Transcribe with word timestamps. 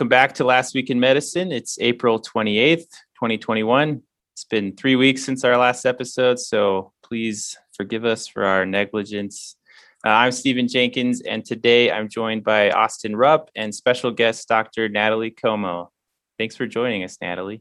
welcome 0.00 0.08
back 0.08 0.32
to 0.32 0.44
Last 0.44 0.74
Week 0.74 0.88
in 0.88 0.98
Medicine. 0.98 1.52
It's 1.52 1.78
April 1.78 2.18
28th, 2.18 2.88
2021. 3.16 4.00
It's 4.32 4.44
been 4.44 4.74
three 4.74 4.96
weeks 4.96 5.22
since 5.22 5.44
our 5.44 5.58
last 5.58 5.84
episode, 5.84 6.38
so 6.38 6.94
please 7.02 7.54
forgive 7.76 8.06
us 8.06 8.26
for 8.26 8.44
our 8.44 8.64
negligence. 8.64 9.56
Uh, 10.02 10.08
I'm 10.08 10.32
Stephen 10.32 10.68
Jenkins, 10.68 11.20
and 11.20 11.44
today 11.44 11.92
I'm 11.92 12.08
joined 12.08 12.44
by 12.44 12.70
Austin 12.70 13.14
Rupp 13.14 13.50
and 13.54 13.74
special 13.74 14.10
guest 14.10 14.48
Dr. 14.48 14.88
Natalie 14.88 15.32
Como. 15.32 15.92
Thanks 16.38 16.56
for 16.56 16.66
joining 16.66 17.04
us, 17.04 17.18
Natalie. 17.20 17.60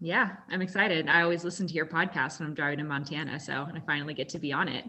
Yeah, 0.00 0.36
I'm 0.48 0.62
excited. 0.62 1.06
I 1.06 1.20
always 1.20 1.44
listen 1.44 1.66
to 1.66 1.74
your 1.74 1.84
podcast 1.84 2.40
when 2.40 2.48
I'm 2.48 2.54
driving 2.54 2.78
to 2.78 2.84
Montana, 2.84 3.38
so 3.38 3.68
I 3.74 3.78
finally 3.80 4.14
get 4.14 4.30
to 4.30 4.38
be 4.38 4.54
on 4.54 4.68
it. 4.68 4.86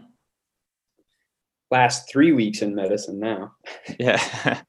Last 1.70 2.08
three 2.10 2.32
weeks 2.32 2.62
in 2.62 2.74
medicine 2.74 3.20
now. 3.20 3.52
yeah. 4.00 4.62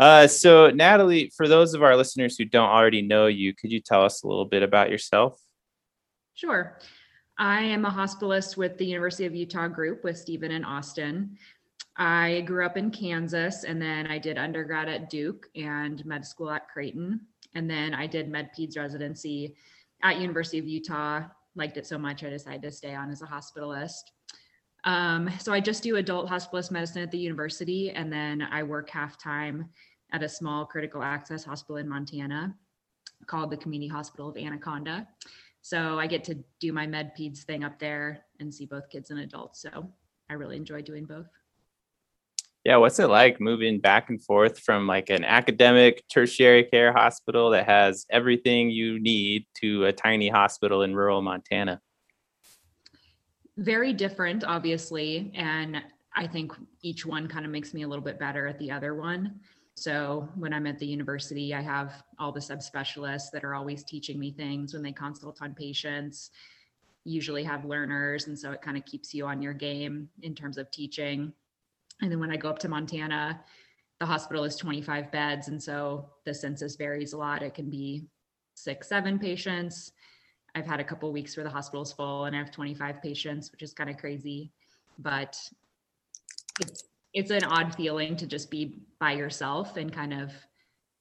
Uh, 0.00 0.26
so, 0.26 0.70
Natalie, 0.70 1.30
for 1.36 1.46
those 1.46 1.74
of 1.74 1.82
our 1.82 1.94
listeners 1.94 2.38
who 2.38 2.46
don't 2.46 2.70
already 2.70 3.02
know 3.02 3.26
you, 3.26 3.54
could 3.54 3.70
you 3.70 3.80
tell 3.80 4.02
us 4.02 4.22
a 4.22 4.26
little 4.26 4.46
bit 4.46 4.62
about 4.62 4.88
yourself? 4.88 5.38
Sure. 6.32 6.78
I 7.36 7.60
am 7.60 7.84
a 7.84 7.90
hospitalist 7.90 8.56
with 8.56 8.78
the 8.78 8.86
University 8.86 9.26
of 9.26 9.34
Utah 9.34 9.68
group 9.68 10.02
with 10.02 10.16
Stephen 10.16 10.52
and 10.52 10.64
Austin. 10.64 11.36
I 11.98 12.40
grew 12.46 12.64
up 12.64 12.78
in 12.78 12.90
Kansas 12.90 13.64
and 13.64 13.80
then 13.80 14.06
I 14.06 14.16
did 14.16 14.38
undergrad 14.38 14.88
at 14.88 15.10
Duke 15.10 15.48
and 15.54 16.02
med 16.06 16.24
school 16.24 16.50
at 16.50 16.70
Creighton. 16.70 17.20
And 17.54 17.68
then 17.68 17.92
I 17.92 18.06
did 18.06 18.30
med 18.30 18.52
peds 18.58 18.78
residency 18.78 19.54
at 20.02 20.18
University 20.18 20.58
of 20.58 20.66
Utah. 20.66 21.24
Liked 21.56 21.76
it 21.76 21.86
so 21.86 21.98
much, 21.98 22.24
I 22.24 22.30
decided 22.30 22.62
to 22.62 22.72
stay 22.72 22.94
on 22.94 23.10
as 23.10 23.20
a 23.20 23.26
hospitalist. 23.26 24.12
Um, 24.84 25.30
so 25.38 25.52
I 25.52 25.60
just 25.60 25.82
do 25.82 25.96
adult 25.96 26.28
hospitalist 26.28 26.70
medicine 26.70 27.02
at 27.02 27.10
the 27.10 27.18
university, 27.18 27.90
and 27.90 28.10
then 28.10 28.40
I 28.40 28.62
work 28.62 28.88
half 28.88 29.18
time 29.18 29.68
at 30.12 30.22
a 30.22 30.28
small 30.28 30.64
critical 30.64 31.02
access 31.02 31.44
hospital 31.44 31.76
in 31.76 31.88
Montana 31.88 32.54
called 33.26 33.50
the 33.50 33.56
Community 33.56 33.88
Hospital 33.88 34.28
of 34.28 34.36
Anaconda. 34.36 35.06
So 35.62 35.98
I 35.98 36.06
get 36.06 36.24
to 36.24 36.36
do 36.58 36.72
my 36.72 36.86
med 36.86 37.12
peds 37.18 37.42
thing 37.42 37.64
up 37.64 37.78
there 37.78 38.20
and 38.40 38.52
see 38.52 38.66
both 38.66 38.88
kids 38.88 39.10
and 39.10 39.20
adults. 39.20 39.60
So 39.60 39.90
I 40.28 40.34
really 40.34 40.56
enjoy 40.56 40.82
doing 40.82 41.04
both. 41.04 41.26
Yeah, 42.64 42.76
what's 42.76 42.98
it 42.98 43.08
like 43.08 43.40
moving 43.40 43.80
back 43.80 44.10
and 44.10 44.22
forth 44.22 44.58
from 44.58 44.86
like 44.86 45.08
an 45.08 45.24
academic 45.24 46.02
tertiary 46.12 46.64
care 46.64 46.92
hospital 46.92 47.50
that 47.50 47.64
has 47.64 48.04
everything 48.10 48.70
you 48.70 48.98
need 49.00 49.46
to 49.62 49.86
a 49.86 49.92
tiny 49.92 50.28
hospital 50.28 50.82
in 50.82 50.94
rural 50.94 51.22
Montana? 51.22 51.80
Very 53.56 53.94
different, 53.94 54.44
obviously. 54.44 55.32
And 55.34 55.82
I 56.14 56.26
think 56.26 56.52
each 56.82 57.06
one 57.06 57.28
kind 57.28 57.46
of 57.46 57.50
makes 57.50 57.72
me 57.72 57.82
a 57.82 57.88
little 57.88 58.04
bit 58.04 58.18
better 58.18 58.46
at 58.46 58.58
the 58.58 58.70
other 58.70 58.94
one. 58.94 59.40
So 59.80 60.28
when 60.34 60.52
I'm 60.52 60.66
at 60.66 60.78
the 60.78 60.84
university, 60.84 61.54
I 61.54 61.62
have 61.62 62.02
all 62.18 62.32
the 62.32 62.38
subspecialists 62.38 63.30
that 63.32 63.44
are 63.44 63.54
always 63.54 63.82
teaching 63.82 64.18
me 64.18 64.30
things 64.30 64.74
when 64.74 64.82
they 64.82 64.92
consult 64.92 65.40
on 65.40 65.54
patients, 65.54 66.32
usually 67.04 67.42
have 67.44 67.64
learners. 67.64 68.26
And 68.26 68.38
so 68.38 68.52
it 68.52 68.60
kind 68.60 68.76
of 68.76 68.84
keeps 68.84 69.14
you 69.14 69.24
on 69.24 69.40
your 69.40 69.54
game 69.54 70.10
in 70.20 70.34
terms 70.34 70.58
of 70.58 70.70
teaching. 70.70 71.32
And 72.02 72.12
then 72.12 72.20
when 72.20 72.30
I 72.30 72.36
go 72.36 72.50
up 72.50 72.58
to 72.58 72.68
Montana, 72.68 73.40
the 74.00 74.04
hospital 74.04 74.44
is 74.44 74.54
25 74.56 75.10
beds. 75.10 75.48
And 75.48 75.62
so 75.62 76.10
the 76.26 76.34
census 76.34 76.76
varies 76.76 77.14
a 77.14 77.16
lot. 77.16 77.42
It 77.42 77.54
can 77.54 77.70
be 77.70 78.04
six, 78.52 78.86
seven 78.86 79.18
patients. 79.18 79.92
I've 80.54 80.66
had 80.66 80.80
a 80.80 80.84
couple 80.84 81.10
weeks 81.10 81.38
where 81.38 81.44
the 81.44 81.48
hospital's 81.48 81.90
full 81.90 82.26
and 82.26 82.36
I 82.36 82.38
have 82.38 82.50
25 82.50 83.00
patients, 83.00 83.50
which 83.50 83.62
is 83.62 83.72
kind 83.72 83.88
of 83.88 83.96
crazy. 83.96 84.52
But 84.98 85.38
it's 86.60 86.84
it's 87.12 87.30
an 87.30 87.44
odd 87.44 87.74
feeling 87.74 88.16
to 88.16 88.26
just 88.26 88.50
be 88.50 88.80
by 88.98 89.12
yourself 89.12 89.76
and 89.76 89.92
kind 89.92 90.12
of 90.12 90.32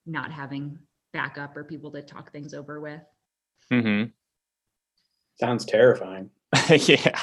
not 0.05 0.31
having 0.31 0.77
backup 1.13 1.55
or 1.55 1.63
people 1.63 1.91
to 1.91 2.01
talk 2.01 2.31
things 2.31 2.53
over 2.53 2.79
with. 2.79 3.01
Mm-hmm. 3.71 4.09
Sounds 5.39 5.65
terrifying. 5.65 6.29
yeah. 6.69 7.19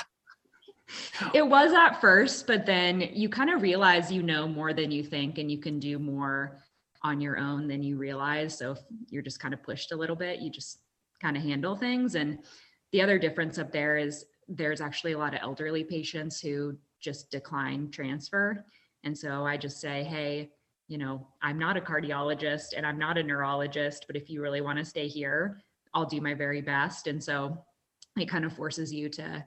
It 1.35 1.47
was 1.47 1.73
at 1.73 2.01
first, 2.01 2.47
but 2.47 2.65
then 2.65 3.01
you 3.01 3.29
kind 3.29 3.51
of 3.51 3.63
realize 3.63 4.13
you 4.13 4.23
know 4.23 4.47
more 4.47 4.73
than 4.73 4.91
you 4.91 5.03
think 5.03 5.39
and 5.39 5.51
you 5.51 5.59
can 5.59 5.81
do 5.81 5.99
more 5.99 6.59
on 7.03 7.21
your 7.21 7.39
own 7.39 7.67
than 7.67 7.83
you 7.83 7.97
realize. 7.97 8.57
So 8.57 8.73
if 8.73 8.79
you're 9.09 9.23
just 9.23 9.41
kind 9.41 9.53
of 9.53 9.63
pushed 9.63 9.93
a 9.93 9.97
little 9.97 10.17
bit, 10.17 10.41
you 10.41 10.51
just 10.51 10.79
kind 11.21 11.37
of 11.37 11.43
handle 11.43 11.77
things. 11.77 12.15
And 12.15 12.39
the 12.93 13.03
other 13.03 13.19
difference 13.19 13.59
up 13.59 13.73
there 13.73 13.97
is 13.97 14.27
there's 14.49 14.81
actually 14.81 15.13
a 15.13 15.19
lot 15.19 15.35
of 15.35 15.41
elderly 15.43 15.83
patients 15.83 16.41
who 16.41 16.77
just 17.01 17.31
decline 17.31 17.91
transfer. 17.91 18.65
And 19.05 19.17
so 19.17 19.45
I 19.47 19.57
just 19.57 19.81
say, 19.81 20.03
hey, 20.05 20.51
you 20.89 20.99
know, 20.99 21.27
I'm 21.43 21.59
not 21.59 21.77
a 21.77 21.81
cardiologist 21.81 22.69
and 22.77 22.87
I'm 22.87 22.99
not 22.99 23.19
a 23.19 23.23
neurologist, 23.23 24.05
but 24.07 24.17
if 24.17 24.31
you 24.31 24.43
really 24.43 24.61
want 24.61 24.79
to 24.79 24.85
stay 24.85 25.09
here, 25.09 25.61
I'll 25.95 26.07
do 26.07 26.21
my 26.21 26.35
very 26.35 26.61
best. 26.61 27.07
And 27.07 27.23
so 27.23 27.65
it 28.17 28.29
kind 28.29 28.45
of 28.45 28.53
forces 28.53 28.93
you 28.93 29.09
to 29.11 29.45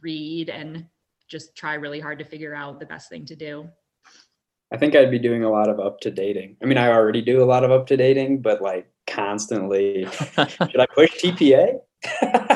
read 0.00 0.50
and 0.50 0.86
just 1.28 1.56
try 1.56 1.74
really 1.74 2.00
hard 2.00 2.18
to 2.18 2.24
figure 2.24 2.54
out 2.54 2.80
the 2.80 2.86
best 2.86 3.08
thing 3.08 3.24
to 3.26 3.36
do. 3.36 3.68
I 4.72 4.76
think 4.76 4.94
I'd 4.94 5.10
be 5.10 5.18
doing 5.18 5.44
a 5.44 5.50
lot 5.50 5.68
of 5.68 5.78
up 5.78 6.00
to 6.00 6.10
dating. 6.10 6.56
I 6.62 6.66
mean, 6.66 6.78
I 6.78 6.88
already 6.88 7.22
do 7.22 7.42
a 7.42 7.44
lot 7.44 7.64
of 7.64 7.70
up 7.70 7.86
to 7.88 7.96
dating, 7.96 8.42
but 8.42 8.60
like 8.60 8.90
constantly, 9.06 10.04
should 10.36 10.80
I 10.80 10.86
push 10.94 11.10
TPA? 11.22 11.78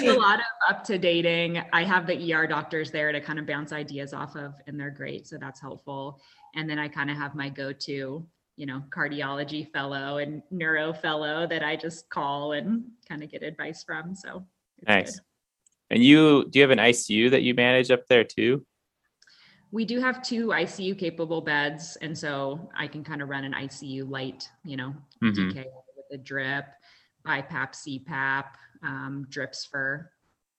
do 0.00 0.16
a 0.16 0.18
lot 0.18 0.40
of 0.40 0.46
up 0.68 0.84
to 0.84 0.98
dating. 0.98 1.62
I 1.72 1.84
have 1.84 2.06
the 2.06 2.32
ER 2.32 2.46
doctors 2.46 2.90
there 2.90 3.12
to 3.12 3.20
kind 3.20 3.38
of 3.38 3.46
bounce 3.46 3.72
ideas 3.72 4.12
off 4.12 4.36
of, 4.36 4.54
and 4.66 4.78
they're 4.78 4.90
great. 4.90 5.26
So 5.26 5.38
that's 5.38 5.60
helpful. 5.60 6.20
And 6.54 6.68
then 6.68 6.78
I 6.78 6.88
kind 6.88 7.10
of 7.10 7.16
have 7.16 7.34
my 7.34 7.48
go 7.48 7.72
to, 7.72 8.26
you 8.56 8.66
know, 8.66 8.82
cardiology 8.90 9.70
fellow 9.70 10.18
and 10.18 10.42
neuro 10.50 10.92
fellow 10.92 11.46
that 11.46 11.62
I 11.62 11.76
just 11.76 12.08
call 12.10 12.52
and 12.52 12.84
kind 13.08 13.22
of 13.22 13.30
get 13.30 13.42
advice 13.42 13.84
from. 13.84 14.14
So 14.14 14.44
nice. 14.86 15.16
Good. 15.16 15.20
And 15.90 16.04
you, 16.04 16.46
do 16.48 16.58
you 16.58 16.62
have 16.62 16.70
an 16.70 16.78
ICU 16.78 17.30
that 17.30 17.42
you 17.42 17.54
manage 17.54 17.90
up 17.90 18.06
there 18.06 18.24
too? 18.24 18.64
We 19.72 19.84
do 19.84 20.00
have 20.00 20.22
two 20.22 20.48
ICU 20.48 20.98
capable 20.98 21.40
beds. 21.40 21.96
And 22.00 22.16
so 22.16 22.70
I 22.76 22.88
can 22.88 23.04
kind 23.04 23.22
of 23.22 23.28
run 23.28 23.44
an 23.44 23.52
ICU 23.52 24.08
light, 24.08 24.48
you 24.64 24.76
know, 24.76 24.94
mm-hmm. 25.22 25.50
DK 25.50 25.64
with 25.96 26.20
a 26.20 26.22
drip 26.22 26.64
BiPAP, 27.26 28.06
CPAP, 28.08 28.44
um, 28.82 29.26
drips 29.28 29.64
for, 29.64 30.12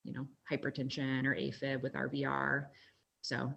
you 0.03 0.13
know, 0.13 0.27
hypertension 0.51 1.25
or 1.25 1.35
AFib 1.35 1.81
with 1.81 1.93
RVR. 1.93 2.67
So, 3.21 3.53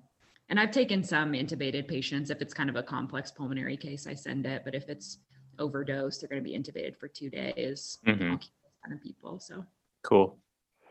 and 0.49 0.61
I've 0.61 0.71
taken 0.71 1.03
some 1.03 1.33
intubated 1.33 1.89
patients. 1.89 2.31
If 2.31 2.43
it's 2.43 2.55
kind 2.55 2.69
of 2.69 2.77
a 2.77 2.83
complex 2.83 3.31
pulmonary 3.31 3.77
case, 3.77 4.07
I 4.07 4.15
send 4.15 4.47
it. 4.47 4.63
But 4.65 4.75
if 4.75 4.89
it's 4.89 5.19
overdose, 5.59 6.19
they're 6.19 6.29
going 6.29 6.43
to 6.43 6.49
be 6.49 6.57
intubated 6.57 6.99
for 6.99 7.09
two 7.09 7.31
days. 7.31 7.99
Mm-hmm. 8.07 8.29
kind 8.29 8.93
of 8.93 9.03
people. 9.03 9.41
So 9.41 9.65
cool. 10.03 10.39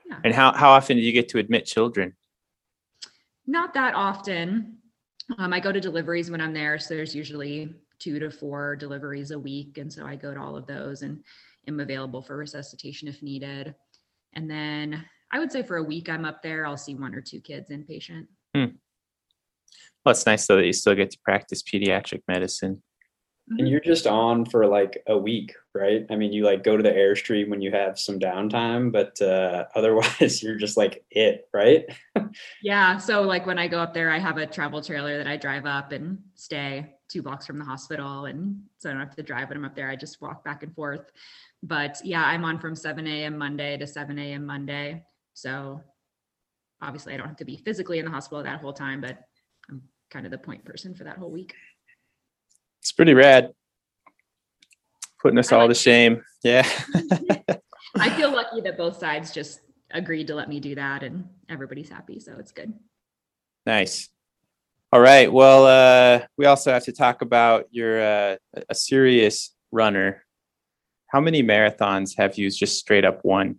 Yeah. 0.06 0.20
And 0.24 0.34
how 0.34 0.54
how 0.54 0.72
often 0.72 0.98
do 0.98 1.04
you 1.04 1.12
get 1.12 1.30
to 1.30 1.38
admit 1.38 1.66
children? 1.66 2.14
Not 3.46 3.74
that 3.74 3.94
often. 3.96 4.78
Um, 5.38 5.54
I 5.54 5.60
go 5.60 5.72
to 5.72 5.80
deliveries 5.80 6.30
when 6.30 6.42
I'm 6.42 6.54
there, 6.54 6.78
so 6.80 6.96
there's 6.96 7.16
usually 7.16 7.74
two 8.00 8.20
to 8.20 8.30
four 8.30 8.76
deliveries 8.76 9.32
a 9.32 9.40
week, 9.40 9.78
and 9.78 9.92
so 9.92 10.06
I 10.06 10.16
go 10.16 10.34
to 10.34 10.40
all 10.40 10.56
of 10.56 10.68
those. 10.68 11.02
And 11.02 11.24
am 11.68 11.80
available 11.80 12.22
for 12.22 12.38
resuscitation 12.38 13.08
if 13.08 13.22
needed. 13.22 13.76
And 14.34 14.50
then 14.50 15.06
I 15.32 15.40
would 15.40 15.52
say 15.52 15.64
for 15.64 15.78
a 15.78 15.84
week 15.84 16.10
I'm 16.10 16.26
up 16.26 16.42
there, 16.42 16.66
I'll 16.66 16.78
see 16.78 16.96
one 16.96 17.16
or 17.16 17.22
two 17.22 17.42
kids 17.42 17.70
inpatient. 17.70 18.28
Hmm. 18.56 18.76
Well, 20.06 20.12
it's 20.12 20.26
nice 20.26 20.46
though 20.48 20.58
that 20.58 20.66
you 20.66 20.74
still 20.74 20.96
get 20.96 21.12
to 21.12 21.20
practice 21.24 21.64
pediatric 21.64 22.22
medicine. 22.28 22.84
And 23.50 23.60
mm-hmm. 23.60 23.68
you're 23.68 23.82
just 23.82 24.08
on 24.08 24.46
for 24.46 24.66
like 24.68 25.04
a 25.08 25.18
week, 25.18 25.54
right? 25.76 26.06
I 26.10 26.16
mean, 26.16 26.32
you 26.32 26.46
like 26.46 26.64
go 26.64 26.78
to 26.78 26.84
the 26.84 26.92
airstream 26.92 27.50
when 27.50 27.62
you 27.62 27.72
have 27.72 28.00
some 28.00 28.18
downtime, 28.18 28.92
but 28.92 29.22
uh, 29.22 29.66
otherwise 29.76 30.42
you're 30.42 30.56
just 30.56 30.78
like 30.78 31.04
it, 31.12 31.50
right? 31.54 31.86
yeah. 32.64 32.98
So 32.98 33.22
like 33.24 33.46
when 33.46 33.60
I 33.60 33.68
go 33.68 33.80
up 33.80 33.94
there, 33.94 34.12
I 34.12 34.20
have 34.20 34.38
a 34.38 34.46
travel 34.46 34.82
trailer 34.82 35.18
that 35.18 35.28
I 35.28 35.36
drive 35.36 35.66
up 35.66 35.92
and 35.92 36.20
stay 36.36 36.96
two 37.14 37.22
blocks 37.22 37.46
from 37.46 37.60
the 37.60 37.66
hospital, 37.66 38.26
and 38.26 38.62
so 38.80 38.90
I 38.90 38.94
don't 38.94 39.02
have 39.02 39.16
to 39.16 39.24
drive 39.24 39.50
when 39.50 39.58
I'm 39.58 39.66
up 39.66 39.76
there. 39.76 39.90
I 39.90 39.96
just 39.96 40.22
walk 40.22 40.44
back 40.44 40.64
and 40.64 40.74
forth 40.74 41.12
but 41.64 42.02
yeah, 42.04 42.24
I'm 42.24 42.44
on 42.44 42.60
from 42.60 42.76
7 42.76 43.08
a.m. 43.08 43.38
Monday 43.38 43.78
to 43.78 43.88
7 43.88 44.20
a.m. 44.20 44.46
Monday. 44.46 45.02
So 45.34 45.82
obviously 46.82 47.14
I 47.14 47.18
don't 47.18 47.28
have 47.28 47.38
to 47.38 47.46
be 47.46 47.56
physically 47.56 48.00
in 48.00 48.06
the 48.06 48.12
hospital 48.12 48.44
that 48.44 48.60
whole 48.60 48.74
time, 48.74 49.00
but 49.00 49.18
I'm 49.70 49.82
kind 50.12 50.26
of 50.26 50.32
the 50.32 50.38
point 50.38 50.66
person 50.66 50.94
for 50.94 51.06
that 51.06 51.18
whole 51.18 51.32
week. 51.32 51.56
It's 52.82 52.92
pretty 52.92 53.14
rad. 53.14 53.54
Putting 55.22 55.40
us 55.40 55.54
I 55.54 55.56
all 55.56 55.68
like 55.68 55.70
to 55.70 55.76
shame. 55.76 56.22
Yeah. 56.44 56.68
I 57.96 58.10
feel 58.10 58.32
lucky 58.36 58.60
that 58.62 58.78
both 58.78 58.98
sides 58.98 59.32
just 59.32 59.62
agreed 59.90 60.28
to 60.28 60.36
let 60.36 60.50
me 60.50 60.60
do 60.60 60.76
that 60.76 61.02
and 61.02 61.30
everybody's 61.48 61.90
happy. 61.90 62.20
So 62.20 62.36
it's 62.38 62.52
good. 62.52 62.74
Nice. 63.66 64.10
All 64.94 65.02
right. 65.02 65.32
Well, 65.32 65.66
uh, 65.66 66.28
we 66.38 66.46
also 66.46 66.72
have 66.72 66.84
to 66.84 66.92
talk 66.92 67.24
about 67.24 67.66
your 67.72 68.00
uh, 68.00 68.36
a 68.70 68.76
serious 68.76 69.56
runner 69.72 70.24
how 71.14 71.20
many 71.20 71.44
marathons 71.44 72.18
have 72.18 72.38
you 72.40 72.50
just 72.50 72.80
straight 72.80 73.06
up 73.06 73.24
won? 73.24 73.58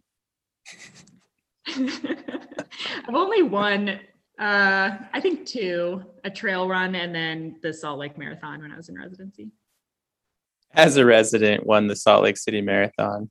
I've 1.69 3.15
only 3.15 3.43
won 3.43 4.01
Uh, 4.39 4.91
I 5.13 5.21
think 5.21 5.47
two, 5.47 6.05
a 6.25 6.31
trail 6.31 6.69
run 6.69 6.97
and 6.97 7.15
then 7.15 7.57
the 7.63 7.73
Salt 7.73 8.01
Lake 8.01 8.19
Marathon 8.19 8.61
when 8.63 8.73
I 8.73 8.77
was 8.77 8.89
in 8.89 8.97
residency. 8.97 9.51
As 10.73 10.97
a 10.97 11.05
resident, 11.05 11.65
won 11.65 11.87
the 11.87 11.95
Salt 11.95 12.25
Lake 12.25 12.37
City 12.37 12.61
Marathon. 12.61 13.31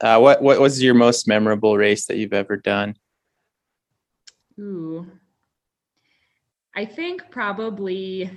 Uh, 0.00 0.18
what 0.18 0.42
what 0.42 0.60
was 0.60 0.82
your 0.82 0.94
most 0.94 1.28
memorable 1.28 1.76
race 1.76 2.06
that 2.06 2.16
you've 2.16 2.32
ever 2.32 2.56
done? 2.56 2.94
Ooh, 4.60 5.06
I 6.78 6.84
think 6.84 7.28
probably, 7.32 8.30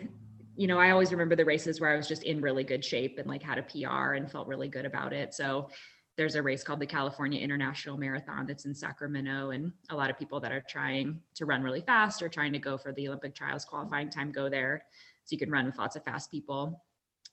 you 0.56 0.66
know, 0.66 0.80
I 0.80 0.90
always 0.90 1.12
remember 1.12 1.36
the 1.36 1.46
races 1.46 1.80
where 1.80 1.92
I 1.92 1.96
was 1.96 2.08
just 2.08 2.24
in 2.24 2.42
really 2.42 2.64
good 2.64 2.84
shape 2.84 3.20
and 3.20 3.28
like 3.28 3.44
had 3.44 3.60
a 3.60 3.62
PR 3.62 4.14
and 4.14 4.32
felt 4.32 4.48
really 4.48 4.68
good 4.68 4.84
about 4.84 5.14
it. 5.14 5.36
So 5.36 5.70
there's 6.18 6.34
a 6.34 6.42
race 6.42 6.64
called 6.64 6.80
the 6.80 6.88
California 6.88 7.40
International 7.40 7.98
Marathon 7.98 8.48
that's 8.48 8.66
in 8.66 8.74
Sacramento, 8.74 9.52
and 9.52 9.72
a 9.92 9.96
lot 9.96 10.10
of 10.10 10.18
people 10.18 10.40
that 10.40 10.52
are 10.52 10.64
trying 10.68 11.22
to 11.36 11.46
run 11.46 11.62
really 11.62 11.82
fast 11.82 12.24
or 12.24 12.30
trying 12.30 12.52
to 12.54 12.58
go 12.58 12.80
for 12.80 12.92
the 12.94 13.08
Olympic 13.08 13.36
trials 13.36 13.64
qualifying 13.64 14.10
time 14.10 14.32
go 14.32 14.50
there. 14.50 14.86
So 15.26 15.34
you 15.36 15.38
can 15.38 15.52
run 15.52 15.68
with 15.68 15.78
lots 15.78 15.96
of 15.96 16.04
fast 16.04 16.32
people. 16.32 16.84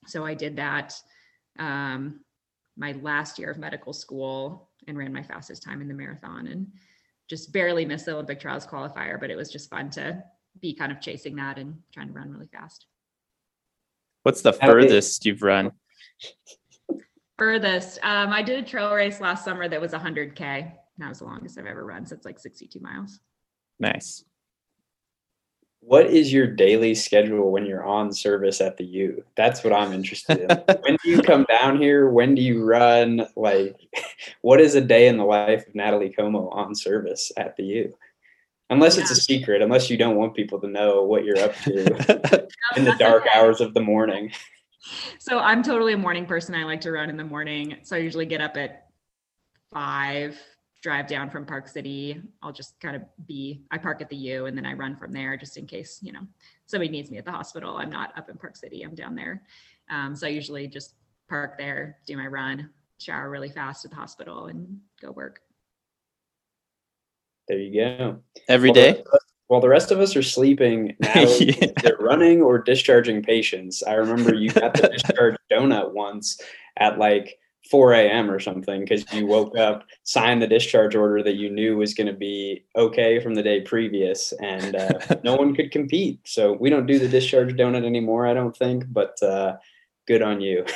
So 0.07 0.27
I 0.27 0.35
did 0.35 0.57
that 0.57 0.95
um, 1.59 2.21
my 2.77 2.93
last 3.01 3.39
year 3.39 3.51
of 3.51 3.57
medical 3.57 3.95
school 3.95 4.69
and 4.87 4.99
ran 4.99 5.15
my 5.15 5.23
fastest 5.23 5.63
time 5.63 5.81
in 5.81 5.89
the 5.89 5.95
marathon 5.95 6.49
and 6.49 6.71
just 7.29 7.51
barely 7.51 7.87
missed 7.87 8.05
the 8.05 8.13
Olympic 8.13 8.41
trials 8.41 8.67
qualifier, 8.67 9.19
but 9.19 9.31
it 9.31 9.37
was 9.37 9.51
just 9.51 9.71
fun 9.71 9.89
to 9.93 10.23
be 10.61 10.75
kind 10.75 10.93
of 10.93 11.01
chasing 11.01 11.37
that 11.37 11.59
and 11.59 11.77
trying 11.93 12.09
to 12.09 12.13
run 12.13 12.31
really 12.31 12.49
fast. 12.53 12.87
What's 14.23 14.43
the 14.43 14.53
furthest 14.53 15.25
you've 15.25 15.43
run? 15.43 15.73
Furthest, 17.39 17.99
um, 18.03 18.33
I 18.33 18.43
did 18.43 18.63
a 18.63 18.69
trail 18.69 18.93
race 18.93 19.21
last 19.21 19.45
summer 19.45 19.69
that 19.69 19.81
was 19.81 19.93
100k. 19.93 20.73
That 20.99 21.09
was 21.09 21.21
the 21.21 21.25
longest 21.25 21.59
I've 21.59 21.67
ever 21.67 21.85
run. 21.85 22.05
So 22.05 22.17
it's 22.17 22.25
like 22.25 22.39
62 22.39 22.81
miles. 22.81 23.21
Nice. 23.79 24.25
What 25.81 26.07
is 26.07 26.33
your 26.33 26.49
daily 26.49 26.95
schedule 26.97 27.53
when 27.53 27.65
you're 27.65 27.85
on 27.85 28.13
service 28.13 28.61
at 28.61 28.77
the 28.77 28.85
U? 28.85 29.25
That's 29.37 29.63
what 29.63 29.73
I'm 29.73 29.93
interested 29.93 30.41
in. 30.41 30.49
when 30.81 30.99
do 31.03 31.11
you 31.11 31.23
come 31.23 31.47
down 31.49 31.81
here? 31.81 32.11
When 32.11 32.35
do 32.35 32.43
you 32.43 32.65
run? 32.65 33.27
Like, 33.37 33.81
what 34.41 34.61
is 34.61 34.75
a 34.75 34.81
day 34.81 35.07
in 35.07 35.17
the 35.17 35.25
life 35.25 35.69
of 35.69 35.75
Natalie 35.77 36.13
Como 36.13 36.49
on 36.49 36.75
service 36.75 37.31
at 37.37 37.57
the 37.57 37.63
U? 37.63 37.95
Unless 38.71 38.97
yeah. 38.97 39.03
it's 39.03 39.11
a 39.11 39.17
secret, 39.17 39.63
unless 39.63 39.89
you 39.89 39.97
don't 39.97 40.17
want 40.17 40.35
people 40.35 40.61
to 40.61 40.69
know 40.69 41.03
what 41.03 41.25
you're 41.25 41.39
up 41.39 41.55
to 41.63 42.49
in 42.77 42.85
the 42.85 42.95
dark 42.99 43.25
hours 43.35 43.61
of 43.61 43.73
the 43.75 43.81
morning 43.81 44.31
so 45.19 45.39
I'm 45.39 45.63
totally 45.63 45.93
a 45.93 45.99
morning 45.99 46.27
person. 46.27 46.55
I 46.55 46.65
like 46.65 46.81
to 46.83 46.93
run 46.93 47.11
in 47.11 47.17
the 47.17 47.25
morning. 47.25 47.79
So 47.83 47.97
I 47.97 48.01
usually 48.01 48.27
get 48.27 48.41
up 48.41 48.57
at 48.57 48.87
five, 49.73 50.39
drive 50.83 51.07
down 51.07 51.31
from 51.31 51.45
Park 51.45 51.69
City. 51.69 52.21
I'll 52.43 52.53
just 52.53 52.79
kind 52.81 52.97
of 52.97 53.03
be, 53.27 53.63
I 53.71 53.79
park 53.79 54.01
at 54.01 54.09
the 54.09 54.17
U 54.17 54.47
and 54.47 54.57
then 54.57 54.67
I 54.67 54.73
run 54.75 54.97
from 54.97 55.13
there 55.13 55.37
just 55.37 55.57
in 55.57 55.67
case, 55.67 55.99
you 56.03 56.13
know, 56.13 56.23
somebody 56.67 56.91
needs 56.91 57.11
me 57.11 57.19
at 57.19 57.25
the 57.25 57.33
hospital. 57.33 57.77
I'm 57.77 57.91
not 57.91 58.17
up 58.17 58.29
in 58.29 58.37
Park 58.37 58.57
City, 58.57 58.83
I'm 58.83 58.95
down 58.95 59.15
there. 59.15 59.43
Um, 59.91 60.15
so 60.15 60.27
I 60.27 60.31
usually 60.31 60.67
just 60.69 60.95
park 61.29 61.59
there, 61.59 61.99
do 62.07 62.17
my 62.17 62.27
run, 62.27 62.71
shower 62.99 63.31
really 63.31 63.51
fast 63.51 63.85
at 63.85 63.91
the 63.91 63.97
hospital 63.97 64.47
and 64.47 64.79
go 65.01 65.11
work. 65.11 65.41
There 67.49 67.59
you 67.59 67.75
go. 67.75 68.19
Every 68.49 68.71
well, 68.71 68.75
day 68.75 69.03
while 69.49 69.61
the 69.61 69.69
rest 69.69 69.91
of 69.91 69.99
us 69.99 70.15
are 70.15 70.23
sleeping, 70.23 70.95
now 71.01 71.23
yeah. 71.23 71.67
they're 71.83 71.97
running 71.99 72.41
or 72.41 72.59
discharging 72.59 73.23
patients. 73.23 73.83
I 73.83 73.95
remember 73.95 74.35
you 74.35 74.51
got 74.51 74.75
the 74.75 74.89
discharge 74.93 75.37
donut 75.51 75.93
once 75.93 76.41
at 76.77 76.99
like 76.99 77.39
4 77.71 77.95
a.m. 77.95 78.31
or 78.31 78.41
something 78.41 78.81
because 78.81 79.11
you 79.13 79.27
woke 79.27 79.59
up, 79.59 79.85
signed 80.05 80.41
the 80.41 80.47
discharge 80.47 80.95
order 80.95 81.23
that 81.23 81.35
you 81.35 81.51
knew 81.51 81.77
was 81.77 81.93
going 81.93 82.07
to 82.07 82.15
be 82.15 82.65
okay 82.77 83.21
from 83.21 83.35
the 83.35 83.43
day 83.43 83.61
previous, 83.61 84.33
and 84.43 84.77
uh, 84.77 84.99
no 85.25 85.35
one 85.35 85.55
could 85.55 85.71
compete. 85.71 86.21
So 86.25 86.53
we 86.53 86.71
don't 86.71 86.87
do 86.87 86.99
the 86.99 87.09
discharge 87.09 87.55
donut 87.55 87.85
anymore, 87.85 88.27
I 88.27 88.35
don't 88.35 88.57
think, 88.57 88.85
but 88.89 89.21
uh, 89.23 89.57
good 90.07 90.23
on 90.23 90.41
you. 90.41 90.65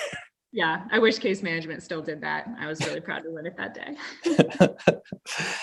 Yeah, 0.55 0.85
I 0.91 0.99
wish 0.99 1.17
case 1.19 1.43
management 1.43 1.83
still 1.83 2.03
did 2.03 2.21
that. 2.21 2.47
I 2.59 2.67
was 2.67 2.79
really 2.81 3.01
proud 3.01 3.23
to 3.23 3.31
win 3.31 3.47
it 3.47 3.57
that 3.57 3.73
day. 3.73 5.57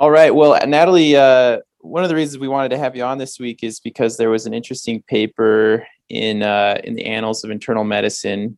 All 0.00 0.10
right. 0.10 0.34
Well, 0.34 0.58
Natalie, 0.66 1.14
uh, 1.14 1.58
one 1.80 2.02
of 2.02 2.08
the 2.08 2.14
reasons 2.14 2.38
we 2.38 2.48
wanted 2.48 2.70
to 2.70 2.78
have 2.78 2.96
you 2.96 3.04
on 3.04 3.18
this 3.18 3.38
week 3.38 3.62
is 3.62 3.80
because 3.80 4.16
there 4.16 4.30
was 4.30 4.46
an 4.46 4.54
interesting 4.54 5.02
paper 5.02 5.86
in 6.08 6.42
uh, 6.42 6.80
in 6.84 6.94
the 6.94 7.04
Annals 7.04 7.44
of 7.44 7.50
Internal 7.50 7.84
Medicine 7.84 8.56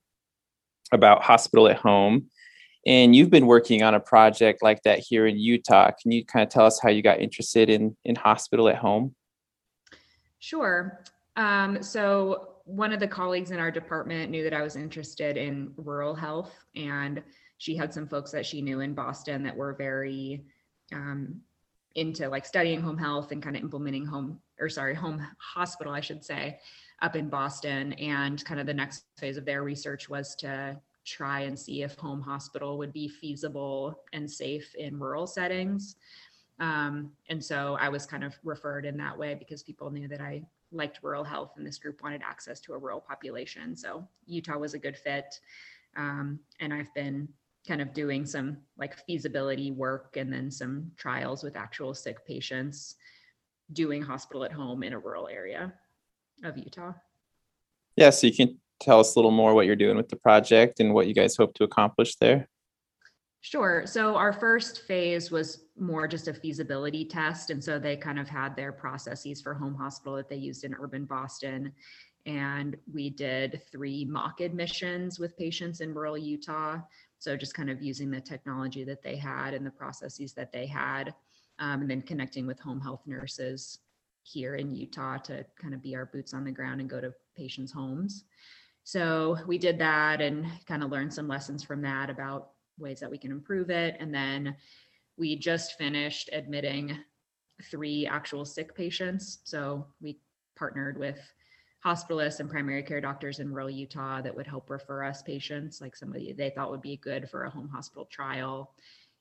about 0.92 1.24
hospital 1.24 1.66
at 1.66 1.78
home, 1.78 2.30
and 2.86 3.16
you've 3.16 3.28
been 3.28 3.48
working 3.48 3.82
on 3.82 3.96
a 3.96 3.98
project 3.98 4.62
like 4.62 4.84
that 4.84 5.00
here 5.00 5.26
in 5.26 5.36
Utah. 5.36 5.90
Can 6.00 6.12
you 6.12 6.24
kind 6.24 6.44
of 6.44 6.48
tell 6.48 6.64
us 6.64 6.78
how 6.80 6.90
you 6.90 7.02
got 7.02 7.18
interested 7.18 7.68
in 7.68 7.96
in 8.04 8.14
hospital 8.14 8.68
at 8.68 8.76
home? 8.76 9.12
Sure. 10.38 11.02
Um, 11.34 11.82
so 11.82 12.50
one 12.66 12.92
of 12.92 13.00
the 13.00 13.08
colleagues 13.08 13.50
in 13.50 13.58
our 13.58 13.72
department 13.72 14.30
knew 14.30 14.44
that 14.44 14.54
I 14.54 14.62
was 14.62 14.76
interested 14.76 15.36
in 15.36 15.72
rural 15.76 16.14
health, 16.14 16.54
and 16.76 17.20
she 17.58 17.74
had 17.74 17.92
some 17.92 18.06
folks 18.06 18.30
that 18.30 18.46
she 18.46 18.62
knew 18.62 18.78
in 18.78 18.94
Boston 18.94 19.42
that 19.42 19.56
were 19.56 19.72
very 19.74 20.44
um, 20.92 21.40
into 21.94 22.28
like 22.28 22.46
studying 22.46 22.80
home 22.80 22.96
health 22.96 23.32
and 23.32 23.42
kind 23.42 23.56
of 23.56 23.62
implementing 23.62 24.06
home 24.06 24.40
or 24.58 24.68
sorry 24.68 24.94
home 24.94 25.24
hospital 25.38 25.92
i 25.92 26.00
should 26.00 26.24
say 26.24 26.58
up 27.02 27.16
in 27.16 27.28
boston. 27.28 27.92
And 27.94 28.42
kind 28.44 28.60
of 28.60 28.66
the 28.66 28.72
next 28.72 29.04
phase 29.18 29.36
of 29.36 29.44
their 29.44 29.62
research 29.62 30.08
was 30.08 30.34
to 30.36 30.80
try 31.04 31.40
and 31.40 31.58
see 31.58 31.82
if 31.82 31.96
home 31.96 32.20
hospital 32.20 32.78
would 32.78 32.92
be 32.92 33.08
feasible 33.08 34.00
and 34.12 34.30
safe 34.30 34.72
in 34.76 34.98
rural 34.98 35.26
settings. 35.26 35.96
Um, 36.60 37.10
and 37.28 37.44
so 37.44 37.76
i 37.80 37.88
was 37.88 38.06
kind 38.06 38.22
of 38.22 38.34
referred 38.44 38.86
in 38.86 38.96
that 38.98 39.18
way 39.18 39.34
because 39.34 39.62
people 39.62 39.90
knew 39.90 40.06
that 40.08 40.20
i 40.20 40.42
liked 40.70 41.00
rural 41.02 41.24
health 41.24 41.52
and 41.56 41.66
this 41.66 41.78
group 41.78 42.02
wanted 42.02 42.22
access 42.22 42.60
to 42.60 42.72
a 42.72 42.78
rural 42.78 43.00
population. 43.00 43.76
So 43.76 44.08
utah 44.26 44.56
was 44.56 44.72
a 44.72 44.78
good 44.78 44.96
fit. 44.96 45.40
Um, 45.96 46.38
and 46.60 46.72
i've 46.72 46.92
been 46.94 47.28
kind 47.66 47.80
of 47.80 47.92
doing 47.92 48.26
some 48.26 48.56
like 48.76 48.96
feasibility 49.06 49.70
work 49.70 50.16
and 50.16 50.32
then 50.32 50.50
some 50.50 50.90
trials 50.96 51.42
with 51.42 51.56
actual 51.56 51.94
sick 51.94 52.26
patients 52.26 52.96
doing 53.72 54.02
hospital 54.02 54.44
at 54.44 54.52
home 54.52 54.82
in 54.82 54.92
a 54.92 54.98
rural 54.98 55.28
area 55.28 55.72
of 56.44 56.58
Utah. 56.58 56.92
Yeah, 57.96 58.10
so 58.10 58.26
you 58.26 58.34
can 58.34 58.58
tell 58.80 59.00
us 59.00 59.14
a 59.14 59.18
little 59.18 59.30
more 59.30 59.54
what 59.54 59.66
you're 59.66 59.76
doing 59.76 59.96
with 59.96 60.08
the 60.08 60.16
project 60.16 60.80
and 60.80 60.92
what 60.92 61.06
you 61.06 61.14
guys 61.14 61.36
hope 61.36 61.54
to 61.54 61.64
accomplish 61.64 62.16
there. 62.16 62.48
Sure. 63.40 63.82
So 63.86 64.14
our 64.14 64.32
first 64.32 64.82
phase 64.82 65.30
was 65.30 65.64
more 65.76 66.06
just 66.06 66.28
a 66.28 66.34
feasibility 66.34 67.04
test. 67.04 67.50
And 67.50 67.62
so 67.62 67.78
they 67.78 67.96
kind 67.96 68.18
of 68.18 68.28
had 68.28 68.54
their 68.54 68.72
processes 68.72 69.40
for 69.40 69.52
home 69.52 69.74
hospital 69.74 70.16
that 70.16 70.28
they 70.28 70.36
used 70.36 70.64
in 70.64 70.74
urban 70.74 71.04
Boston. 71.04 71.72
And 72.24 72.76
we 72.92 73.10
did 73.10 73.62
three 73.70 74.04
mock 74.04 74.40
admissions 74.40 75.18
with 75.18 75.36
patients 75.36 75.80
in 75.80 75.92
rural 75.92 76.16
Utah 76.16 76.78
so 77.22 77.36
just 77.36 77.54
kind 77.54 77.70
of 77.70 77.80
using 77.80 78.10
the 78.10 78.20
technology 78.20 78.82
that 78.82 79.00
they 79.00 79.14
had 79.14 79.54
and 79.54 79.64
the 79.64 79.70
processes 79.70 80.32
that 80.32 80.50
they 80.50 80.66
had, 80.66 81.14
um, 81.60 81.82
and 81.82 81.88
then 81.88 82.02
connecting 82.02 82.48
with 82.48 82.58
home 82.58 82.80
health 82.80 83.02
nurses 83.06 83.78
here 84.24 84.56
in 84.56 84.74
Utah 84.74 85.18
to 85.18 85.46
kind 85.56 85.72
of 85.72 85.80
be 85.80 85.94
our 85.94 86.06
boots 86.06 86.34
on 86.34 86.42
the 86.42 86.50
ground 86.50 86.80
and 86.80 86.90
go 86.90 87.00
to 87.00 87.14
patients' 87.36 87.70
homes. 87.70 88.24
So 88.82 89.38
we 89.46 89.56
did 89.56 89.78
that 89.78 90.20
and 90.20 90.44
kind 90.66 90.82
of 90.82 90.90
learned 90.90 91.14
some 91.14 91.28
lessons 91.28 91.62
from 91.62 91.80
that 91.82 92.10
about 92.10 92.50
ways 92.76 92.98
that 92.98 93.10
we 93.10 93.18
can 93.18 93.30
improve 93.30 93.70
it. 93.70 93.96
And 94.00 94.12
then 94.12 94.56
we 95.16 95.36
just 95.36 95.78
finished 95.78 96.28
admitting 96.32 96.98
three 97.70 98.04
actual 98.04 98.44
sick 98.44 98.74
patients. 98.74 99.38
So 99.44 99.86
we 100.00 100.18
partnered 100.56 100.98
with 100.98 101.20
hospitalists 101.84 102.40
and 102.40 102.48
primary 102.48 102.82
care 102.82 103.00
doctors 103.00 103.40
in 103.40 103.52
rural 103.52 103.70
Utah 103.70 104.22
that 104.22 104.34
would 104.34 104.46
help 104.46 104.70
refer 104.70 105.02
us 105.04 105.22
patients, 105.22 105.80
like 105.80 105.96
somebody 105.96 106.32
they 106.32 106.50
thought 106.50 106.70
would 106.70 106.82
be 106.82 106.96
good 106.96 107.28
for 107.28 107.44
a 107.44 107.50
home 107.50 107.68
hospital 107.68 108.04
trial. 108.04 108.74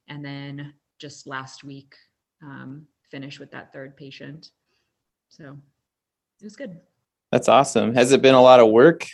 And 0.08 0.24
then 0.24 0.74
just 1.00 1.26
last 1.26 1.64
week, 1.64 1.96
um, 2.44 2.86
finish 3.10 3.40
with 3.40 3.52
that 3.52 3.74
third 3.74 3.98
patient. 3.98 4.52
So 5.30 5.58
it 6.40 6.44
was 6.44 6.56
good. 6.56 6.80
That's 7.32 7.50
awesome. 7.50 7.94
Has 7.96 8.12
it 8.12 8.22
been 8.22 8.36
a 8.36 8.42
lot 8.42 8.60
of 8.60 8.70
work 8.70 9.08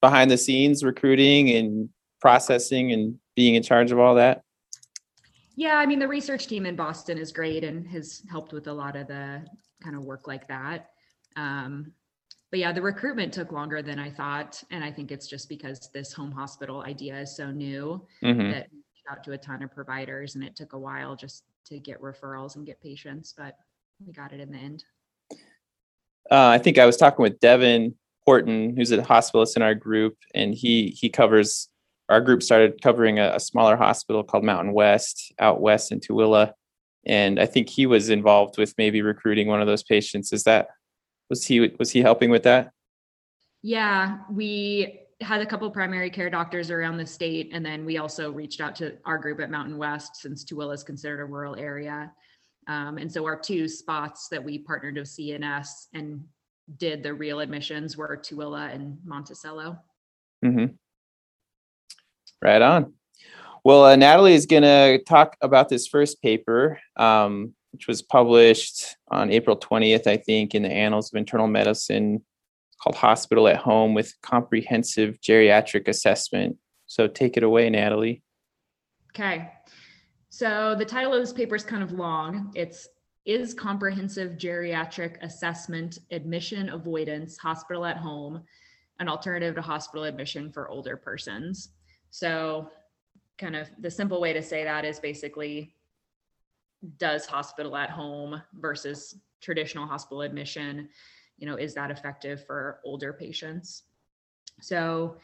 behind 0.00 0.30
the 0.30 0.38
scenes, 0.38 0.84
recruiting 0.84 1.50
and 1.50 1.88
processing 2.20 2.92
and 2.92 3.18
being 3.36 3.54
in 3.54 3.62
charge 3.62 3.90
of 3.90 3.98
all 3.98 4.14
that? 4.14 4.42
Yeah, 5.56 5.76
I 5.76 5.86
mean, 5.86 5.98
the 5.98 6.08
research 6.08 6.46
team 6.46 6.66
in 6.66 6.74
Boston 6.74 7.18
is 7.18 7.32
great 7.32 7.64
and 7.64 7.86
has 7.88 8.22
helped 8.30 8.52
with 8.52 8.66
a 8.66 8.72
lot 8.72 8.96
of 8.96 9.06
the 9.08 9.44
kind 9.82 9.94
of 9.94 10.04
work 10.04 10.26
like 10.26 10.48
that. 10.48 10.90
Um, 11.36 11.92
but 12.54 12.60
yeah, 12.60 12.70
the 12.70 12.80
recruitment 12.80 13.32
took 13.32 13.50
longer 13.50 13.82
than 13.82 13.98
I 13.98 14.08
thought. 14.08 14.62
And 14.70 14.84
I 14.84 14.92
think 14.92 15.10
it's 15.10 15.26
just 15.26 15.48
because 15.48 15.90
this 15.92 16.12
home 16.12 16.30
hospital 16.30 16.82
idea 16.82 17.18
is 17.18 17.36
so 17.36 17.50
new 17.50 18.06
mm-hmm. 18.22 18.52
that 18.52 18.68
out 19.10 19.24
to 19.24 19.32
a 19.32 19.38
ton 19.38 19.64
of 19.64 19.74
providers 19.74 20.36
and 20.36 20.44
it 20.44 20.54
took 20.54 20.72
a 20.72 20.78
while 20.78 21.16
just 21.16 21.42
to 21.66 21.80
get 21.80 22.00
referrals 22.00 22.54
and 22.54 22.64
get 22.64 22.80
patients, 22.80 23.34
but 23.36 23.56
we 24.06 24.12
got 24.12 24.32
it 24.32 24.38
in 24.38 24.52
the 24.52 24.56
end. 24.56 24.84
Uh, 26.30 26.46
I 26.46 26.58
think 26.58 26.78
I 26.78 26.86
was 26.86 26.96
talking 26.96 27.24
with 27.24 27.40
Devin 27.40 27.96
Horton, 28.24 28.76
who's 28.76 28.92
a 28.92 28.98
hospitalist 28.98 29.56
in 29.56 29.62
our 29.62 29.74
group, 29.74 30.16
and 30.32 30.54
he 30.54 30.96
he 30.96 31.08
covers 31.08 31.68
our 32.08 32.20
group 32.20 32.40
started 32.40 32.80
covering 32.80 33.18
a, 33.18 33.32
a 33.34 33.40
smaller 33.40 33.74
hospital 33.74 34.22
called 34.22 34.44
Mountain 34.44 34.74
West 34.74 35.32
out 35.40 35.60
west 35.60 35.90
in 35.90 35.98
Tooele. 35.98 36.52
and 37.04 37.40
I 37.40 37.46
think 37.46 37.68
he 37.68 37.86
was 37.86 38.10
involved 38.10 38.58
with 38.58 38.74
maybe 38.78 39.02
recruiting 39.02 39.48
one 39.48 39.60
of 39.60 39.66
those 39.66 39.82
patients. 39.82 40.32
Is 40.32 40.44
that 40.44 40.68
was 41.30 41.44
he 41.44 41.74
was 41.78 41.90
he 41.90 42.00
helping 42.00 42.30
with 42.30 42.42
that? 42.44 42.72
Yeah, 43.62 44.18
we 44.30 45.00
had 45.20 45.40
a 45.40 45.46
couple 45.46 45.70
primary 45.70 46.10
care 46.10 46.28
doctors 46.28 46.70
around 46.70 46.98
the 46.98 47.06
state, 47.06 47.50
and 47.52 47.64
then 47.64 47.84
we 47.84 47.98
also 47.98 48.30
reached 48.30 48.60
out 48.60 48.76
to 48.76 48.96
our 49.04 49.18
group 49.18 49.40
at 49.40 49.50
Mountain 49.50 49.78
West 49.78 50.16
since 50.16 50.44
Tooele 50.44 50.74
is 50.74 50.82
considered 50.82 51.20
a 51.20 51.24
rural 51.24 51.56
area. 51.56 52.12
Um, 52.66 52.98
and 52.98 53.10
so 53.10 53.24
our 53.24 53.38
two 53.38 53.68
spots 53.68 54.28
that 54.28 54.42
we 54.42 54.58
partnered 54.58 54.96
with 54.96 55.08
CNS 55.08 55.88
and 55.92 56.24
did 56.78 57.02
the 57.02 57.12
real 57.12 57.40
admissions 57.40 57.96
were 57.96 58.16
Tooele 58.16 58.74
and 58.74 58.98
Monticello. 59.04 59.78
Mm-hmm. 60.44 60.74
Right 62.42 62.62
on. 62.62 62.94
Well, 63.64 63.84
uh, 63.84 63.96
Natalie 63.96 64.34
is 64.34 64.46
going 64.46 64.62
to 64.62 65.02
talk 65.04 65.36
about 65.40 65.68
this 65.68 65.86
first 65.86 66.20
paper, 66.20 66.78
um, 66.96 67.54
which 67.74 67.88
was 67.88 68.02
published 68.02 68.96
on 69.10 69.32
April 69.32 69.56
20th, 69.56 70.06
I 70.06 70.16
think, 70.16 70.54
in 70.54 70.62
the 70.62 70.70
Annals 70.70 71.12
of 71.12 71.18
Internal 71.18 71.48
Medicine 71.48 72.22
called 72.80 72.94
Hospital 72.94 73.48
at 73.48 73.56
Home 73.56 73.94
with 73.94 74.14
Comprehensive 74.22 75.20
Geriatric 75.20 75.88
Assessment. 75.88 76.56
So 76.86 77.08
take 77.08 77.36
it 77.36 77.42
away, 77.42 77.68
Natalie. 77.68 78.22
Okay. 79.10 79.50
So 80.28 80.76
the 80.78 80.84
title 80.84 81.14
of 81.14 81.20
this 81.20 81.32
paper 81.32 81.56
is 81.56 81.64
kind 81.64 81.82
of 81.82 81.90
long. 81.90 82.52
It's 82.54 82.86
Is 83.24 83.54
Comprehensive 83.54 84.38
Geriatric 84.38 85.20
Assessment 85.22 85.98
Admission 86.12 86.68
Avoidance 86.68 87.36
Hospital 87.38 87.84
at 87.84 87.96
Home 87.96 88.44
an 89.00 89.08
Alternative 89.08 89.56
to 89.56 89.62
Hospital 89.62 90.04
Admission 90.04 90.52
for 90.52 90.68
Older 90.68 90.96
Persons? 90.96 91.70
So, 92.10 92.70
kind 93.36 93.56
of 93.56 93.66
the 93.80 93.90
simple 93.90 94.20
way 94.20 94.32
to 94.32 94.42
say 94.44 94.62
that 94.62 94.84
is 94.84 95.00
basically 95.00 95.74
does 96.98 97.26
hospital 97.26 97.76
at 97.76 97.90
home 97.90 98.42
versus 98.54 99.16
traditional 99.40 99.86
hospital 99.86 100.22
admission 100.22 100.88
you 101.36 101.46
know, 101.46 101.56
is 101.56 101.74
that 101.74 101.90
effective 101.90 102.44
for 102.46 102.80
older 102.84 103.12
patients? 103.12 103.84
So, 104.60 105.16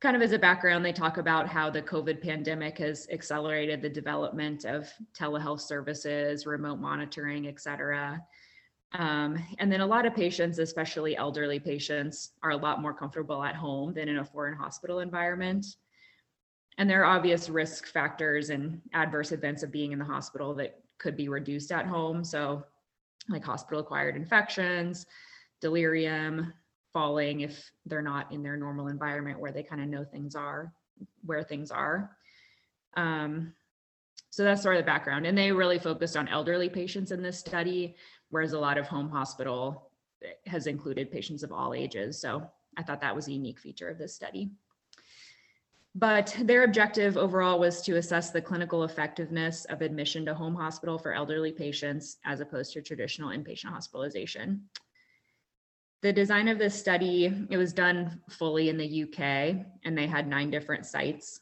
kind 0.00 0.14
of 0.14 0.20
as 0.20 0.32
a 0.32 0.38
background, 0.38 0.84
they 0.84 0.92
talk 0.92 1.16
about 1.16 1.48
how 1.48 1.70
the 1.70 1.80
COVID 1.80 2.20
pandemic 2.20 2.78
has 2.78 3.08
accelerated 3.10 3.80
the 3.80 3.88
development 3.88 4.66
of 4.66 4.92
telehealth 5.18 5.62
services, 5.62 6.44
remote 6.44 6.78
monitoring, 6.78 7.48
et 7.48 7.58
cetera. 7.58 8.22
Um, 8.92 9.42
and 9.58 9.72
then 9.72 9.80
a 9.80 9.86
lot 9.86 10.04
of 10.04 10.14
patients, 10.14 10.58
especially 10.58 11.16
elderly 11.16 11.58
patients, 11.58 12.32
are 12.42 12.50
a 12.50 12.56
lot 12.56 12.82
more 12.82 12.92
comfortable 12.92 13.42
at 13.42 13.54
home 13.54 13.94
than 13.94 14.08
in 14.08 14.18
a 14.18 14.24
foreign 14.24 14.56
hospital 14.56 15.00
environment. 15.00 15.66
And 16.78 16.88
there 16.88 17.02
are 17.02 17.16
obvious 17.16 17.48
risk 17.48 17.86
factors 17.86 18.50
and 18.50 18.82
adverse 18.92 19.32
events 19.32 19.62
of 19.62 19.72
being 19.72 19.92
in 19.92 19.98
the 19.98 20.04
hospital 20.04 20.54
that 20.56 20.78
could 20.98 21.16
be 21.16 21.28
reduced 21.28 21.72
at 21.72 21.86
home. 21.86 22.24
So, 22.24 22.64
like 23.28 23.44
hospital 23.44 23.80
acquired 23.80 24.16
infections, 24.16 25.06
delirium, 25.60 26.52
falling 26.92 27.40
if 27.40 27.70
they're 27.84 28.00
not 28.00 28.32
in 28.32 28.42
their 28.42 28.56
normal 28.56 28.88
environment 28.88 29.38
where 29.38 29.52
they 29.52 29.62
kind 29.62 29.82
of 29.82 29.88
know 29.88 30.04
things 30.04 30.34
are, 30.34 30.72
where 31.24 31.42
things 31.42 31.70
are. 31.70 32.16
Um, 32.96 33.52
so 34.30 34.44
that's 34.44 34.62
sort 34.62 34.76
of 34.76 34.82
the 34.82 34.86
background. 34.86 35.26
And 35.26 35.36
they 35.36 35.52
really 35.52 35.78
focused 35.78 36.16
on 36.16 36.28
elderly 36.28 36.68
patients 36.68 37.10
in 37.10 37.22
this 37.22 37.38
study, 37.38 37.96
whereas 38.30 38.52
a 38.52 38.58
lot 38.58 38.78
of 38.78 38.86
home 38.86 39.10
hospital 39.10 39.90
has 40.46 40.66
included 40.66 41.10
patients 41.10 41.42
of 41.42 41.52
all 41.52 41.74
ages. 41.74 42.20
So 42.20 42.48
I 42.76 42.82
thought 42.82 43.00
that 43.00 43.14
was 43.14 43.28
a 43.28 43.32
unique 43.32 43.58
feature 43.58 43.88
of 43.88 43.98
this 43.98 44.14
study. 44.14 44.50
But 45.98 46.36
their 46.42 46.64
objective 46.64 47.16
overall 47.16 47.58
was 47.58 47.80
to 47.82 47.96
assess 47.96 48.30
the 48.30 48.42
clinical 48.42 48.84
effectiveness 48.84 49.64
of 49.64 49.80
admission 49.80 50.26
to 50.26 50.34
home 50.34 50.54
hospital 50.54 50.98
for 50.98 51.14
elderly 51.14 51.52
patients 51.52 52.18
as 52.26 52.40
opposed 52.40 52.74
to 52.74 52.82
traditional 52.82 53.30
inpatient 53.30 53.70
hospitalization. 53.70 54.68
The 56.02 56.12
design 56.12 56.48
of 56.48 56.58
this 56.58 56.78
study 56.78 57.46
it 57.48 57.56
was 57.56 57.72
done 57.72 58.20
fully 58.28 58.68
in 58.68 58.76
the 58.76 59.04
uk 59.04 59.18
and 59.18 59.96
they 59.96 60.06
had 60.06 60.28
nine 60.28 60.50
different 60.50 60.84
sites. 60.84 61.40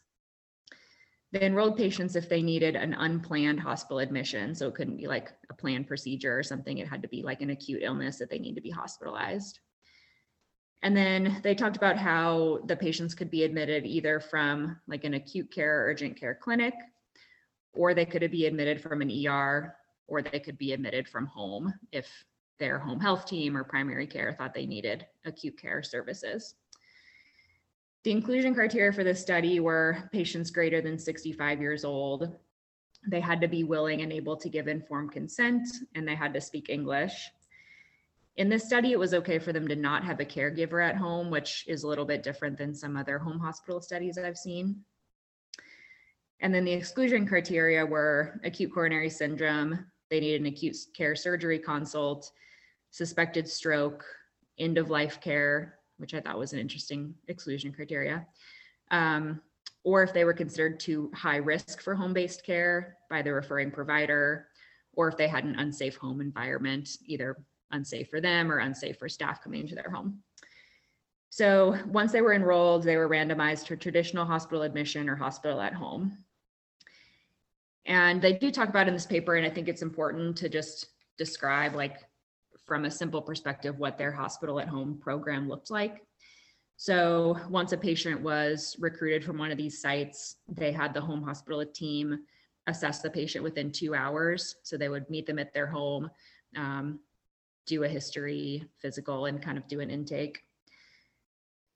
They 1.32 1.42
enrolled 1.42 1.76
patients 1.76 2.14
if 2.14 2.28
they 2.28 2.40
needed 2.40 2.76
an 2.76 2.94
unplanned 2.94 3.58
hospital 3.58 3.98
admission 3.98 4.54
so 4.54 4.68
it 4.68 4.76
couldn't 4.76 4.98
be 4.98 5.08
like 5.08 5.32
a 5.50 5.54
planned 5.54 5.88
procedure 5.88 6.38
or 6.38 6.44
something. 6.44 6.78
It 6.78 6.86
had 6.86 7.02
to 7.02 7.08
be 7.08 7.24
like 7.24 7.42
an 7.42 7.50
acute 7.50 7.82
illness 7.82 8.18
that 8.18 8.30
they 8.30 8.38
need 8.38 8.54
to 8.54 8.60
be 8.60 8.70
hospitalized 8.70 9.58
and 10.84 10.94
then 10.94 11.40
they 11.42 11.54
talked 11.54 11.76
about 11.76 11.96
how 11.96 12.60
the 12.66 12.76
patients 12.76 13.14
could 13.14 13.30
be 13.30 13.42
admitted 13.42 13.86
either 13.86 14.20
from 14.20 14.78
like 14.86 15.04
an 15.04 15.14
acute 15.14 15.50
care 15.50 15.86
urgent 15.88 16.20
care 16.20 16.34
clinic 16.34 16.74
or 17.72 17.94
they 17.94 18.04
could 18.04 18.30
be 18.30 18.44
admitted 18.44 18.80
from 18.80 19.00
an 19.00 19.10
er 19.26 19.74
or 20.06 20.20
they 20.20 20.38
could 20.38 20.58
be 20.58 20.74
admitted 20.74 21.08
from 21.08 21.26
home 21.26 21.72
if 21.90 22.06
their 22.58 22.78
home 22.78 23.00
health 23.00 23.24
team 23.24 23.56
or 23.56 23.64
primary 23.64 24.06
care 24.06 24.34
thought 24.34 24.52
they 24.52 24.66
needed 24.66 25.06
acute 25.24 25.58
care 25.58 25.82
services. 25.82 26.54
The 28.04 28.10
inclusion 28.10 28.54
criteria 28.54 28.92
for 28.92 29.02
this 29.02 29.20
study 29.20 29.60
were 29.60 30.10
patients 30.12 30.50
greater 30.50 30.82
than 30.82 30.98
65 30.98 31.60
years 31.62 31.86
old. 31.86 32.36
They 33.08 33.20
had 33.20 33.40
to 33.40 33.48
be 33.48 33.64
willing 33.64 34.02
and 34.02 34.12
able 34.12 34.36
to 34.36 34.50
give 34.50 34.68
informed 34.68 35.12
consent, 35.12 35.66
and 35.94 36.06
they 36.06 36.14
had 36.14 36.34
to 36.34 36.40
speak 36.42 36.68
English. 36.68 37.30
In 38.36 38.48
this 38.48 38.64
study, 38.64 38.90
it 38.90 38.98
was 38.98 39.14
okay 39.14 39.38
for 39.38 39.52
them 39.52 39.68
to 39.68 39.76
not 39.76 40.04
have 40.04 40.18
a 40.18 40.24
caregiver 40.24 40.84
at 40.84 40.96
home, 40.96 41.30
which 41.30 41.64
is 41.68 41.84
a 41.84 41.88
little 41.88 42.04
bit 42.04 42.24
different 42.24 42.58
than 42.58 42.74
some 42.74 42.96
other 42.96 43.18
home 43.18 43.38
hospital 43.38 43.80
studies 43.80 44.18
I've 44.18 44.36
seen. 44.36 44.84
And 46.40 46.52
then 46.52 46.64
the 46.64 46.72
exclusion 46.72 47.26
criteria 47.26 47.86
were 47.86 48.40
acute 48.42 48.72
coronary 48.74 49.08
syndrome, 49.08 49.86
they 50.10 50.20
needed 50.20 50.40
an 50.40 50.48
acute 50.48 50.76
care 50.96 51.14
surgery 51.14 51.58
consult, 51.58 52.30
suspected 52.90 53.48
stroke, 53.48 54.04
end 54.58 54.78
of 54.78 54.90
life 54.90 55.20
care, 55.20 55.78
which 55.98 56.12
I 56.12 56.20
thought 56.20 56.38
was 56.38 56.52
an 56.52 56.58
interesting 56.58 57.14
exclusion 57.28 57.72
criteria, 57.72 58.26
um, 58.90 59.40
or 59.84 60.02
if 60.02 60.12
they 60.12 60.24
were 60.24 60.34
considered 60.34 60.80
too 60.80 61.10
high 61.14 61.36
risk 61.36 61.80
for 61.80 61.94
home 61.94 62.12
based 62.12 62.44
care 62.44 62.98
by 63.08 63.22
the 63.22 63.32
referring 63.32 63.70
provider, 63.70 64.48
or 64.92 65.08
if 65.08 65.16
they 65.16 65.28
had 65.28 65.44
an 65.44 65.58
unsafe 65.58 65.96
home 65.96 66.20
environment, 66.20 66.88
either 67.06 67.36
unsafe 67.74 68.08
for 68.08 68.20
them 68.20 68.50
or 68.50 68.58
unsafe 68.58 68.98
for 68.98 69.08
staff 69.08 69.42
coming 69.42 69.60
into 69.60 69.74
their 69.74 69.90
home. 69.90 70.22
So 71.30 71.76
once 71.86 72.12
they 72.12 72.22
were 72.22 72.32
enrolled, 72.32 72.84
they 72.84 72.96
were 72.96 73.08
randomized 73.08 73.66
to 73.66 73.76
traditional 73.76 74.24
hospital 74.24 74.62
admission 74.62 75.08
or 75.08 75.16
hospital 75.16 75.60
at 75.60 75.74
home. 75.74 76.16
And 77.86 78.22
they 78.22 78.32
do 78.32 78.50
talk 78.50 78.68
about 78.68 78.88
in 78.88 78.94
this 78.94 79.06
paper, 79.06 79.34
and 79.34 79.46
I 79.46 79.50
think 79.50 79.68
it's 79.68 79.82
important 79.82 80.36
to 80.38 80.48
just 80.48 80.86
describe 81.18 81.74
like 81.74 81.98
from 82.64 82.84
a 82.84 82.90
simple 82.90 83.20
perspective 83.20 83.78
what 83.78 83.98
their 83.98 84.12
hospital 84.12 84.58
at 84.58 84.68
home 84.68 84.98
program 85.02 85.48
looked 85.48 85.70
like. 85.70 86.02
So 86.76 87.36
once 87.50 87.72
a 87.72 87.76
patient 87.76 88.20
was 88.20 88.76
recruited 88.78 89.24
from 89.24 89.38
one 89.38 89.50
of 89.50 89.58
these 89.58 89.80
sites, 89.80 90.36
they 90.48 90.72
had 90.72 90.94
the 90.94 91.00
home 91.00 91.22
hospital 91.22 91.64
team 91.66 92.20
assess 92.66 93.00
the 93.00 93.10
patient 93.10 93.44
within 93.44 93.70
two 93.70 93.94
hours. 93.94 94.56
So 94.62 94.76
they 94.76 94.88
would 94.88 95.08
meet 95.10 95.26
them 95.26 95.38
at 95.38 95.52
their 95.52 95.66
home, 95.66 96.10
um, 96.56 97.00
do 97.66 97.84
a 97.84 97.88
history, 97.88 98.68
physical, 98.78 99.26
and 99.26 99.42
kind 99.42 99.58
of 99.58 99.66
do 99.68 99.80
an 99.80 99.90
intake. 99.90 100.42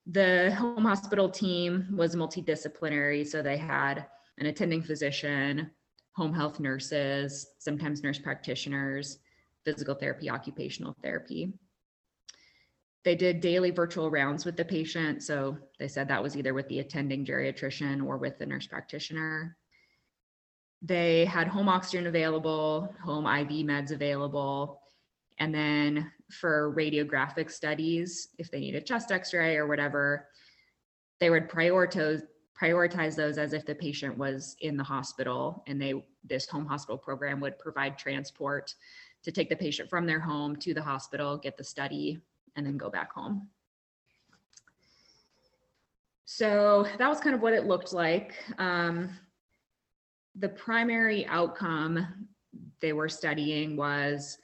The 0.07 0.55
home 0.55 0.85
hospital 0.85 1.29
team 1.29 1.87
was 1.97 2.17
multidisciplinary. 2.17 3.27
So 3.27 3.43
they 3.43 3.59
had 3.59 4.07
an 4.39 4.47
attending 4.47 4.83
physician, 4.83 5.71
home 6.13 6.33
health 6.33 6.61
nurses, 6.61 7.49
sometimes 7.59 8.03
nurse 8.03 8.19
practitioners, 8.19 9.19
physical 9.65 9.95
therapy, 9.95 10.31
occupational 10.31 10.97
therapy. 11.03 11.53
They 13.05 13.15
did 13.15 13.41
daily 13.41 13.71
virtual 13.71 14.11
rounds 14.11 14.45
with 14.45 14.57
the 14.57 14.65
patient. 14.65 15.23
So 15.23 15.57
they 15.79 15.89
said 15.89 16.09
that 16.09 16.23
was 16.23 16.37
either 16.37 16.55
with 16.55 16.69
the 16.69 16.81
attending 16.81 17.25
geriatrician 17.25 18.05
or 18.05 18.17
with 18.17 18.39
the 18.39 18.47
nurse 18.47 18.67
practitioner. 18.67 19.57
They 20.83 21.25
had 21.25 21.49
home 21.49 21.69
oxygen 21.69 22.07
available, 22.07 22.95
home 23.03 23.27
IV 23.27 23.67
meds 23.67 23.91
available. 23.91 24.78
And 25.39 25.55
then 25.55 26.11
for 26.31 26.75
radiographic 26.77 27.51
studies, 27.51 28.29
if 28.39 28.51
they 28.51 28.61
need 28.61 28.75
a 28.75 28.81
chest 28.81 29.13
x 29.13 29.33
ray 29.33 29.57
or 29.57 29.67
whatever, 29.67 30.29
they 31.21 31.31
would 31.31 31.49
prioritize 31.49 32.23
prioritize 32.61 33.15
those 33.15 33.39
as 33.39 33.53
if 33.53 33.65
the 33.65 33.75
patient 33.75 34.19
was 34.19 34.57
in 34.61 34.77
the 34.77 34.83
hospital 34.83 35.63
and 35.69 35.81
they 35.81 35.95
this 36.25 36.49
home 36.49 36.67
hospital 36.67 36.99
program 36.99 37.39
would 37.39 37.57
provide 37.59 37.97
transport 37.97 38.75
to 39.23 39.31
take 39.31 39.49
the 39.49 39.57
patient 39.57 39.89
from 39.89 40.07
their 40.07 40.21
home 40.21 40.57
to 40.57 40.75
the 40.75 40.83
hospital, 40.83 41.37
get 41.37 41.57
the 41.57 41.65
study, 41.65 42.21
and 42.57 42.67
then 42.67 42.77
go 42.77 42.91
back 42.91 43.13
home. 43.13 43.49
So 46.25 46.87
that 46.99 47.09
was 47.09 47.21
kind 47.21 47.35
of 47.35 47.41
what 47.41 47.55
it 47.55 47.67
looked 47.67 47.93
like. 47.93 48.35
Um, 48.59 49.11
the 50.35 50.49
primary 50.49 51.27
outcome 51.27 52.29
they 52.81 52.93
were 52.93 53.09
studying 53.09 53.77
was 53.77 54.39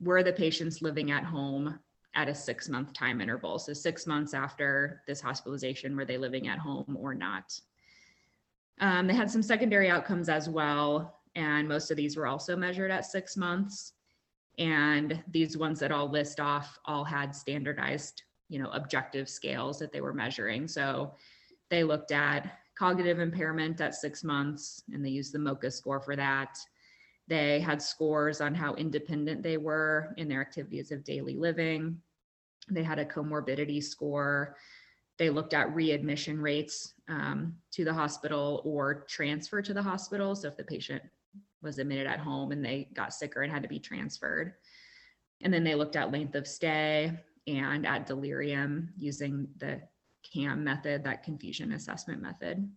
were 0.00 0.22
the 0.22 0.32
patients 0.32 0.82
living 0.82 1.10
at 1.10 1.24
home 1.24 1.78
at 2.14 2.28
a 2.28 2.34
six 2.34 2.68
month 2.68 2.92
time 2.92 3.20
interval? 3.20 3.58
So, 3.58 3.72
six 3.72 4.06
months 4.06 4.34
after 4.34 5.02
this 5.06 5.20
hospitalization, 5.20 5.96
were 5.96 6.04
they 6.04 6.18
living 6.18 6.48
at 6.48 6.58
home 6.58 6.96
or 6.98 7.14
not? 7.14 7.58
Um, 8.80 9.06
they 9.06 9.14
had 9.14 9.30
some 9.30 9.42
secondary 9.42 9.90
outcomes 9.90 10.28
as 10.28 10.48
well 10.48 11.20
and 11.34 11.68
most 11.68 11.90
of 11.90 11.96
these 11.96 12.16
were 12.16 12.26
also 12.26 12.56
measured 12.56 12.90
at 12.90 13.06
six 13.06 13.36
months. 13.36 13.92
And 14.58 15.22
these 15.30 15.56
ones 15.56 15.78
that 15.80 15.92
I'll 15.92 16.10
list 16.10 16.40
off 16.40 16.78
all 16.84 17.04
had 17.04 17.34
standardized, 17.34 18.24
you 18.48 18.58
know, 18.58 18.70
objective 18.70 19.28
scales 19.28 19.78
that 19.78 19.92
they 19.92 20.00
were 20.00 20.12
measuring. 20.12 20.66
So 20.66 21.14
they 21.70 21.84
looked 21.84 22.12
at 22.12 22.58
cognitive 22.76 23.20
impairment 23.20 23.80
at 23.80 23.94
six 23.94 24.24
months 24.24 24.82
and 24.92 25.04
they 25.04 25.10
used 25.10 25.32
the 25.32 25.38
MoCA 25.38 25.72
score 25.72 26.00
for 26.00 26.16
that. 26.16 26.58
They 27.30 27.60
had 27.60 27.80
scores 27.80 28.40
on 28.40 28.56
how 28.56 28.74
independent 28.74 29.44
they 29.44 29.56
were 29.56 30.12
in 30.16 30.28
their 30.28 30.40
activities 30.40 30.90
of 30.90 31.04
daily 31.04 31.36
living. 31.36 32.02
They 32.68 32.82
had 32.82 32.98
a 32.98 33.04
comorbidity 33.04 33.80
score. 33.82 34.56
They 35.16 35.30
looked 35.30 35.54
at 35.54 35.72
readmission 35.72 36.40
rates 36.40 36.94
um, 37.08 37.54
to 37.70 37.84
the 37.84 37.94
hospital 37.94 38.62
or 38.64 39.04
transfer 39.08 39.62
to 39.62 39.72
the 39.72 39.82
hospital. 39.82 40.34
So 40.34 40.48
if 40.48 40.56
the 40.56 40.64
patient 40.64 41.04
was 41.62 41.78
admitted 41.78 42.08
at 42.08 42.18
home 42.18 42.50
and 42.50 42.64
they 42.64 42.88
got 42.94 43.14
sicker 43.14 43.42
and 43.42 43.52
had 43.52 43.62
to 43.62 43.68
be 43.68 43.78
transferred. 43.78 44.54
And 45.40 45.54
then 45.54 45.62
they 45.62 45.76
looked 45.76 45.94
at 45.94 46.10
length 46.10 46.34
of 46.34 46.48
stay 46.48 47.12
and 47.46 47.86
at 47.86 48.06
delirium 48.06 48.92
using 48.96 49.46
the 49.58 49.80
CAM 50.24 50.64
method, 50.64 51.04
that 51.04 51.22
confusion 51.22 51.72
assessment 51.72 52.20
method. 52.20 52.68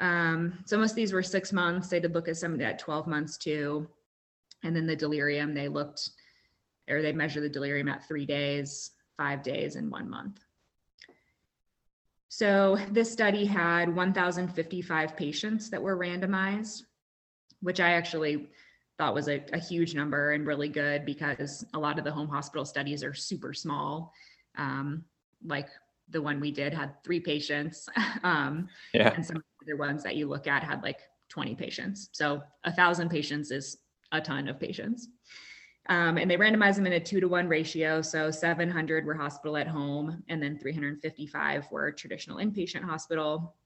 Um, 0.00 0.58
so 0.64 0.78
most 0.78 0.90
of 0.90 0.96
these 0.96 1.12
were 1.12 1.22
six 1.22 1.52
months. 1.52 1.88
They 1.88 2.00
did 2.00 2.14
look 2.14 2.28
at 2.28 2.36
some 2.36 2.60
at 2.60 2.78
12 2.78 3.06
months 3.06 3.36
too. 3.36 3.88
And 4.64 4.74
then 4.74 4.86
the 4.86 4.96
delirium, 4.96 5.54
they 5.54 5.68
looked 5.68 6.10
or 6.88 7.02
they 7.02 7.12
measured 7.12 7.44
the 7.44 7.48
delirium 7.48 7.88
at 7.88 8.06
three 8.06 8.26
days, 8.26 8.90
five 9.16 9.42
days, 9.42 9.76
and 9.76 9.90
one 9.90 10.08
month. 10.08 10.40
So 12.28 12.78
this 12.90 13.12
study 13.12 13.44
had 13.44 13.94
1,055 13.94 15.16
patients 15.16 15.70
that 15.70 15.82
were 15.82 15.96
randomized, 15.96 16.82
which 17.60 17.78
I 17.78 17.92
actually 17.92 18.48
thought 18.98 19.14
was 19.14 19.28
a, 19.28 19.44
a, 19.52 19.58
huge 19.58 19.94
number 19.94 20.32
and 20.32 20.46
really 20.46 20.68
good 20.68 21.04
because 21.04 21.64
a 21.74 21.78
lot 21.78 21.98
of 21.98 22.04
the 22.04 22.10
home 22.10 22.28
hospital 22.28 22.64
studies 22.64 23.02
are 23.04 23.14
super 23.14 23.52
small. 23.52 24.12
Um, 24.56 25.04
like 25.44 25.68
the 26.08 26.22
one 26.22 26.40
we 26.40 26.50
did 26.50 26.72
had 26.72 27.02
three 27.04 27.20
patients. 27.20 27.88
um, 28.22 28.68
yeah. 28.94 29.12
And 29.14 29.24
some 29.24 29.42
other 29.62 29.76
ones 29.76 30.02
that 30.02 30.16
you 30.16 30.28
look 30.28 30.46
at 30.46 30.62
had 30.62 30.82
like 30.82 31.00
20 31.28 31.54
patients. 31.54 32.08
So 32.12 32.42
a 32.64 32.72
thousand 32.72 33.08
patients 33.08 33.50
is 33.50 33.78
a 34.12 34.20
ton 34.20 34.48
of 34.48 34.60
patients. 34.60 35.08
Um, 35.88 36.16
and 36.16 36.30
they 36.30 36.36
randomized 36.36 36.76
them 36.76 36.86
in 36.86 36.92
a 36.92 37.00
two 37.00 37.20
to 37.20 37.28
one 37.28 37.48
ratio. 37.48 38.02
So 38.02 38.30
700 38.30 39.04
were 39.04 39.14
hospital 39.14 39.56
at 39.56 39.66
home, 39.66 40.22
and 40.28 40.42
then 40.42 40.58
355 40.58 41.70
were 41.70 41.90
traditional 41.90 42.38
inpatient 42.38 42.84
hospital. 42.84 43.56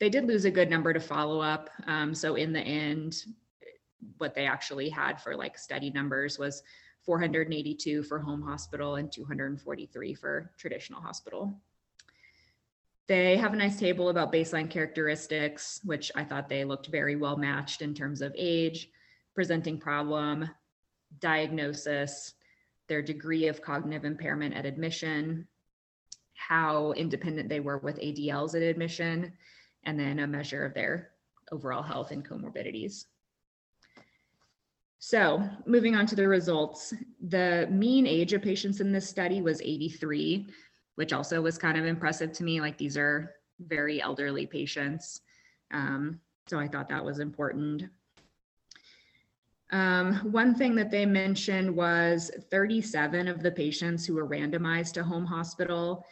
They 0.00 0.08
did 0.08 0.26
lose 0.26 0.46
a 0.46 0.50
good 0.50 0.70
number 0.70 0.92
to 0.92 1.00
follow 1.00 1.40
up. 1.40 1.70
Um, 1.86 2.14
so 2.14 2.36
in 2.36 2.52
the 2.52 2.60
end, 2.60 3.24
what 4.18 4.34
they 4.34 4.46
actually 4.46 4.88
had 4.88 5.20
for 5.20 5.36
like 5.36 5.58
study 5.58 5.90
numbers 5.90 6.38
was 6.38 6.62
482 7.04 8.02
for 8.04 8.18
home 8.18 8.42
hospital 8.42 8.96
and 8.96 9.12
243 9.12 10.14
for 10.14 10.50
traditional 10.56 11.00
hospital. 11.00 11.60
They 13.08 13.36
have 13.36 13.52
a 13.52 13.56
nice 13.56 13.78
table 13.78 14.08
about 14.08 14.32
baseline 14.32 14.70
characteristics, 14.70 15.80
which 15.84 16.12
I 16.14 16.24
thought 16.24 16.48
they 16.48 16.64
looked 16.64 16.86
very 16.86 17.16
well 17.16 17.36
matched 17.36 17.82
in 17.82 17.94
terms 17.94 18.22
of 18.22 18.34
age, 18.36 18.88
presenting 19.34 19.78
problem, 19.78 20.48
diagnosis, 21.18 22.34
their 22.88 23.02
degree 23.02 23.48
of 23.48 23.62
cognitive 23.62 24.04
impairment 24.04 24.54
at 24.54 24.66
admission, 24.66 25.48
how 26.34 26.92
independent 26.92 27.48
they 27.48 27.60
were 27.60 27.78
with 27.78 27.98
ADLs 27.98 28.54
at 28.54 28.62
admission, 28.62 29.32
and 29.84 29.98
then 29.98 30.20
a 30.20 30.26
measure 30.26 30.64
of 30.64 30.74
their 30.74 31.10
overall 31.50 31.82
health 31.82 32.12
and 32.12 32.26
comorbidities. 32.26 33.06
So, 34.98 35.42
moving 35.66 35.96
on 35.96 36.06
to 36.06 36.14
the 36.14 36.28
results, 36.28 36.94
the 37.20 37.66
mean 37.70 38.06
age 38.06 38.32
of 38.32 38.42
patients 38.42 38.80
in 38.80 38.92
this 38.92 39.08
study 39.08 39.42
was 39.42 39.60
83, 39.60 40.46
which 40.96 41.12
also 41.12 41.40
was 41.40 41.58
kind 41.58 41.78
of 41.78 41.86
impressive 41.86 42.32
to 42.32 42.44
me. 42.44 42.60
Like, 42.60 42.78
these 42.78 42.96
are 42.96 43.34
very 43.60 44.00
elderly 44.02 44.46
patients. 44.46 45.20
Um, 45.70 46.20
so, 46.46 46.58
I 46.58 46.68
thought 46.68 46.88
that 46.88 47.04
was 47.04 47.18
important. 47.18 47.84
Um, 49.72 50.16
one 50.30 50.54
thing 50.54 50.74
that 50.76 50.90
they 50.90 51.06
mentioned 51.06 51.74
was 51.74 52.30
37 52.50 53.26
of 53.26 53.42
the 53.42 53.50
patients 53.50 54.04
who 54.04 54.14
were 54.14 54.28
randomized 54.28 54.92
to 54.94 55.02
home 55.02 55.24
hospital 55.24 56.04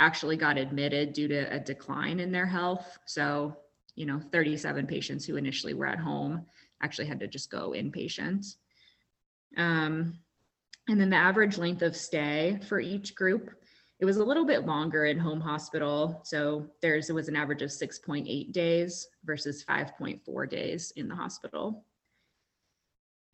actually 0.00 0.36
got 0.36 0.58
admitted 0.58 1.12
due 1.12 1.28
to 1.28 1.54
a 1.54 1.60
decline 1.60 2.18
in 2.18 2.32
their 2.32 2.46
health. 2.46 2.98
So, 3.06 3.56
you 3.94 4.06
know, 4.06 4.20
37 4.32 4.86
patients 4.86 5.24
who 5.24 5.36
initially 5.36 5.72
were 5.72 5.86
at 5.86 6.00
home 6.00 6.44
actually 6.82 7.06
had 7.06 7.20
to 7.20 7.28
just 7.28 7.50
go 7.50 7.70
inpatient. 7.70 8.56
Um, 9.56 10.18
and 10.88 11.00
then 11.00 11.10
the 11.10 11.16
average 11.16 11.58
length 11.58 11.82
of 11.82 11.96
stay 11.96 12.58
for 12.68 12.80
each 12.80 13.14
group, 13.14 13.50
it 13.98 14.04
was 14.04 14.18
a 14.18 14.24
little 14.24 14.44
bit 14.44 14.66
longer 14.66 15.06
in 15.06 15.18
home 15.18 15.40
hospital. 15.40 16.20
So 16.24 16.66
there's 16.82 17.08
it 17.08 17.14
was 17.14 17.28
an 17.28 17.36
average 17.36 17.62
of 17.62 17.70
6.8 17.70 18.52
days 18.52 19.08
versus 19.24 19.64
5.4 19.64 20.50
days 20.50 20.92
in 20.96 21.08
the 21.08 21.14
hospital. 21.14 21.84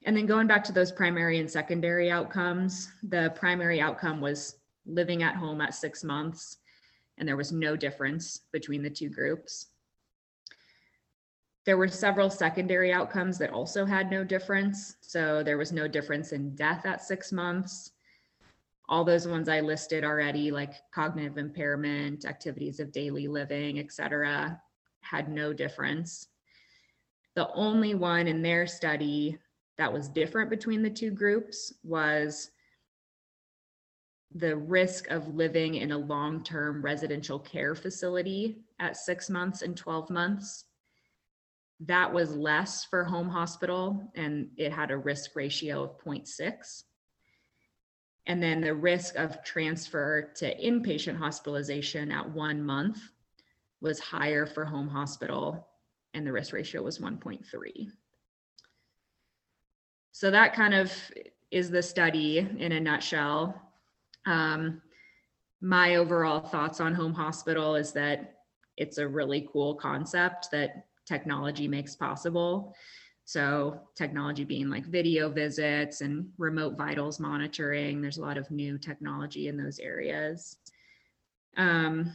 And 0.05 0.17
then 0.17 0.27
going 0.27 0.47
back 0.47 0.65
to 0.65 0.73
those 0.73 0.93
primary 0.93 1.39
and 1.39 1.51
secondary 1.51 2.11
outcomes, 2.11 2.91
the 3.03 3.33
primary 3.37 3.81
outcome 3.81 4.21
was 4.21 4.57
living 4.87 5.23
at 5.23 5.37
home 5.37 5.61
at 5.61 5.75
six 5.75 6.03
months, 6.03 6.59
and 7.19 7.29
there 7.29 7.37
was 7.37 7.53
no 7.53 7.77
difference 7.77 8.41
between 8.53 8.83
the 8.83 8.91
two 8.91 9.09
groups. 9.09 9.67
There 11.65 11.77
were 11.77 11.89
several 11.89 12.29
secondary 12.29 12.93
outcomes 12.93 13.39
that 13.39 13.51
also 13.51 13.85
had 13.85 14.11
no 14.11 14.25
difference. 14.25 14.97
So 15.01 15.43
there 15.43 15.59
was 15.59 15.73
no 15.73 15.87
difference 15.87 16.33
in 16.33 16.57
death 16.57 16.87
at 16.87 17.03
six 17.03 17.31
months. 17.31 17.93
All 18.89 19.05
those 19.05 19.29
ones 19.29 19.49
I 19.49 19.61
listed 19.61 20.05
already, 20.05 20.51
like 20.51 20.75
cognitive 20.93 21.39
impairment, 21.39 22.25
activities 22.25 22.81
of 22.81 22.93
daily 22.93 23.29
living, 23.29 23.79
et 23.79 23.93
cetera, 23.93 24.61
had 25.03 25.29
no 25.29 25.53
difference. 25.53 26.29
The 27.35 27.51
only 27.55 27.95
one 27.95 28.27
in 28.27 28.43
their 28.43 28.67
study 28.67 29.39
that 29.79 29.93
was 29.93 30.09
different 30.09 30.51
between 30.51 30.83
the 30.83 30.91
two 30.91 31.11
groups 31.11 31.73
was 31.83 32.51
the 34.35 34.57
risk 34.57 35.09
of 35.11 35.35
living 35.35 35.77
in 35.77 35.93
a 35.93 35.99
long 35.99 36.43
term 36.43 36.83
residential 36.83 37.39
care 37.39 37.75
facility 37.75 38.59
at 38.81 38.97
six 38.97 39.31
months 39.31 39.63
and 39.63 39.77
12 39.77 40.11
months. 40.11 40.65
That 41.87 42.13
was 42.13 42.37
less 42.37 42.85
for 42.85 43.05
home 43.05 43.29
hospital 43.29 44.11
and 44.15 44.49
it 44.57 44.73
had 44.73 44.91
a 44.91 44.97
risk 44.97 45.33
ratio 45.35 45.85
of 45.85 45.99
0.6. 45.99 46.85
And 48.27 48.43
then 48.43 48.61
the 48.61 48.75
risk 48.75 49.17
of 49.17 49.43
transfer 49.43 50.33
to 50.37 50.57
inpatient 50.61 51.17
hospitalization 51.17 52.13
at 52.13 52.31
one 52.31 52.63
month 52.63 52.99
was 53.81 53.99
higher 53.99 54.47
for 54.47 54.65
home 54.65 54.89
hospital 54.89 55.67
and 56.15 56.27
the 56.27 56.33
risk 56.33 56.53
ratio 56.53 56.83
was 56.83 56.99
1.3 56.99 57.91
so 60.13 60.31
that 60.31 60.55
kind 60.55 60.75
of 60.75 60.93
is 61.51 61.71
the 61.71 61.83
study 61.83 62.39
in 62.39 62.73
a 62.73 62.81
nutshell. 62.81 63.61
Um, 64.27 64.83
my 65.61 65.97
overall 65.97 66.41
thoughts 66.41 66.81
on 66.81 66.95
home 66.95 67.15
hospital 67.15 67.75
is 67.75 67.93
that 67.93 68.35
it's 68.77 68.99
a 68.99 69.09
really 69.09 69.49
cool 69.53 69.75
concept 69.75 70.49
that 70.53 70.87
technology 71.07 71.69
makes 71.69 71.95
possible. 71.95 72.75
So, 73.25 73.81
technology 73.95 74.45
being 74.45 74.69
like 74.69 74.85
video 74.85 75.31
visits 75.31 76.01
and 76.01 76.29
remote 76.39 76.77
vitals 76.77 77.21
monitoring, 77.21 78.01
there's 78.01 78.19
a 78.19 78.23
lot 78.23 78.37
of 78.37 78.51
new 78.51 78.79
technology 78.79 79.49
in 79.49 79.57
those 79.57 79.79
areas. 79.79 80.57
Um, 81.57 82.13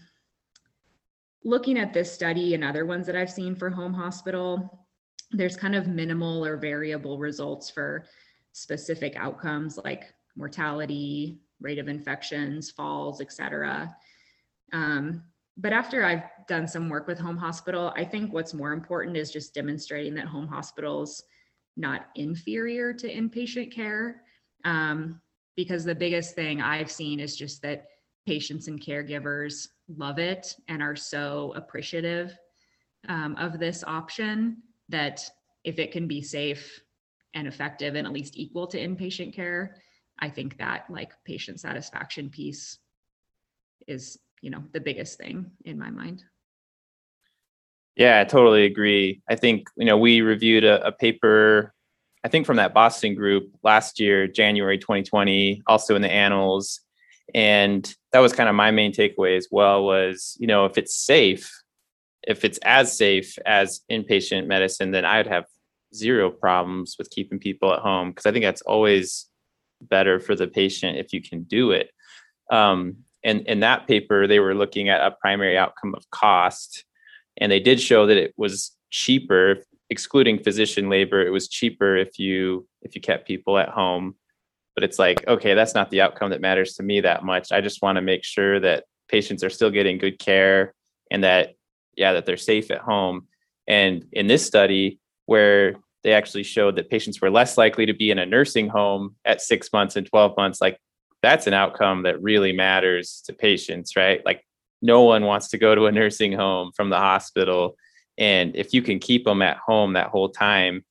looking 1.43 1.77
at 1.77 1.93
this 1.93 2.11
study 2.11 2.53
and 2.53 2.63
other 2.63 2.85
ones 2.85 3.07
that 3.07 3.15
I've 3.15 3.29
seen 3.29 3.55
for 3.55 3.69
home 3.69 3.93
hospital, 3.93 4.85
there's 5.31 5.55
kind 5.55 5.75
of 5.75 5.87
minimal 5.87 6.45
or 6.45 6.57
variable 6.57 7.17
results 7.17 7.69
for 7.69 8.05
specific 8.51 9.15
outcomes 9.15 9.77
like 9.83 10.13
mortality, 10.35 11.39
rate 11.61 11.79
of 11.79 11.87
infections, 11.87 12.69
falls, 12.69 13.21
etc. 13.21 13.95
Um, 14.73 15.23
but 15.57 15.73
after 15.73 16.03
I've 16.03 16.23
done 16.47 16.67
some 16.67 16.89
work 16.89 17.07
with 17.07 17.19
home 17.19 17.37
hospital, 17.37 17.91
I 17.95 18.05
think 18.05 18.31
what's 18.31 18.53
more 18.53 18.73
important 18.73 19.17
is 19.17 19.31
just 19.31 19.53
demonstrating 19.53 20.13
that 20.15 20.27
home 20.27 20.47
hospitals 20.47 21.23
not 21.75 22.07
inferior 22.15 22.93
to 22.93 23.11
inpatient 23.11 23.71
care. 23.71 24.21
Um, 24.63 25.21
because 25.55 25.83
the 25.83 25.95
biggest 25.95 26.35
thing 26.35 26.61
I've 26.61 26.91
seen 26.91 27.19
is 27.19 27.35
just 27.35 27.61
that 27.63 27.87
patients 28.27 28.67
and 28.67 28.79
caregivers 28.79 29.67
love 29.87 30.19
it 30.19 30.55
and 30.67 30.83
are 30.83 30.95
so 30.95 31.53
appreciative 31.55 32.37
um, 33.07 33.35
of 33.37 33.59
this 33.59 33.83
option 33.85 34.57
that 34.89 35.27
if 35.63 35.79
it 35.79 35.91
can 35.91 36.07
be 36.07 36.21
safe 36.21 36.81
and 37.33 37.47
effective 37.47 37.95
and 37.95 38.05
at 38.05 38.13
least 38.13 38.37
equal 38.37 38.67
to 38.67 38.79
inpatient 38.79 39.33
care, 39.33 39.77
I 40.19 40.29
think 40.29 40.57
that 40.57 40.85
like 40.89 41.11
patient 41.25 41.59
satisfaction 41.59 42.29
piece 42.29 42.77
is, 43.87 44.19
you 44.41 44.49
know, 44.49 44.63
the 44.73 44.79
biggest 44.79 45.17
thing 45.17 45.51
in 45.65 45.77
my 45.77 45.89
mind. 45.89 46.23
Yeah, 47.95 48.19
I 48.19 48.25
totally 48.25 48.65
agree. 48.65 49.21
I 49.27 49.35
think, 49.35 49.67
you 49.75 49.85
know, 49.85 49.97
we 49.97 50.21
reviewed 50.21 50.63
a, 50.63 50.85
a 50.85 50.91
paper, 50.91 51.73
I 52.23 52.27
think 52.27 52.45
from 52.45 52.57
that 52.57 52.73
Boston 52.73 53.15
group 53.15 53.51
last 53.63 53.99
year, 53.99 54.27
January 54.27 54.77
2020, 54.77 55.63
also 55.65 55.95
in 55.95 56.03
the 56.03 56.11
annals. 56.11 56.81
And 57.33 57.91
that 58.11 58.19
was 58.19 58.33
kind 58.33 58.49
of 58.49 58.55
my 58.55 58.69
main 58.71 58.93
takeaway 58.93 59.35
as 59.35 59.47
well 59.49 59.83
was, 59.83 60.37
you 60.39 60.45
know, 60.45 60.65
if 60.65 60.77
it's 60.77 60.95
safe, 60.95 61.51
if 62.27 62.45
it's 62.45 62.59
as 62.59 62.95
safe 62.95 63.37
as 63.45 63.81
inpatient 63.91 64.45
medicine, 64.45 64.91
then 64.91 65.03
I'd 65.03 65.27
have 65.27 65.45
zero 65.93 66.29
problems 66.29 66.95
with 66.99 67.09
keeping 67.09 67.39
people 67.39 67.73
at 67.73 67.79
home 67.79 68.11
because 68.11 68.27
I 68.27 68.31
think 68.31 68.43
that's 68.43 68.61
always 68.61 69.27
better 69.81 70.19
for 70.19 70.35
the 70.35 70.47
patient 70.47 70.97
if 70.97 71.13
you 71.13 71.21
can 71.21 71.43
do 71.43 71.71
it. 71.71 71.89
Um, 72.51 72.97
and 73.23 73.41
in 73.41 73.61
that 73.61 73.87
paper, 73.87 74.27
they 74.27 74.39
were 74.39 74.55
looking 74.55 74.89
at 74.89 75.01
a 75.01 75.15
primary 75.19 75.57
outcome 75.57 75.95
of 75.95 76.09
cost 76.11 76.85
and 77.39 77.51
they 77.51 77.59
did 77.59 77.79
show 77.79 78.05
that 78.07 78.17
it 78.17 78.33
was 78.37 78.71
cheaper 78.89 79.57
excluding 79.89 80.41
physician 80.41 80.89
labor 80.89 81.25
it 81.25 81.29
was 81.29 81.47
cheaper 81.47 81.95
if 81.95 82.19
you 82.19 82.67
if 82.81 82.95
you 82.95 83.01
kept 83.01 83.27
people 83.27 83.57
at 83.57 83.69
home. 83.69 84.15
But 84.75 84.83
it's 84.83 84.99
like 84.99 85.25
okay 85.27 85.53
that's 85.53 85.73
not 85.73 85.89
the 85.89 86.01
outcome 86.01 86.31
that 86.31 86.41
matters 86.41 86.75
to 86.75 86.83
me 86.83 87.01
that 87.01 87.23
much. 87.23 87.51
I 87.51 87.61
just 87.61 87.81
want 87.81 87.95
to 87.97 88.01
make 88.01 88.23
sure 88.23 88.59
that 88.59 88.85
patients 89.09 89.43
are 89.43 89.49
still 89.49 89.71
getting 89.71 89.97
good 89.97 90.19
care 90.19 90.73
and 91.09 91.23
that 91.23 91.55
yeah 91.95 92.13
that 92.13 92.25
they're 92.25 92.37
safe 92.37 92.71
at 92.71 92.79
home. 92.79 93.27
And 93.67 94.05
in 94.11 94.27
this 94.27 94.45
study 94.45 94.99
where 95.25 95.75
they 96.03 96.13
actually 96.13 96.43
showed 96.43 96.75
that 96.77 96.89
patients 96.89 97.19
were 97.19 97.31
less 97.31 97.57
likely 97.57 97.85
to 97.85 97.93
be 97.93 98.11
in 98.11 98.19
a 98.19 98.25
nursing 98.25 98.69
home 98.69 99.15
at 99.25 99.41
6 99.41 99.73
months 99.73 99.95
and 99.95 100.07
12 100.07 100.37
months 100.37 100.61
like 100.61 100.79
that's 101.21 101.47
an 101.47 101.53
outcome 101.53 102.03
that 102.03 102.21
really 102.21 102.53
matters 102.53 103.21
to 103.25 103.33
patients 103.33 103.95
right? 103.95 104.25
Like 104.25 104.43
no 104.81 105.03
one 105.03 105.25
wants 105.25 105.49
to 105.49 105.57
go 105.57 105.73
to 105.75 105.85
a 105.85 105.91
nursing 105.91 106.31
home 106.31 106.71
from 106.75 106.89
the 106.89 106.97
hospital. 106.97 107.75
And 108.17 108.55
if 108.55 108.73
you 108.73 108.81
can 108.81 108.99
keep 108.99 109.25
them 109.25 109.41
at 109.41 109.57
home 109.57 109.93
that 109.93 110.09
whole 110.09 110.29
time 110.29 110.83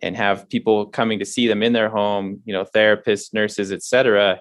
and 0.00 0.16
have 0.16 0.48
people 0.48 0.86
coming 0.86 1.18
to 1.18 1.24
see 1.24 1.46
them 1.46 1.62
in 1.62 1.72
their 1.72 1.88
home 1.88 2.42
you 2.44 2.52
know 2.52 2.64
therapists 2.64 3.32
nurses 3.32 3.72
etc 3.72 4.40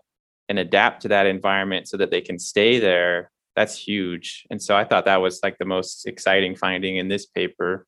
and 0.49 0.59
adapt 0.59 1.01
to 1.03 1.07
that 1.07 1.25
environment 1.25 1.87
so 1.87 1.95
that 1.97 2.11
they 2.11 2.21
can 2.21 2.37
stay 2.37 2.79
there 2.79 3.31
that's 3.55 3.77
huge. 3.77 4.47
And 4.49 4.61
so 4.61 4.75
i 4.75 4.83
thought 4.83 5.05
that 5.05 5.21
was 5.21 5.39
like 5.43 5.57
the 5.57 5.65
most 5.65 6.07
exciting 6.07 6.55
finding 6.55 6.97
in 6.97 7.07
this 7.07 7.25
paper. 7.25 7.85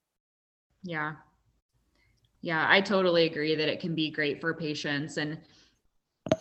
Yeah. 0.83 1.15
Yeah 2.41 2.65
i 2.69 2.81
totally 2.81 3.25
agree 3.25 3.55
that 3.55 3.67
it 3.67 3.79
can 3.79 3.95
be 3.95 4.09
great 4.11 4.39
for 4.39 4.53
patients. 4.53 5.17
And 5.17 5.39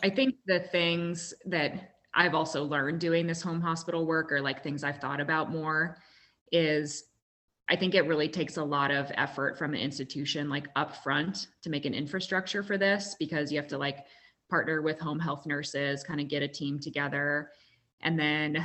i 0.02 0.10
think 0.10 0.36
the 0.46 0.60
things 0.60 1.34
that 1.46 1.94
I've 2.14 2.34
also 2.34 2.64
learned 2.64 3.00
doing 3.00 3.26
this 3.26 3.42
home 3.42 3.60
hospital 3.60 4.06
work 4.06 4.30
or 4.30 4.40
like 4.40 4.62
things 4.62 4.84
I've 4.84 4.98
thought 4.98 5.20
about 5.20 5.50
more 5.50 5.98
is 6.52 7.04
I 7.68 7.76
think 7.76 7.94
it 7.94 8.06
really 8.06 8.28
takes 8.28 8.56
a 8.56 8.64
lot 8.64 8.90
of 8.90 9.10
effort 9.14 9.58
from 9.58 9.74
an 9.74 9.80
institution 9.80 10.48
like 10.48 10.72
upfront 10.74 11.46
to 11.62 11.70
make 11.70 11.86
an 11.86 11.94
infrastructure 11.94 12.62
for 12.62 12.78
this 12.78 13.16
because 13.18 13.50
you 13.50 13.58
have 13.58 13.68
to 13.68 13.78
like 13.78 14.04
partner 14.50 14.82
with 14.82 15.00
home 15.00 15.18
health 15.18 15.46
nurses, 15.46 16.04
kind 16.04 16.20
of 16.20 16.28
get 16.28 16.42
a 16.42 16.48
team 16.48 16.78
together 16.78 17.50
and 18.02 18.18
then 18.18 18.64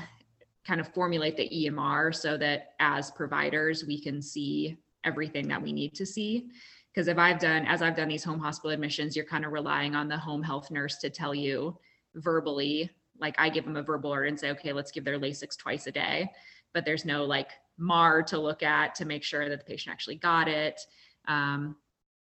kind 0.68 0.82
of 0.82 0.94
formulate 0.94 1.38
the 1.38 1.50
EMR 1.50 2.14
so 2.14 2.38
that 2.38 2.74
as 2.80 3.10
providers 3.12 3.86
we 3.86 4.00
can 4.00 4.22
see 4.22 4.78
everything 5.06 5.48
that 5.48 5.62
we 5.62 5.72
need 5.72 5.96
to 5.96 6.06
see 6.06 6.50
because 6.94 7.08
if 7.08 7.18
I've 7.18 7.40
done 7.40 7.66
as 7.66 7.82
I've 7.82 7.96
done 7.96 8.08
these 8.08 8.24
home 8.24 8.40
hospital 8.40 8.72
admissions 8.72 9.16
you're 9.16 9.26
kind 9.26 9.46
of 9.46 9.52
relying 9.52 9.96
on 9.96 10.08
the 10.08 10.18
home 10.18 10.44
health 10.44 10.72
nurse 10.72 10.98
to 10.98 11.10
tell 11.10 11.34
you 11.34 11.78
verbally 12.16 12.90
like 13.20 13.36
I 13.38 13.50
give 13.50 13.66
them 13.66 13.76
a 13.76 13.84
verbal 13.84 14.12
order 14.12 14.26
and 14.26 14.40
say, 14.40 14.52
okay, 14.52 14.74
let's 14.74 14.92
give 14.92 15.04
their 15.04 15.20
Lasix 15.20 15.58
twice 15.58 15.88
a 15.88 15.92
day, 15.92 16.32
but 16.74 16.86
there's 16.86 17.06
no 17.06 17.26
like 17.26 17.50
MAR 17.78 18.24
to 18.24 18.40
look 18.40 18.64
at 18.64 18.96
to 18.96 19.06
make 19.06 19.24
sure 19.24 19.50
that 19.50 19.60
the 19.60 19.66
patient 19.66 19.94
actually 19.94 20.16
got 20.16 20.48
it. 20.48 20.80
Um, 21.28 21.76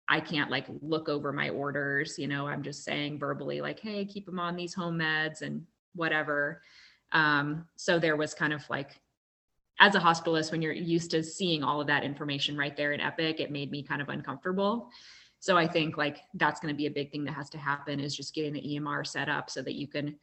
I 0.09 0.21
can't 0.21 0.51
like 0.51 0.67
look 0.83 1.09
over 1.09 1.33
my 1.33 1.49
orders, 1.49 2.19
you 2.19 2.29
know, 2.29 2.47
I'm 2.47 2.63
just 2.63 2.85
saying 2.85 3.19
verbally 3.19 3.61
like, 3.61 3.81
hey, 3.81 4.05
keep 4.05 4.27
them 4.27 4.39
on 4.39 4.57
these 4.57 4.75
home 4.75 4.99
meds 4.99 5.43
and 5.43 5.67
whatever. 5.95 6.63
Um, 7.13 7.67
so 7.77 7.99
there 7.99 8.17
was 8.17 8.35
kind 8.35 8.53
of 8.53 8.69
like, 8.69 9.01
as 9.81 9.95
a 9.95 10.01
hospitalist, 10.01 10.53
when 10.53 10.63
you're 10.63 10.73
used 10.73 11.11
to 11.11 11.23
seeing 11.23 11.63
all 11.63 11.81
of 11.81 11.87
that 11.89 12.05
information 12.05 12.57
right 12.57 12.77
there 12.77 12.93
in 12.93 13.01
Epic, 13.01 13.41
it 13.41 13.51
made 13.51 13.71
me 13.71 13.83
kind 13.83 14.01
of 14.01 14.09
uncomfortable. 14.09 14.91
So 15.41 15.59
I 15.59 15.67
think 15.67 15.97
like 15.97 16.19
that's 16.35 16.61
going 16.61 16.73
to 16.73 16.77
be 16.77 16.87
a 16.87 16.91
big 16.91 17.11
thing 17.11 17.25
that 17.25 17.33
has 17.33 17.51
to 17.51 17.59
happen 17.59 18.01
is 18.01 18.17
just 18.17 18.35
getting 18.35 18.53
the 18.53 18.63
EMR 18.63 19.07
set 19.07 19.29
up 19.29 19.51
so 19.51 19.63
that 19.63 19.75
you 19.75 19.87
can 19.87 20.17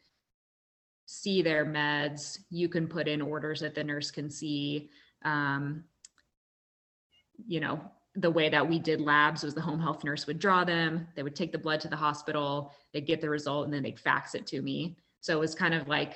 see 1.06 1.42
their 1.42 1.66
meds. 1.66 2.40
You 2.50 2.70
can 2.70 2.88
put 2.88 3.08
in 3.08 3.22
orders 3.22 3.60
that 3.60 3.76
the 3.76 3.84
nurse 3.84 4.10
can 4.10 4.30
see. 4.30 4.90
Um, 5.24 5.84
you 7.46 7.60
know, 7.60 7.82
the 8.16 8.32
way 8.32 8.50
that 8.50 8.68
we 8.68 8.80
did 8.80 9.00
labs 9.00 9.44
was 9.44 9.54
the 9.54 9.62
home 9.62 9.80
health 9.80 10.04
nurse 10.04 10.28
would 10.28 10.40
draw 10.40 10.64
them, 10.64 11.08
they 11.16 11.24
would 11.24 11.36
take 11.36 11.52
the 11.52 11.58
blood 11.58 11.80
to 11.82 11.88
the 11.88 11.96
hospital, 11.96 12.74
they'd 12.94 13.06
get 13.06 13.22
the 13.22 13.30
result, 13.30 13.66
and 13.66 13.74
then 13.74 13.84
they'd 13.84 14.00
fax 14.00 14.36
it 14.36 14.46
to 14.48 14.62
me. 14.62 14.98
So 15.22 15.38
it 15.38 15.40
was 15.40 15.56
kind 15.56 15.74
of 15.74 15.88
like, 15.88 16.16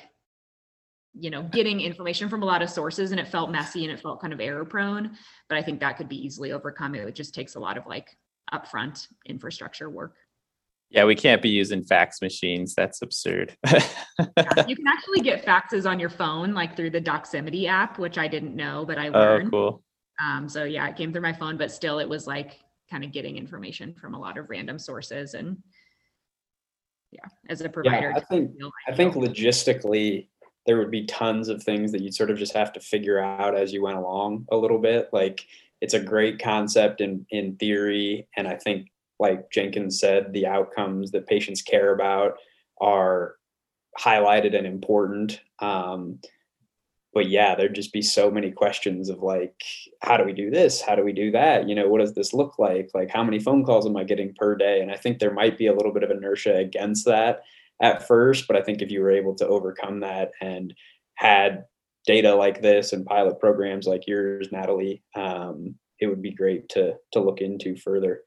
you 1.18 1.30
know, 1.30 1.44
getting 1.44 1.80
information 1.82 2.30
from 2.30 2.44
a 2.44 2.46
lot 2.46 2.62
of 2.62 2.70
sources 2.70 3.12
and 3.12 3.20
it 3.20 3.28
felt 3.28 3.52
messy 3.52 3.86
and 3.86 3.92
it 3.92 4.02
felt 4.02 4.22
kind 4.22 4.34
of 4.34 4.42
error 4.42 4.66
prone. 4.66 5.18
But 5.50 5.58
I 5.58 5.62
think 5.62 5.80
that 5.80 5.98
could 5.98 6.10
be 6.10 6.24
easily 6.24 6.52
overcome. 6.52 6.96
It 6.96 7.16
just 7.16 7.34
takes 7.34 7.56
a 7.56 7.60
lot 7.60 7.78
of 7.78 7.86
like 7.88 8.18
upfront 8.54 9.08
infrastructure 9.26 9.90
work. 9.90 10.16
Yeah, 10.90 11.06
we 11.06 11.16
can't 11.16 11.42
be 11.42 11.50
using 11.50 11.84
fax 11.84 12.22
machines. 12.22 12.76
That's 12.76 13.02
absurd. 13.02 13.58
yeah, 13.66 14.66
you 14.68 14.76
can 14.76 14.88
actually 14.88 15.22
get 15.22 15.44
faxes 15.44 15.90
on 15.90 16.00
your 16.00 16.10
phone, 16.10 16.54
like 16.54 16.76
through 16.76 16.92
the 16.92 17.02
Doximity 17.02 17.68
app, 17.68 17.98
which 17.98 18.18
I 18.18 18.28
didn't 18.28 18.56
know, 18.56 18.86
but 18.86 18.98
I 18.98 19.08
oh, 19.08 19.12
learned. 19.12 19.48
Oh, 19.48 19.50
cool. 19.50 19.84
Um, 20.24 20.48
so 20.48 20.64
yeah, 20.64 20.88
it 20.88 20.96
came 20.96 21.12
through 21.12 21.24
my 21.24 21.34
phone, 21.34 21.58
but 21.58 21.72
still, 21.72 22.00
it 22.00 22.08
was 22.08 22.28
like 22.28 22.60
kind 22.90 23.04
of 23.04 23.12
getting 23.12 23.36
information 23.36 23.96
from 23.96 24.14
a 24.14 24.20
lot 24.20 24.38
of 24.38 24.50
random 24.50 24.78
sources, 24.78 25.34
and 25.34 25.58
yeah, 27.12 27.26
as 27.50 27.62
a 27.62 27.70
provider, 27.70 28.12
yeah, 28.12 28.18
I 28.18 28.20
think 28.22 28.52
I 28.88 28.94
think 28.94 29.16
logistically 29.16 30.30
there 30.66 30.78
would 30.78 30.92
be 30.92 31.06
tons 31.06 31.48
of 31.48 31.62
things 31.62 31.92
that 31.92 32.02
you'd 32.02 32.16
sort 32.16 32.32
of 32.32 32.38
just 32.38 32.54
have 32.54 32.74
to 32.74 32.80
figure 32.80 33.20
out 33.20 33.56
as 33.56 33.72
you 33.72 33.84
went 33.84 33.98
along 33.98 34.48
a 34.52 34.58
little 34.58 34.80
bit. 34.80 35.10
Like 35.14 35.46
it's 35.82 35.94
a 35.94 36.00
great 36.00 36.40
concept 36.40 37.02
in 37.02 37.26
in 37.30 37.56
theory, 37.58 38.28
and 38.36 38.48
I 38.48 38.56
think 38.56 38.92
like 39.20 39.50
Jenkins 39.52 40.00
said, 40.00 40.34
the 40.34 40.48
outcomes 40.48 41.12
that 41.12 41.28
patients 41.28 41.62
care 41.62 41.94
about 41.94 42.38
are 42.82 43.36
highlighted 43.98 44.56
and 44.56 44.68
important. 44.68 45.42
Um, 45.60 46.20
but 47.14 47.30
yeah, 47.30 47.56
there'd 47.56 47.74
just 47.74 47.94
be 47.94 48.02
so 48.02 48.30
many 48.30 48.52
questions 48.52 49.08
of 49.08 49.24
like, 49.24 49.64
how 50.02 50.18
do 50.18 50.26
we 50.26 50.34
do 50.34 50.50
this? 50.50 50.82
How 50.82 50.96
do 50.96 51.04
we 51.04 51.14
do 51.14 51.32
that? 51.32 51.70
You 51.70 51.74
know, 51.74 51.88
what 51.88 52.02
does 52.02 52.14
this 52.14 52.34
look 52.34 52.60
like? 52.60 52.92
Like, 52.94 53.10
how 53.10 53.24
many 53.24 53.40
phone 53.40 53.64
calls 53.64 53.86
am 53.86 53.96
I 53.96 54.04
getting 54.04 54.34
per 54.34 54.54
day? 54.54 54.82
And 54.82 54.92
I 54.92 54.98
think 54.98 55.20
there 55.20 55.34
might 55.34 55.58
be 55.58 55.68
a 55.68 55.74
little 55.74 55.94
bit 55.94 56.04
of 56.04 56.12
inertia 56.12 56.58
against 56.58 57.06
that 57.06 57.44
at 57.82 58.08
first, 58.08 58.48
but 58.48 58.56
I 58.56 58.62
think 58.62 58.82
if 58.82 58.92
you 58.92 59.02
were 59.02 59.12
able 59.12 59.36
to 59.36 59.48
overcome 59.48 60.00
that 60.02 60.32
and 60.42 60.74
had 61.16 61.66
data 62.06 62.36
like 62.36 62.62
this 62.62 62.94
and 62.94 63.06
pilot 63.06 63.40
programs 63.40 63.88
like 63.88 64.08
yours, 64.08 64.50
Natalie, 64.52 65.04
um, 65.16 65.76
it 66.00 66.08
would 66.08 66.22
be 66.22 66.32
great 66.32 66.70
to 66.70 66.96
to 67.14 67.20
look 67.20 67.42
into 67.42 67.76
further. 67.76 68.22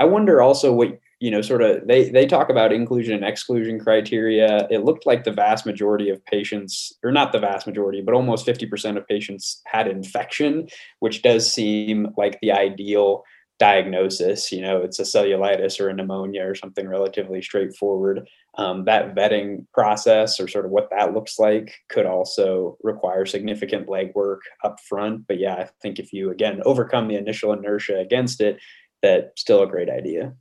I 0.00 0.04
wonder 0.04 0.40
also 0.40 0.72
what 0.72 0.98
you 1.20 1.30
know 1.30 1.40
sort 1.40 1.62
of 1.62 1.86
they 1.86 2.08
they 2.10 2.26
talk 2.26 2.50
about 2.50 2.72
inclusion 2.72 3.14
and 3.14 3.24
exclusion 3.24 3.78
criteria 3.78 4.66
it 4.70 4.84
looked 4.84 5.06
like 5.06 5.22
the 5.22 5.30
vast 5.30 5.64
majority 5.64 6.10
of 6.10 6.24
patients 6.26 6.92
or 7.04 7.12
not 7.12 7.30
the 7.30 7.38
vast 7.38 7.64
majority 7.64 8.00
but 8.00 8.12
almost 8.12 8.44
50% 8.44 8.96
of 8.96 9.06
patients 9.06 9.62
had 9.66 9.86
infection 9.86 10.66
which 10.98 11.22
does 11.22 11.50
seem 11.50 12.08
like 12.16 12.40
the 12.40 12.50
ideal 12.50 13.22
diagnosis 13.66 14.50
you 14.50 14.60
know 14.60 14.78
it's 14.78 14.98
a 14.98 15.02
cellulitis 15.02 15.78
or 15.80 15.88
a 15.88 15.94
pneumonia 15.94 16.44
or 16.44 16.54
something 16.54 16.88
relatively 16.88 17.40
straightforward 17.40 18.28
um, 18.58 18.84
that 18.84 19.14
vetting 19.14 19.64
process 19.72 20.40
or 20.40 20.48
sort 20.48 20.64
of 20.64 20.70
what 20.70 20.90
that 20.90 21.14
looks 21.14 21.38
like 21.38 21.72
could 21.88 22.06
also 22.06 22.76
require 22.82 23.24
significant 23.24 23.86
legwork 23.86 24.40
up 24.64 24.80
front 24.80 25.26
but 25.26 25.38
yeah 25.38 25.54
i 25.54 25.68
think 25.80 25.98
if 25.98 26.12
you 26.12 26.30
again 26.30 26.60
overcome 26.64 27.06
the 27.08 27.16
initial 27.16 27.52
inertia 27.52 27.98
against 27.98 28.40
it 28.40 28.58
that's 29.02 29.40
still 29.40 29.62
a 29.62 29.66
great 29.66 29.90
idea. 29.90 30.34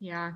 Yeah. 0.00 0.32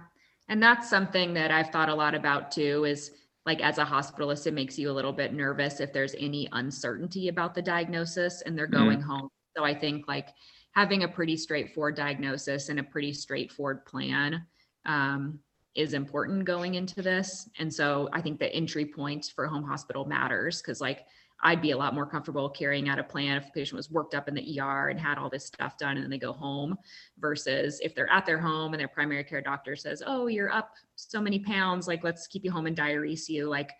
And 0.48 0.62
that's 0.62 0.88
something 0.88 1.34
that 1.34 1.50
I've 1.50 1.70
thought 1.70 1.88
a 1.88 1.94
lot 1.94 2.14
about 2.14 2.50
too 2.50 2.84
is 2.84 3.12
like 3.46 3.62
as 3.62 3.78
a 3.78 3.84
hospitalist, 3.84 4.46
it 4.46 4.54
makes 4.54 4.78
you 4.78 4.90
a 4.90 4.92
little 4.92 5.12
bit 5.12 5.32
nervous 5.32 5.80
if 5.80 5.92
there's 5.92 6.14
any 6.18 6.48
uncertainty 6.52 7.28
about 7.28 7.54
the 7.54 7.62
diagnosis 7.62 8.42
and 8.42 8.56
they're 8.56 8.68
mm-hmm. 8.68 8.84
going 8.84 8.98
mm-hmm. 8.98 9.10
home. 9.10 9.28
So 9.56 9.64
I 9.64 9.74
think 9.74 10.06
like 10.06 10.28
having 10.72 11.02
a 11.02 11.08
pretty 11.08 11.36
straightforward 11.36 11.96
diagnosis 11.96 12.68
and 12.68 12.78
a 12.78 12.82
pretty 12.82 13.12
straightforward 13.12 13.84
plan 13.86 14.44
um, 14.86 15.38
is 15.74 15.94
important 15.94 16.44
going 16.44 16.74
into 16.74 17.02
this. 17.02 17.48
And 17.58 17.72
so 17.72 18.08
I 18.12 18.20
think 18.20 18.38
the 18.38 18.52
entry 18.52 18.84
point 18.84 19.32
for 19.34 19.46
home 19.46 19.64
hospital 19.64 20.04
matters 20.04 20.60
because 20.60 20.80
like 20.80 21.06
I'd 21.42 21.62
be 21.62 21.70
a 21.70 21.76
lot 21.76 21.94
more 21.94 22.06
comfortable 22.06 22.50
carrying 22.50 22.88
out 22.88 22.98
a 22.98 23.04
plan 23.04 23.36
if 23.36 23.46
the 23.46 23.52
patient 23.52 23.76
was 23.76 23.90
worked 23.90 24.14
up 24.14 24.28
in 24.28 24.34
the 24.34 24.60
ER 24.60 24.88
and 24.88 25.00
had 25.00 25.16
all 25.16 25.30
this 25.30 25.46
stuff 25.46 25.78
done 25.78 25.96
and 25.96 26.02
then 26.02 26.10
they 26.10 26.18
go 26.18 26.32
home 26.32 26.76
versus 27.18 27.80
if 27.82 27.94
they're 27.94 28.10
at 28.12 28.26
their 28.26 28.38
home 28.38 28.74
and 28.74 28.80
their 28.80 28.88
primary 28.88 29.24
care 29.24 29.40
doctor 29.40 29.74
says, 29.74 30.02
Oh, 30.06 30.26
you're 30.26 30.52
up 30.52 30.72
so 30.96 31.20
many 31.20 31.38
pounds, 31.38 31.88
like 31.88 32.04
let's 32.04 32.26
keep 32.26 32.44
you 32.44 32.50
home 32.50 32.66
and 32.66 32.76
diurese 32.76 33.28
you. 33.28 33.48
Like 33.48 33.70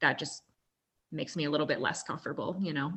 that 0.00 0.18
just 0.18 0.44
makes 1.12 1.36
me 1.36 1.44
a 1.44 1.50
little 1.50 1.66
bit 1.66 1.80
less 1.80 2.02
comfortable, 2.02 2.56
you 2.60 2.72
know? 2.72 2.92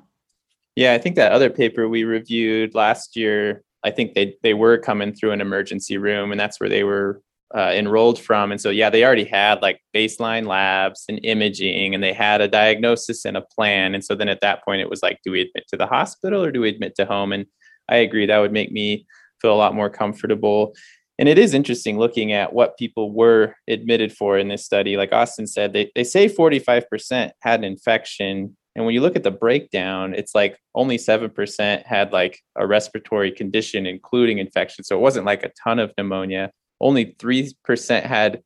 Yeah, 0.78 0.94
I 0.94 1.00
think 1.00 1.16
that 1.16 1.32
other 1.32 1.50
paper 1.50 1.90
we 1.90 2.04
reviewed 2.04 2.76
last 2.76 3.16
year, 3.16 3.63
I 3.84 3.90
think 3.90 4.13
they 4.13 4.36
they 4.44 4.54
were 4.54 4.78
coming 4.78 5.12
through 5.12 5.32
an 5.32 5.42
emergency 5.42 5.98
room, 5.98 6.32
and 6.32 6.40
that's 6.40 6.60
where 6.60 6.70
they 6.70 6.84
were 6.84 7.24
uh, 7.56 7.72
enrolled 7.74 8.20
from. 8.20 8.52
And 8.52 8.62
so, 8.62 8.70
yeah, 8.70 8.90
they 8.90 9.04
already 9.04 9.24
had 9.24 9.63
like 9.63 9.82
baseline 9.96 10.46
labs 10.46 11.06
and 11.10 11.20
imaging, 11.24 11.96
and 11.96 12.04
they 12.04 12.13
had 12.13 12.42
a 12.42 12.48
diagnosis 12.48 13.26
and 13.26 13.36
a 13.38 13.42
plan. 13.42 13.96
And 13.96 14.04
so 14.04 14.16
then 14.16 14.30
at 14.30 14.42
that 14.42 14.63
point, 14.63 14.82
it 14.82 14.90
was 14.90 15.02
like, 15.02 15.20
do 15.24 15.32
we 15.32 15.42
admit 15.42 15.63
to 15.70 15.78
the 15.78 15.88
hospital 15.88 16.44
or 16.44 16.52
do 16.52 16.62
we 16.62 16.70
admit 16.70 16.94
to 16.98 17.06
home? 17.06 17.32
And 17.32 17.46
I 17.90 17.98
agree 17.98 18.26
that 18.26 18.38
would 18.38 18.54
make 18.54 18.72
me 18.72 19.08
feel 19.42 19.54
a 19.54 19.56
lot 19.56 19.74
more 19.74 19.90
comfortable. 19.90 20.76
And 21.18 21.30
it 21.30 21.40
is 21.40 21.54
interesting 21.56 21.98
looking 21.98 22.34
at 22.34 22.54
what 22.54 22.78
people 22.78 23.12
were 23.12 23.56
admitted 23.68 24.12
for 24.12 24.38
in 24.38 24.50
this 24.50 24.66
study. 24.66 24.98
Like 24.98 25.13
Austin 25.13 25.48
said, 25.48 25.74
they, 25.74 25.92
they 25.96 26.04
say 26.04 26.30
45% 26.30 27.32
had 27.42 27.60
an 27.62 27.63
infection. 27.63 28.57
And 28.78 28.86
when 28.86 28.94
you 28.94 29.02
look 29.02 29.16
at 29.18 29.24
the 29.24 29.32
breakdown, 29.32 30.13
it's 30.13 30.34
like 30.34 30.58
only 30.76 30.98
7% 30.98 31.86
had 31.86 32.13
like 32.13 32.40
a 32.56 32.66
respiratory 32.66 33.32
condition, 33.32 33.86
including 33.86 34.38
infection. 34.38 34.86
So 34.86 34.96
it 34.96 35.02
wasn't 35.02 35.26
like 35.26 35.44
a 35.44 35.52
ton 35.62 35.80
of 35.80 35.92
pneumonia. 35.98 36.52
Only 36.80 37.08
3% 37.20 38.04
had 38.04 38.44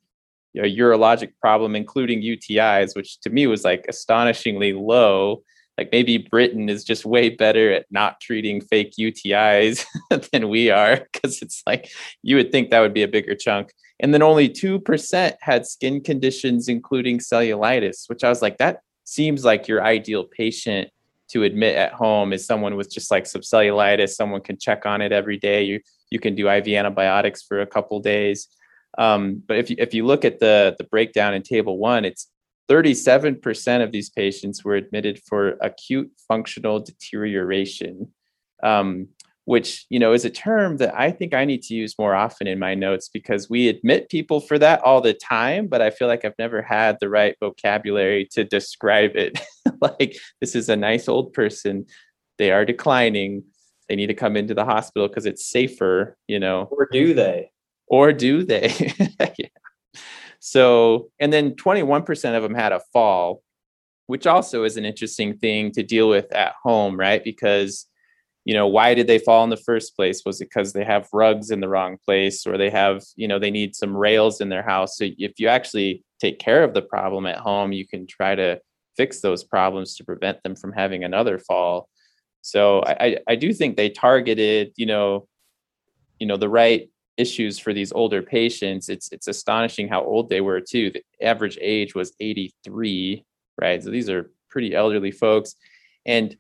a 0.56 0.62
urologic 0.62 1.34
problem, 1.40 1.76
including 1.76 2.22
UTIs, 2.22 2.96
which 2.96 3.20
to 3.22 3.30
me 3.30 3.46
was 3.46 3.64
like 3.64 3.86
astonishingly 3.88 4.74
low 4.74 5.44
like 5.78 5.92
maybe 5.92 6.18
Britain 6.20 6.70
is 6.70 6.84
just 6.84 7.06
way 7.06 7.30
better 7.30 7.72
at 7.72 7.86
not 7.90 8.20
treating 8.22 8.62
fake 8.62 8.94
UTIs 9.00 9.84
than 10.32 10.50
we 10.50 10.70
are 10.70 11.08
because 11.12 11.42
it's 11.42 11.64
like 11.66 11.90
you 12.22 12.36
would 12.36 12.52
think 12.52 12.70
that 12.70 12.82
would 12.82 12.94
be 12.94 13.02
a 13.02 13.08
bigger 13.08 13.34
chunk. 13.34 13.72
And 14.00 14.14
then 14.14 14.22
only 14.22 14.48
2% 14.48 15.36
had 15.42 15.66
skin 15.66 16.02
conditions, 16.02 16.68
including 16.68 17.20
cellulitis, 17.20 18.10
which 18.10 18.24
I 18.24 18.30
was 18.30 18.42
like, 18.42 18.58
that 18.58 18.82
seems 19.04 19.44
like 19.44 19.68
your 19.68 19.84
ideal 19.84 20.24
patient 20.24 20.90
to 21.30 21.44
admit 21.44 21.76
at 21.76 21.94
home 21.94 22.34
is 22.34 22.46
someone 22.46 22.76
with 22.76 22.92
just 22.92 23.10
like 23.10 23.26
some 23.26 23.42
cellulitis. 23.42 24.10
Someone 24.10 24.42
can 24.42 24.58
check 24.58 24.86
on 24.86 25.02
it 25.02 25.12
every 25.12 25.38
day. 25.38 25.64
You 25.64 25.80
you 26.10 26.20
can 26.20 26.36
do 26.36 26.50
IV 26.50 26.68
antibiotics 26.68 27.42
for 27.42 27.62
a 27.62 27.68
couple 27.68 28.00
days. 28.00 28.48
Um, 28.98 29.42
but 29.48 29.58
if 29.58 29.70
you, 29.70 29.78
if 29.80 29.94
you 29.94 30.06
look 30.06 30.26
at 30.26 30.40
the 30.40 30.76
the 30.78 30.84
breakdown 30.84 31.34
in 31.34 31.42
table 31.42 31.78
one, 31.78 32.04
it's 32.06 32.28
37% 32.70 33.84
of 33.84 33.92
these 33.92 34.10
patients 34.10 34.64
were 34.64 34.76
admitted 34.76 35.22
for 35.28 35.58
acute 35.62 36.10
functional 36.28 36.80
deterioration, 36.80 38.08
um, 38.64 39.10
which 39.52 39.86
you 39.90 40.00
know 40.00 40.14
is 40.14 40.24
a 40.24 40.30
term 40.30 40.78
that 40.78 40.98
I 40.98 41.12
think 41.12 41.34
I 41.34 41.44
need 41.44 41.62
to 41.64 41.74
use 41.74 42.00
more 42.00 42.16
often 42.16 42.48
in 42.48 42.58
my 42.58 42.74
notes 42.74 43.10
because 43.10 43.50
we 43.50 43.68
admit 43.68 44.08
people 44.08 44.40
for 44.40 44.58
that 44.58 44.80
all 44.80 45.02
the 45.02 45.14
time, 45.14 45.68
but 45.68 45.82
I 45.82 45.90
feel 45.90 46.08
like 46.08 46.24
I've 46.24 46.40
never 46.40 46.62
had 46.62 46.96
the 47.02 47.10
right 47.10 47.36
vocabulary 47.42 48.30
to 48.32 48.46
describe 48.46 49.18
it. 49.18 49.42
like 49.82 50.16
this 50.40 50.56
is 50.56 50.70
a 50.70 50.78
nice 50.78 51.10
old 51.10 51.34
person, 51.34 51.86
they 52.38 52.50
are 52.54 52.64
declining, 52.64 53.44
they 53.90 53.98
need 53.98 54.08
to 54.08 54.14
come 54.14 54.38
into 54.38 54.54
the 54.54 54.64
hospital 54.64 55.10
because 55.10 55.26
it's 55.26 55.46
safer, 55.46 56.16
you 56.30 56.40
know. 56.40 56.70
Or 56.72 56.88
do 56.90 57.14
they? 57.14 57.52
Or 57.88 58.14
do 58.14 58.46
they? 58.46 58.74
yeah. 59.38 60.00
So, 60.40 61.10
and 61.20 61.34
then 61.34 61.56
21% 61.56 62.38
of 62.38 62.42
them 62.42 62.56
had 62.56 62.72
a 62.72 62.80
fall, 62.94 63.44
which 64.08 64.26
also 64.26 64.64
is 64.64 64.78
an 64.78 64.86
interesting 64.86 65.38
thing 65.40 65.74
to 65.74 65.84
deal 65.84 66.08
with 66.08 66.32
at 66.34 66.54
home, 66.64 66.98
right? 66.98 67.22
Because, 67.22 67.86
you 68.52 68.58
know, 68.58 68.68
why 68.68 68.94
did 68.94 69.08
they 69.08 69.18
fall 69.18 69.46
in 69.46 69.50
the 69.50 69.56
first 69.56 69.96
place? 69.96 70.24
Was 70.26 70.42
it 70.42 70.50
because 70.50 70.74
they 70.74 70.84
have 70.84 71.08
rugs 71.14 71.52
in 71.52 71.62
the 71.62 71.70
wrong 71.70 71.96
place 72.04 72.46
or 72.46 72.58
they 72.58 72.70
have, 72.70 73.02
you 73.16 73.26
know, 73.26 73.40
they 73.40 73.50
need 73.50 73.78
some 73.78 73.96
rails 73.96 74.42
in 74.42 74.50
their 74.50 74.62
house? 74.62 74.98
So 74.98 75.06
if 75.18 75.40
you 75.40 75.48
actually 75.48 76.04
take 76.20 76.38
care 76.38 76.62
of 76.62 76.74
the 76.74 76.82
problem 76.82 77.26
at 77.28 77.38
home, 77.38 77.72
you 77.72 77.88
can 77.88 78.06
try 78.06 78.36
to 78.36 78.60
fix 78.98 79.22
those 79.22 79.46
problems 79.46 79.96
to 79.96 80.04
prevent 80.04 80.44
them 80.44 80.58
from 80.58 80.74
having 80.74 81.06
another 81.06 81.40
fall. 81.40 81.88
So 82.42 82.84
I, 82.86 83.20
I 83.26 83.36
do 83.36 83.54
think 83.54 83.78
they 83.78 83.90
targeted, 83.90 84.74
you 84.76 84.86
know, 84.86 85.30
you 86.20 86.28
know, 86.28 86.36
the 86.36 86.50
right 86.50 86.90
issues 87.16 87.58
for 87.58 87.72
these 87.72 87.94
older 87.94 88.22
patients, 88.22 88.90
it's 88.90 89.14
it's 89.14 89.30
astonishing 89.30 89.88
how 89.88 90.04
old 90.04 90.28
they 90.28 90.42
were 90.42 90.60
too. 90.60 90.92
The 90.92 91.04
average 91.22 91.58
age 91.62 91.96
was 91.96 92.14
83, 92.20 93.24
right? 93.62 93.82
So 93.82 93.92
these 93.92 94.10
are 94.10 94.30
pretty 94.50 94.76
elderly 94.76 95.12
folks, 95.12 95.56
and 96.06 96.36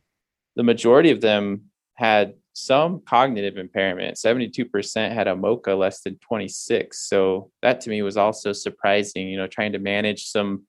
the 0.57 0.63
majority 0.63 1.11
of 1.11 1.21
them 1.21 1.70
had 2.01 2.33
some 2.53 3.01
cognitive 3.07 3.57
impairment. 3.57 4.17
72% 4.17 5.13
had 5.13 5.27
a 5.27 5.35
MoCA 5.35 5.77
less 5.77 6.01
than 6.01 6.17
26. 6.17 7.07
So 7.07 7.51
that 7.61 7.79
to 7.81 7.89
me 7.89 8.01
was 8.01 8.17
also 8.17 8.51
surprising. 8.51 9.29
You 9.29 9.37
know, 9.37 9.47
trying 9.47 9.71
to 9.71 9.79
manage 9.79 10.25
some 10.25 10.63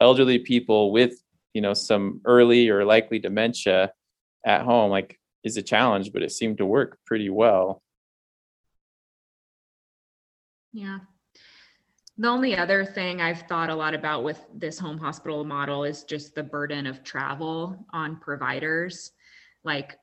elderly 0.00 0.38
people 0.38 0.92
with 0.92 1.14
you 1.54 1.60
know 1.60 1.74
some 1.74 2.20
early 2.24 2.68
or 2.68 2.84
likely 2.84 3.18
dementia 3.18 3.92
at 4.46 4.62
home 4.62 4.90
like 4.90 5.18
is 5.44 5.58
a 5.58 5.62
challenge 5.62 6.10
but 6.12 6.22
it 6.22 6.32
seemed 6.32 6.56
to 6.56 6.64
work 6.64 6.96
pretty 7.04 7.28
well 7.28 7.82
yeah. 10.72 10.98
The 12.18 12.28
only 12.28 12.56
other 12.56 12.84
thing 12.84 13.20
I've 13.20 13.42
thought 13.42 13.70
a 13.70 13.74
lot 13.74 13.94
about 13.94 14.24
with 14.24 14.44
this 14.54 14.78
home 14.78 14.98
hospital 14.98 15.44
model 15.44 15.84
is 15.84 16.04
just 16.04 16.34
the 16.34 16.42
burden 16.42 16.86
of 16.86 17.02
travel 17.02 17.86
on 17.92 18.16
providers. 18.16 19.12
Like 19.64 19.98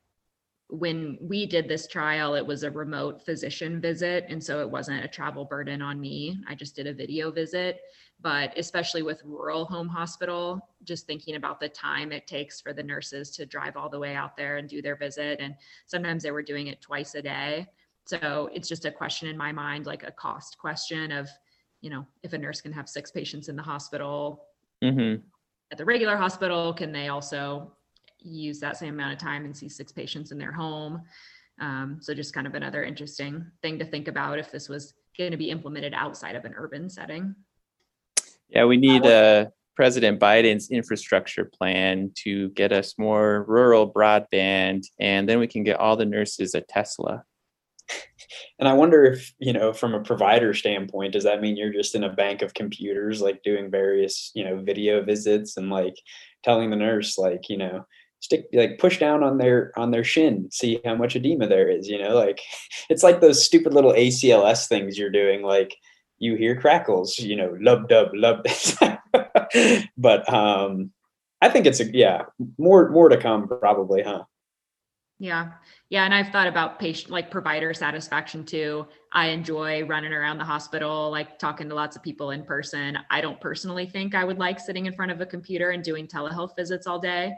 when 0.69 1.17
we 1.21 1.45
did 1.45 1.67
this 1.67 1.87
trial, 1.87 2.35
it 2.35 2.45
was 2.45 2.63
a 2.63 2.71
remote 2.71 3.23
physician 3.23 3.79
visit. 3.79 4.25
And 4.27 4.43
so 4.43 4.59
it 4.59 4.69
wasn't 4.69 5.03
a 5.03 5.07
travel 5.07 5.45
burden 5.45 5.81
on 5.81 5.99
me. 5.99 6.39
I 6.47 6.55
just 6.55 6.75
did 6.75 6.87
a 6.87 6.93
video 6.93 7.31
visit. 7.31 7.79
But 8.19 8.57
especially 8.57 9.03
with 9.03 9.21
rural 9.23 9.63
home 9.65 9.87
hospital, 9.87 10.59
just 10.83 11.05
thinking 11.05 11.35
about 11.35 11.59
the 11.59 11.69
time 11.69 12.11
it 12.11 12.27
takes 12.27 12.59
for 12.59 12.73
the 12.73 12.83
nurses 12.83 13.29
to 13.31 13.45
drive 13.45 13.77
all 13.77 13.89
the 13.89 13.99
way 13.99 14.15
out 14.15 14.35
there 14.35 14.57
and 14.57 14.67
do 14.67 14.81
their 14.81 14.95
visit. 14.95 15.39
And 15.39 15.55
sometimes 15.85 16.23
they 16.23 16.31
were 16.31 16.41
doing 16.41 16.67
it 16.67 16.81
twice 16.81 17.15
a 17.15 17.21
day. 17.21 17.67
So 18.05 18.49
it's 18.53 18.67
just 18.67 18.85
a 18.85 18.91
question 18.91 19.29
in 19.29 19.37
my 19.37 19.51
mind, 19.51 19.85
like 19.85 20.03
a 20.03 20.11
cost 20.11 20.57
question 20.57 21.11
of, 21.11 21.29
you 21.81 21.89
know, 21.89 22.05
if 22.23 22.33
a 22.33 22.37
nurse 22.37 22.59
can 22.59 22.73
have 22.73 22.89
six 22.89 23.11
patients 23.11 23.49
in 23.49 23.55
the 23.55 23.61
hospital 23.61 24.45
mm-hmm. 24.83 25.21
at 25.71 25.77
the 25.77 25.85
regular 25.85 26.17
hospital, 26.17 26.73
can 26.73 26.91
they 26.91 27.09
also 27.09 27.71
use 28.19 28.59
that 28.59 28.77
same 28.77 28.93
amount 28.93 29.13
of 29.13 29.19
time 29.19 29.45
and 29.45 29.55
see 29.55 29.69
six 29.69 29.91
patients 29.91 30.31
in 30.31 30.37
their 30.37 30.51
home? 30.51 31.01
Um, 31.59 31.97
so 32.01 32.13
just 32.13 32.33
kind 32.33 32.47
of 32.47 32.55
another 32.55 32.83
interesting 32.83 33.45
thing 33.61 33.79
to 33.79 33.85
think 33.85 34.07
about 34.07 34.39
if 34.39 34.51
this 34.51 34.69
was 34.69 34.93
going 35.17 35.31
to 35.31 35.37
be 35.37 35.49
implemented 35.49 35.93
outside 35.93 36.35
of 36.35 36.45
an 36.45 36.53
urban 36.55 36.89
setting. 36.89 37.35
Yeah, 38.49 38.65
we 38.65 38.77
need 38.77 39.05
uh, 39.05 39.47
President 39.75 40.19
Biden's 40.19 40.69
infrastructure 40.69 41.45
plan 41.45 42.11
to 42.23 42.49
get 42.49 42.71
us 42.71 42.95
more 42.97 43.43
rural 43.47 43.91
broadband, 43.91 44.85
and 44.99 45.27
then 45.27 45.39
we 45.39 45.47
can 45.47 45.63
get 45.63 45.79
all 45.79 45.97
the 45.97 46.05
nurses 46.05 46.53
a 46.53 46.61
Tesla 46.61 47.23
and 48.59 48.67
I 48.67 48.73
wonder 48.73 49.05
if, 49.05 49.33
you 49.39 49.53
know, 49.53 49.73
from 49.73 49.93
a 49.93 50.01
provider 50.01 50.53
standpoint, 50.53 51.13
does 51.13 51.23
that 51.23 51.41
mean 51.41 51.57
you're 51.57 51.73
just 51.73 51.95
in 51.95 52.03
a 52.03 52.13
bank 52.13 52.41
of 52.41 52.53
computers, 52.53 53.21
like 53.21 53.43
doing 53.43 53.71
various, 53.71 54.31
you 54.33 54.43
know, 54.43 54.57
video 54.57 55.03
visits 55.03 55.57
and 55.57 55.69
like 55.69 55.95
telling 56.43 56.69
the 56.69 56.75
nurse, 56.75 57.17
like, 57.17 57.49
you 57.49 57.57
know, 57.57 57.85
stick 58.19 58.47
like 58.53 58.79
push 58.79 58.99
down 58.99 59.23
on 59.23 59.37
their 59.37 59.71
on 59.77 59.91
their 59.91 60.03
shin 60.03 60.49
see 60.51 60.79
how 60.83 60.95
much 60.95 61.15
edema 61.15 61.47
there 61.47 61.69
is 61.69 61.87
you 61.87 62.01
know 62.01 62.15
like 62.15 62.41
it's 62.89 63.03
like 63.03 63.21
those 63.21 63.43
stupid 63.43 63.73
little 63.73 63.93
acls 63.93 64.67
things 64.67 64.97
you're 64.97 65.09
doing 65.09 65.41
like 65.41 65.75
you 66.19 66.35
hear 66.35 66.59
crackles 66.59 67.19
you 67.19 67.35
know 67.35 67.55
lub 67.61 67.87
dub 67.87 68.09
lub 68.13 68.45
but 69.97 70.31
um 70.33 70.91
i 71.41 71.49
think 71.49 71.65
it's 71.65 71.79
a 71.79 71.85
yeah 71.95 72.23
more 72.57 72.89
more 72.89 73.09
to 73.09 73.17
come 73.17 73.47
probably 73.47 74.01
huh 74.01 74.23
yeah. 75.19 75.53
Yeah. 75.89 76.05
And 76.05 76.13
I've 76.13 76.29
thought 76.29 76.47
about 76.47 76.79
patient, 76.79 77.09
like 77.09 77.31
provider 77.31 77.73
satisfaction 77.73 78.45
too. 78.45 78.85
I 79.13 79.27
enjoy 79.29 79.83
running 79.83 80.13
around 80.13 80.37
the 80.37 80.43
hospital, 80.43 81.09
like 81.09 81.39
talking 81.39 81.69
to 81.69 81.75
lots 81.75 81.95
of 81.95 82.03
people 82.03 82.31
in 82.31 82.43
person. 82.43 82.99
I 83.09 83.21
don't 83.21 83.41
personally 83.41 83.87
think 83.87 84.13
I 84.13 84.23
would 84.23 84.37
like 84.37 84.59
sitting 84.59 84.85
in 84.85 84.93
front 84.93 85.11
of 85.11 85.19
a 85.19 85.25
computer 85.25 85.71
and 85.71 85.83
doing 85.83 86.07
telehealth 86.07 86.55
visits 86.55 86.85
all 86.85 86.99
day, 86.99 87.33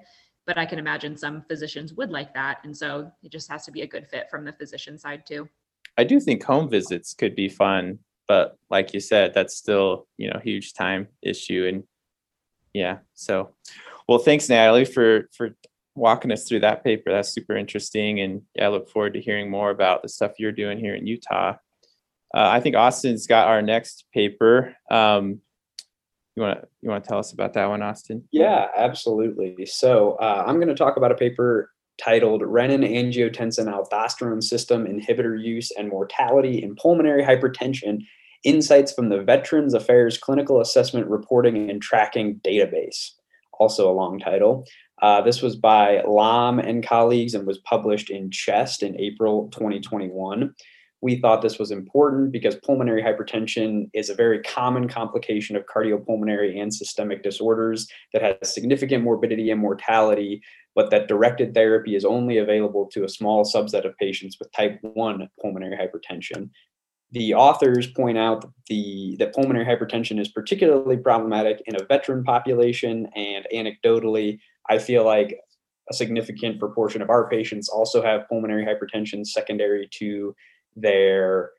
but 0.49 0.57
I 0.57 0.65
can 0.65 0.79
imagine 0.79 1.15
some 1.15 1.43
physicians 1.47 1.93
would 1.93 2.09
like 2.09 2.33
that. 2.33 2.57
And 2.63 2.75
so 2.75 3.11
it 3.21 3.31
just 3.31 3.51
has 3.51 3.65
to 3.65 3.71
be 3.71 3.83
a 3.83 3.87
good 3.87 4.07
fit 4.07 4.31
from 4.31 4.45
the 4.45 4.51
physician 4.51 4.97
side 4.97 5.23
too. 5.23 5.47
I 5.95 6.03
do 6.03 6.19
think 6.19 6.41
home 6.41 6.67
visits 6.67 7.13
could 7.13 7.35
be 7.35 7.49
fun, 7.49 7.99
but 8.27 8.57
like 8.71 8.91
you 8.91 8.99
said, 8.99 9.35
that's 9.35 9.55
still, 9.55 10.07
you 10.17 10.27
know, 10.27 10.39
huge 10.43 10.73
time 10.73 11.07
issue. 11.21 11.67
And 11.71 11.83
yeah. 12.73 12.97
So, 13.13 13.53
well, 14.07 14.17
thanks, 14.17 14.49
Natalie, 14.49 14.85
for 14.85 15.29
for 15.37 15.55
walking 15.93 16.31
us 16.31 16.47
through 16.47 16.61
that 16.61 16.83
paper. 16.83 17.11
That's 17.11 17.29
super 17.29 17.55
interesting, 17.55 18.21
and 18.21 18.41
yeah, 18.55 18.65
I 18.65 18.69
look 18.69 18.89
forward 18.89 19.13
to 19.13 19.21
hearing 19.21 19.51
more 19.51 19.69
about 19.69 20.01
the 20.01 20.09
stuff 20.09 20.39
you're 20.39 20.51
doing 20.51 20.79
here 20.79 20.95
in 20.95 21.05
Utah. 21.05 21.57
Uh, 22.35 22.49
I 22.49 22.59
think 22.59 22.75
Austin's 22.75 23.27
got 23.27 23.47
our 23.47 23.61
next 23.61 24.05
paper. 24.13 24.75
Um, 24.89 25.41
you 26.35 26.43
want 26.43 26.61
to 26.61 26.67
you 26.81 26.89
want 26.89 27.03
to 27.03 27.07
tell 27.07 27.19
us 27.19 27.31
about 27.33 27.53
that 27.53 27.67
one, 27.67 27.81
Austin? 27.81 28.23
Yeah, 28.31 28.67
absolutely. 28.75 29.65
So 29.65 30.13
uh, 30.21 30.43
I'm 30.45 30.55
going 30.55 30.69
to 30.69 30.75
talk 30.75 30.97
about 30.97 31.11
a 31.11 31.15
paper 31.15 31.71
titled 32.01 32.41
"Renin 32.41 32.87
Angiotensin 32.87 33.67
Aldosterone 33.67 34.43
System 34.43 34.85
Inhibitor 34.85 35.41
Use 35.41 35.71
and 35.71 35.89
Mortality 35.89 36.61
in 36.61 36.75
Pulmonary 36.75 37.23
Hypertension." 37.23 37.99
Insights 38.45 38.93
from 38.93 39.09
the 39.09 39.21
Veterans 39.21 39.73
Affairs 39.73 40.17
Clinical 40.17 40.61
Assessment 40.61 41.07
Reporting 41.07 41.69
and 41.69 41.81
Tracking 41.81 42.39
Database 42.39 43.11
also 43.59 43.91
a 43.91 43.93
long 43.93 44.19
title. 44.19 44.65
Uh, 45.01 45.21
this 45.21 45.41
was 45.41 45.55
by 45.55 46.01
Lam 46.07 46.59
and 46.59 46.85
colleagues 46.85 47.33
and 47.33 47.45
was 47.45 47.59
published 47.59 48.09
in 48.09 48.31
Chest 48.31 48.81
in 48.81 48.99
April 48.99 49.49
2021. 49.49 50.53
We 51.01 51.19
thought 51.19 51.41
this 51.41 51.59
was 51.59 51.71
important 51.71 52.31
because 52.31 52.55
pulmonary 52.57 53.01
hypertension 53.01 53.89
is 53.93 54.09
a 54.09 54.15
very 54.15 54.41
common 54.41 54.89
complication 54.89 55.55
of 55.55 55.65
cardiopulmonary 55.65 56.61
and 56.61 56.73
systemic 56.73 57.23
disorders 57.23 57.87
that 58.11 58.21
has 58.21 58.53
significant 58.53 59.03
morbidity 59.03 59.49
and 59.49 59.61
mortality, 59.61 60.41
but 60.75 60.91
that 60.91 61.07
directed 61.07 61.53
therapy 61.53 61.95
is 61.95 62.03
only 62.03 62.37
available 62.37 62.85
to 62.87 63.05
a 63.05 63.09
small 63.09 63.45
subset 63.45 63.85
of 63.85 63.97
patients 63.97 64.37
with 64.39 64.51
type 64.51 64.77
1 64.81 65.29
pulmonary 65.41 65.77
hypertension. 65.77 66.49
The 67.11 67.33
authors 67.33 67.87
point 67.87 68.17
out 68.17 68.41
that, 68.41 68.51
the, 68.67 69.15
that 69.19 69.33
pulmonary 69.33 69.65
hypertension 69.65 70.19
is 70.19 70.27
particularly 70.27 70.97
problematic 70.97 71.61
in 71.65 71.75
a 71.75 71.85
veteran 71.85 72.23
population, 72.23 73.07
and 73.15 73.47
anecdotally, 73.53 74.39
I 74.69 74.77
feel 74.77 75.05
like 75.05 75.39
a 75.89 75.93
significant 75.93 76.59
proportion 76.59 77.01
of 77.01 77.09
our 77.09 77.27
patients 77.27 77.67
also 77.67 78.03
have 78.03 78.27
pulmonary 78.29 78.63
hypertension 78.63 79.25
secondary 79.25 79.89
to 79.93 80.35
their 80.75 81.51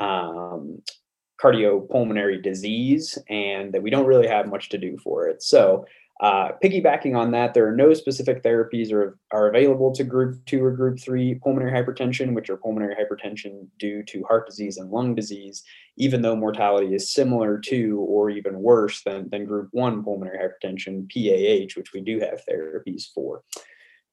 um, 0.00 0.82
cardiopulmonary 1.42 2.42
disease, 2.42 3.18
and 3.28 3.72
that 3.72 3.82
we 3.82 3.90
don't 3.90 4.06
really 4.06 4.28
have 4.28 4.48
much 4.48 4.68
to 4.70 4.78
do 4.78 4.96
for 4.98 5.28
it. 5.28 5.42
So, 5.42 5.86
uh, 6.20 6.52
piggybacking 6.64 7.14
on 7.14 7.30
that, 7.32 7.52
there 7.52 7.68
are 7.68 7.76
no 7.76 7.92
specific 7.92 8.42
therapies 8.42 8.90
are, 8.90 9.18
are 9.32 9.48
available 9.48 9.92
to 9.92 10.02
group 10.02 10.42
two 10.46 10.64
or 10.64 10.70
group 10.70 10.98
three 10.98 11.34
pulmonary 11.34 11.70
hypertension, 11.70 12.32
which 12.32 12.48
are 12.48 12.56
pulmonary 12.56 12.94
hypertension 12.94 13.66
due 13.78 14.02
to 14.04 14.24
heart 14.24 14.46
disease 14.46 14.78
and 14.78 14.90
lung 14.90 15.14
disease, 15.14 15.62
even 15.98 16.22
though 16.22 16.34
mortality 16.34 16.94
is 16.94 17.12
similar 17.12 17.58
to 17.58 17.98
or 18.08 18.30
even 18.30 18.62
worse 18.62 19.02
than, 19.02 19.28
than 19.28 19.44
group 19.44 19.68
one 19.72 20.02
pulmonary 20.02 20.38
hypertension, 20.38 21.06
PAH, 21.12 21.78
which 21.78 21.92
we 21.92 22.00
do 22.00 22.18
have 22.20 22.40
therapies 22.50 23.12
for. 23.14 23.42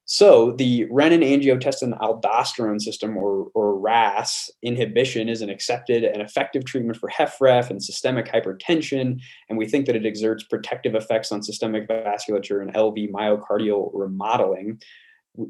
So 0.06 0.52
the 0.52 0.86
renin-angiotensin 0.86 1.98
aldosterone 1.98 2.80
system, 2.80 3.16
or, 3.16 3.48
or 3.54 3.78
RAS, 3.78 4.50
inhibition 4.62 5.30
is 5.30 5.40
an 5.40 5.48
accepted 5.48 6.04
and 6.04 6.20
effective 6.20 6.66
treatment 6.66 6.98
for 6.98 7.08
HFrEF 7.08 7.70
and 7.70 7.82
systemic 7.82 8.26
hypertension, 8.26 9.18
and 9.48 9.58
we 9.58 9.66
think 9.66 9.86
that 9.86 9.96
it 9.96 10.04
exerts 10.04 10.44
protective 10.44 10.94
effects 10.94 11.32
on 11.32 11.42
systemic 11.42 11.88
vasculature 11.88 12.60
and 12.60 12.74
LV 12.74 13.12
myocardial 13.12 13.90
remodeling. 13.94 14.78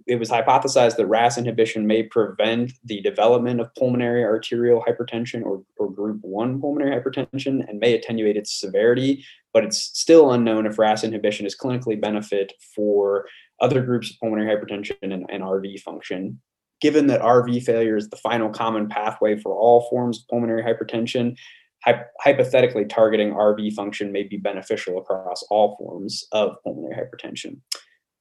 It 0.07 0.19
was 0.19 0.31
hypothesized 0.31 0.97
that 0.97 1.07
RAS 1.07 1.37
inhibition 1.37 1.87
may 1.87 2.05
prevent 2.05 2.73
the 2.85 3.03
development 3.03 3.61
of 3.61 3.75
pulmonary 3.75 4.25
arterial 4.25 4.83
hypertension 4.87 5.45
or, 5.45 5.63
or 5.79 5.91
group 5.91 6.21
1 6.23 6.61
pulmonary 6.61 6.99
hypertension 6.99 7.69
and 7.69 7.81
may 7.81 7.95
attenuate 7.95 8.37
its 8.37 8.59
severity, 8.59 9.25
but 9.53 9.63
it's 9.63 9.83
still 9.83 10.33
unknown 10.33 10.65
if 10.65 10.79
RAS 10.79 11.05
inhibition 11.05 11.45
is 11.45 11.57
clinically 11.57 12.01
benefit 12.01 12.55
for 12.75 13.27
other 13.61 13.83
groups 13.83 14.11
of 14.11 14.19
pulmonary 14.21 14.55
hypertension 14.57 14.97
and, 15.03 15.27
and 15.29 15.43
RV 15.43 15.81
function. 15.81 16.41
Given 16.81 17.07
that 17.09 17.21
RV 17.21 17.63
failure 17.65 17.97
is 17.97 18.09
the 18.09 18.17
final 18.17 18.49
common 18.49 18.89
pathway 18.89 19.39
for 19.39 19.55
all 19.55 19.87
forms 19.91 20.21
of 20.21 20.29
pulmonary 20.29 20.63
hypertension, 20.63 21.37
hy- 21.85 22.05
hypothetically 22.21 22.87
targeting 22.87 23.33
RV 23.33 23.75
function 23.75 24.13
may 24.13 24.23
be 24.23 24.37
beneficial 24.39 24.99
across 24.99 25.43
all 25.51 25.77
forms 25.77 26.27
of 26.33 26.57
pulmonary 26.63 26.97
hypertension. 26.97 27.59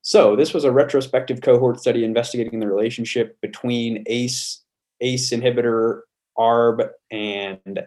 So, 0.06 0.36
this 0.36 0.54
was 0.54 0.66
a 0.66 0.72
retrospective 0.72 1.40
cohort 1.40 1.80
study 1.80 2.04
investigating 2.04 2.60
the 2.60 2.68
relationship 2.68 3.40
between 3.42 4.04
ACE, 4.06 4.62
ACE 5.00 5.32
inhibitor, 5.32 6.02
ARB, 6.38 6.90
and 7.10 7.80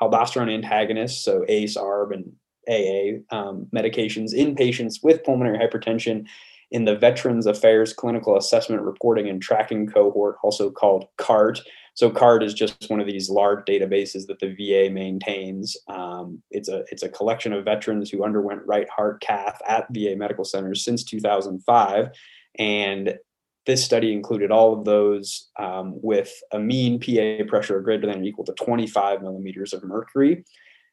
aldosterone 0.00 0.54
antagonists, 0.54 1.24
so 1.24 1.44
ACE, 1.48 1.76
ARB, 1.76 2.14
and 2.14 2.32
AA 2.68 3.36
um, 3.36 3.66
medications 3.74 4.32
in 4.32 4.54
patients 4.54 5.00
with 5.02 5.24
pulmonary 5.24 5.58
hypertension 5.58 6.26
in 6.70 6.84
the 6.84 6.94
Veterans 6.94 7.46
Affairs 7.46 7.92
Clinical 7.92 8.36
Assessment 8.36 8.82
Reporting 8.82 9.28
and 9.28 9.42
Tracking 9.42 9.88
Cohort, 9.88 10.36
also 10.44 10.70
called 10.70 11.06
CART. 11.16 11.60
So 11.94 12.10
CART 12.10 12.42
is 12.42 12.54
just 12.54 12.88
one 12.88 13.00
of 13.00 13.06
these 13.06 13.28
large 13.28 13.64
databases 13.64 14.26
that 14.26 14.38
the 14.38 14.54
VA 14.54 14.92
maintains. 14.92 15.76
Um, 15.88 16.42
it's 16.50 16.68
a 16.68 16.84
it's 16.90 17.02
a 17.02 17.08
collection 17.08 17.52
of 17.52 17.64
veterans 17.64 18.10
who 18.10 18.24
underwent 18.24 18.62
right 18.66 18.88
heart 18.88 19.20
cath 19.20 19.60
at 19.68 19.86
VA 19.90 20.14
medical 20.16 20.44
centers 20.44 20.84
since 20.84 21.04
2005, 21.04 22.10
and 22.58 23.18
this 23.66 23.84
study 23.84 24.12
included 24.12 24.50
all 24.50 24.72
of 24.72 24.84
those 24.84 25.50
um, 25.58 25.92
with 26.02 26.32
a 26.52 26.58
mean 26.58 26.98
PA 26.98 27.44
pressure 27.48 27.80
greater 27.80 28.06
than 28.06 28.20
or 28.20 28.24
equal 28.24 28.44
to 28.44 28.54
25 28.54 29.22
millimeters 29.22 29.72
of 29.72 29.84
mercury. 29.84 30.44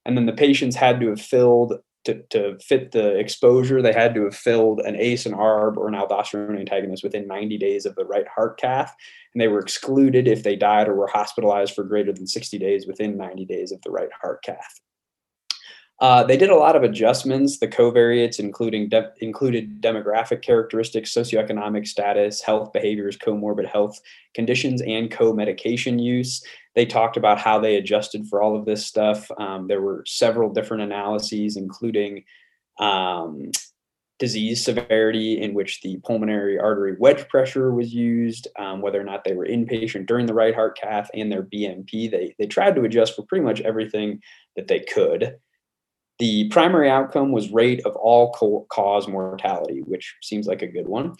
And 0.05 0.17
then 0.17 0.25
the 0.25 0.33
patients 0.33 0.75
had 0.75 0.99
to 0.99 1.09
have 1.09 1.21
filled 1.21 1.79
to, 2.07 2.21
to 2.29 2.57
fit 2.59 2.91
the 2.91 3.17
exposure, 3.17 3.81
they 3.81 3.93
had 3.93 4.15
to 4.15 4.23
have 4.23 4.35
filled 4.35 4.79
an 4.79 4.95
ACE, 4.95 5.25
an 5.25 5.33
ARB, 5.33 5.75
or 5.75 5.89
an 5.89 5.93
aldosterone 5.93 6.57
antagonist 6.57 7.03
within 7.03 7.27
90 7.27 7.57
days 7.57 7.85
of 7.85 7.95
the 7.95 8.05
right 8.05 8.27
heart 8.27 8.57
cath. 8.57 8.95
And 9.37 9.41
they 9.43 9.49
were 9.49 9.59
excluded 9.59 10.27
if 10.27 10.41
they 10.41 10.55
died 10.55 10.87
or 10.87 10.95
were 10.95 11.05
hospitalized 11.05 11.75
for 11.75 11.83
greater 11.83 12.11
than 12.11 12.25
60 12.25 12.57
days 12.57 12.87
within 12.87 13.17
90 13.17 13.45
days 13.45 13.71
of 13.71 13.79
the 13.83 13.91
right 13.91 14.09
heart 14.19 14.41
cath. 14.43 14.81
Uh, 15.99 16.23
they 16.23 16.37
did 16.37 16.49
a 16.49 16.55
lot 16.55 16.75
of 16.75 16.81
adjustments. 16.81 17.59
The 17.59 17.67
covariates, 17.67 18.39
including 18.39 18.89
de- 18.89 19.11
included 19.19 19.79
demographic 19.79 20.41
characteristics, 20.41 21.13
socioeconomic 21.13 21.85
status, 21.85 22.41
health 22.41 22.73
behaviors, 22.73 23.15
comorbid 23.15 23.69
health 23.69 23.99
conditions, 24.33 24.81
and 24.81 25.11
co-medication 25.11 25.99
use. 25.99 26.43
They 26.73 26.87
talked 26.87 27.15
about 27.15 27.37
how 27.37 27.59
they 27.59 27.75
adjusted 27.75 28.25
for 28.27 28.41
all 28.41 28.55
of 28.55 28.65
this 28.65 28.87
stuff. 28.87 29.29
Um, 29.37 29.67
there 29.67 29.81
were 29.81 30.03
several 30.07 30.51
different 30.51 30.81
analyses, 30.81 31.57
including 31.57 32.23
um, 32.79 33.51
disease 34.19 34.63
severity, 34.63 35.41
in 35.41 35.53
which 35.53 35.81
the 35.81 35.97
pulmonary 36.03 36.57
artery 36.57 36.95
wedge 36.99 37.27
pressure 37.27 37.71
was 37.71 37.93
used, 37.93 38.47
um, 38.57 38.81
whether 38.81 38.99
or 38.99 39.03
not 39.03 39.23
they 39.23 39.33
were 39.33 39.45
inpatient 39.45 40.07
during 40.07 40.25
the 40.25 40.33
right 40.33 40.55
heart 40.55 40.77
cath, 40.77 41.09
and 41.13 41.31
their 41.31 41.43
BNP. 41.43 42.09
They 42.09 42.35
they 42.39 42.47
tried 42.47 42.75
to 42.75 42.83
adjust 42.83 43.15
for 43.15 43.23
pretty 43.23 43.45
much 43.45 43.61
everything 43.61 44.21
that 44.55 44.67
they 44.67 44.79
could. 44.79 45.37
The 46.19 46.49
primary 46.49 46.89
outcome 46.89 47.31
was 47.31 47.51
rate 47.51 47.85
of 47.85 47.95
all 47.95 48.31
cause 48.69 49.07
mortality, 49.07 49.81
which 49.81 50.15
seems 50.23 50.47
like 50.47 50.63
a 50.63 50.67
good 50.67 50.87
one. 50.87 51.15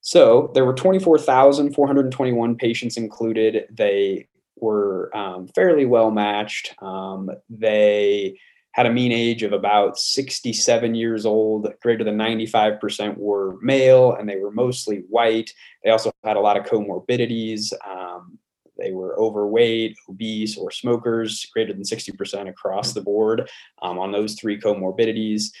So 0.00 0.50
there 0.54 0.64
were 0.64 0.74
24,421 0.74 2.56
patients 2.56 2.96
included. 2.96 3.66
They 3.70 4.26
were 4.56 5.16
um, 5.16 5.46
fairly 5.54 5.86
well 5.86 6.10
matched. 6.10 6.74
Um, 6.82 7.30
they 7.48 8.36
had 8.72 8.86
a 8.86 8.92
mean 8.92 9.12
age 9.12 9.42
of 9.42 9.52
about 9.52 9.98
67 9.98 10.94
years 10.94 11.26
old. 11.26 11.68
Greater 11.82 12.04
than 12.04 12.16
95% 12.16 13.18
were 13.18 13.58
male, 13.60 14.14
and 14.14 14.28
they 14.28 14.36
were 14.36 14.50
mostly 14.50 15.04
white. 15.08 15.52
They 15.84 15.90
also 15.90 16.10
had 16.24 16.36
a 16.36 16.40
lot 16.40 16.56
of 16.56 16.64
comorbidities. 16.64 17.72
Um, 17.86 18.38
they 18.78 18.92
were 18.92 19.18
overweight, 19.20 19.96
obese, 20.08 20.56
or 20.56 20.70
smokers, 20.70 21.46
greater 21.52 21.74
than 21.74 21.82
60% 21.82 22.48
across 22.48 22.92
the 22.92 23.02
board 23.02 23.48
um, 23.82 23.98
on 23.98 24.10
those 24.10 24.34
three 24.34 24.58
comorbidities. 24.58 25.52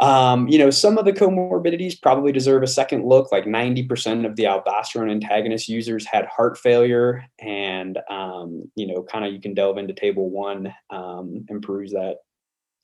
Um, 0.00 0.48
you 0.48 0.56
know, 0.56 0.70
some 0.70 0.96
of 0.96 1.04
the 1.04 1.12
comorbidities 1.12 2.00
probably 2.00 2.32
deserve 2.32 2.62
a 2.62 2.66
second 2.66 3.04
look. 3.04 3.30
Like 3.30 3.44
90% 3.44 4.24
of 4.24 4.34
the 4.34 4.44
aldosterone 4.44 5.10
antagonist 5.10 5.68
users 5.68 6.06
had 6.06 6.24
heart 6.24 6.56
failure, 6.56 7.22
and 7.38 7.98
um, 8.08 8.70
you 8.76 8.86
know, 8.86 9.02
kind 9.02 9.26
of 9.26 9.32
you 9.34 9.42
can 9.42 9.52
delve 9.52 9.76
into 9.76 9.92
table 9.92 10.30
one 10.30 10.74
um, 10.88 11.44
and 11.50 11.60
peruse 11.60 11.92
that 11.92 12.16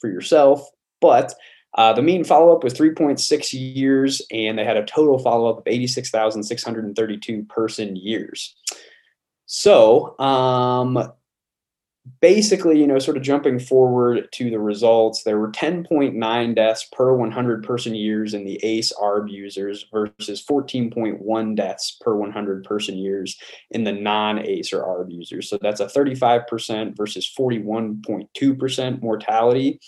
for 0.00 0.08
yourself. 0.08 0.68
But 1.00 1.34
uh, 1.74 1.92
the 1.92 2.02
mean 2.02 2.24
follow 2.24 2.54
up 2.56 2.64
was 2.64 2.74
3.6 2.74 3.52
years, 3.52 4.22
and 4.30 4.58
they 4.58 4.64
had 4.64 4.78
a 4.78 4.84
total 4.84 5.18
follow 5.18 5.50
up 5.50 5.58
of 5.58 5.64
86,632 5.66 7.44
person 7.44 7.96
years. 7.96 8.56
So, 9.44 10.18
um, 10.18 11.12
basically, 12.20 12.78
you 12.78 12.86
know, 12.86 12.98
sort 12.98 13.16
of 13.16 13.22
jumping 13.22 13.58
forward 13.58 14.28
to 14.32 14.50
the 14.50 14.58
results, 14.58 15.22
there 15.22 15.38
were 15.38 15.50
10.9 15.50 16.54
deaths 16.54 16.88
per 16.92 17.14
100 17.14 17.64
person 17.64 17.94
years 17.94 18.34
in 18.34 18.44
the 18.44 18.62
ACE 18.64 18.92
ARB 19.00 19.30
users 19.30 19.86
versus 19.92 20.44
14.1 20.44 21.56
deaths 21.56 21.98
per 22.00 22.14
100 22.14 22.64
person 22.64 22.96
years 22.96 23.38
in 23.70 23.84
the 23.84 23.92
non 23.92 24.38
ACE 24.38 24.72
or 24.72 24.82
ARB 24.82 25.12
users. 25.12 25.48
So 25.48 25.58
that's 25.60 25.80
a 25.80 25.86
35% 25.86 26.96
versus 26.96 27.32
41.2% 27.38 29.02
mortality. 29.02 29.80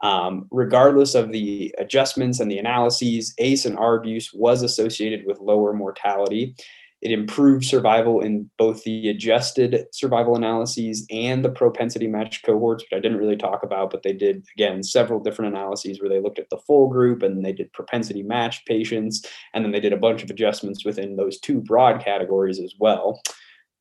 Um, 0.00 0.46
regardless 0.52 1.16
of 1.16 1.32
the 1.32 1.74
adjustments 1.78 2.38
and 2.38 2.50
the 2.50 2.58
analyses, 2.58 3.34
ACE 3.38 3.64
and 3.64 3.76
ARB 3.76 4.06
use 4.06 4.32
was 4.32 4.62
associated 4.62 5.26
with 5.26 5.40
lower 5.40 5.72
mortality. 5.72 6.54
It 7.00 7.12
improved 7.12 7.64
survival 7.64 8.20
in 8.20 8.50
both 8.58 8.82
the 8.82 9.08
adjusted 9.08 9.86
survival 9.92 10.36
analyses 10.36 11.06
and 11.10 11.44
the 11.44 11.50
propensity 11.50 12.08
match 12.08 12.42
cohorts, 12.42 12.82
which 12.82 12.96
I 12.96 13.00
didn't 13.00 13.18
really 13.18 13.36
talk 13.36 13.62
about, 13.62 13.90
but 13.90 14.02
they 14.02 14.12
did, 14.12 14.44
again, 14.56 14.82
several 14.82 15.20
different 15.20 15.54
analyses 15.54 16.00
where 16.00 16.08
they 16.08 16.20
looked 16.20 16.40
at 16.40 16.50
the 16.50 16.58
full 16.66 16.88
group 16.88 17.22
and 17.22 17.44
they 17.44 17.52
did 17.52 17.72
propensity 17.72 18.22
match 18.22 18.64
patients. 18.64 19.24
And 19.54 19.64
then 19.64 19.70
they 19.70 19.80
did 19.80 19.92
a 19.92 19.98
bunch 19.98 20.24
of 20.24 20.30
adjustments 20.30 20.84
within 20.84 21.16
those 21.16 21.38
two 21.38 21.60
broad 21.60 22.04
categories 22.04 22.58
as 22.58 22.74
well. 22.80 23.20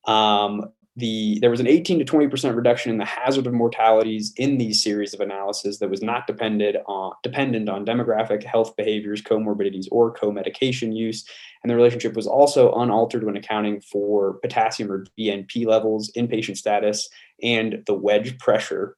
Um, 0.05 0.71
the 0.97 1.37
there 1.41 1.51
was 1.51 1.59
an 1.59 1.67
18 1.67 1.99
to 1.99 2.05
20 2.05 2.27
percent 2.27 2.55
reduction 2.55 2.91
in 2.91 2.97
the 2.97 3.05
hazard 3.05 3.45
of 3.45 3.53
mortalities 3.53 4.33
in 4.35 4.57
these 4.57 4.81
series 4.81 5.13
of 5.13 5.19
analysis 5.21 5.77
that 5.77 5.89
was 5.89 6.01
not 6.01 6.25
dependent 6.25 6.75
on 6.87 7.13
dependent 7.21 7.69
on 7.69 7.85
demographic 7.85 8.43
health 8.43 8.75
behaviors 8.75 9.21
comorbidities 9.21 9.87
or 9.91 10.11
co-medication 10.11 10.91
use. 10.91 11.23
And 11.63 11.69
the 11.69 11.75
relationship 11.75 12.15
was 12.15 12.25
also 12.25 12.73
unaltered 12.73 13.23
when 13.23 13.37
accounting 13.37 13.79
for 13.79 14.33
potassium 14.39 14.91
or 14.91 15.05
bnp 15.17 15.65
levels 15.65 16.11
inpatient 16.17 16.57
status 16.57 17.07
and 17.43 17.83
the 17.85 17.93
wedge 17.93 18.37
pressure. 18.39 18.97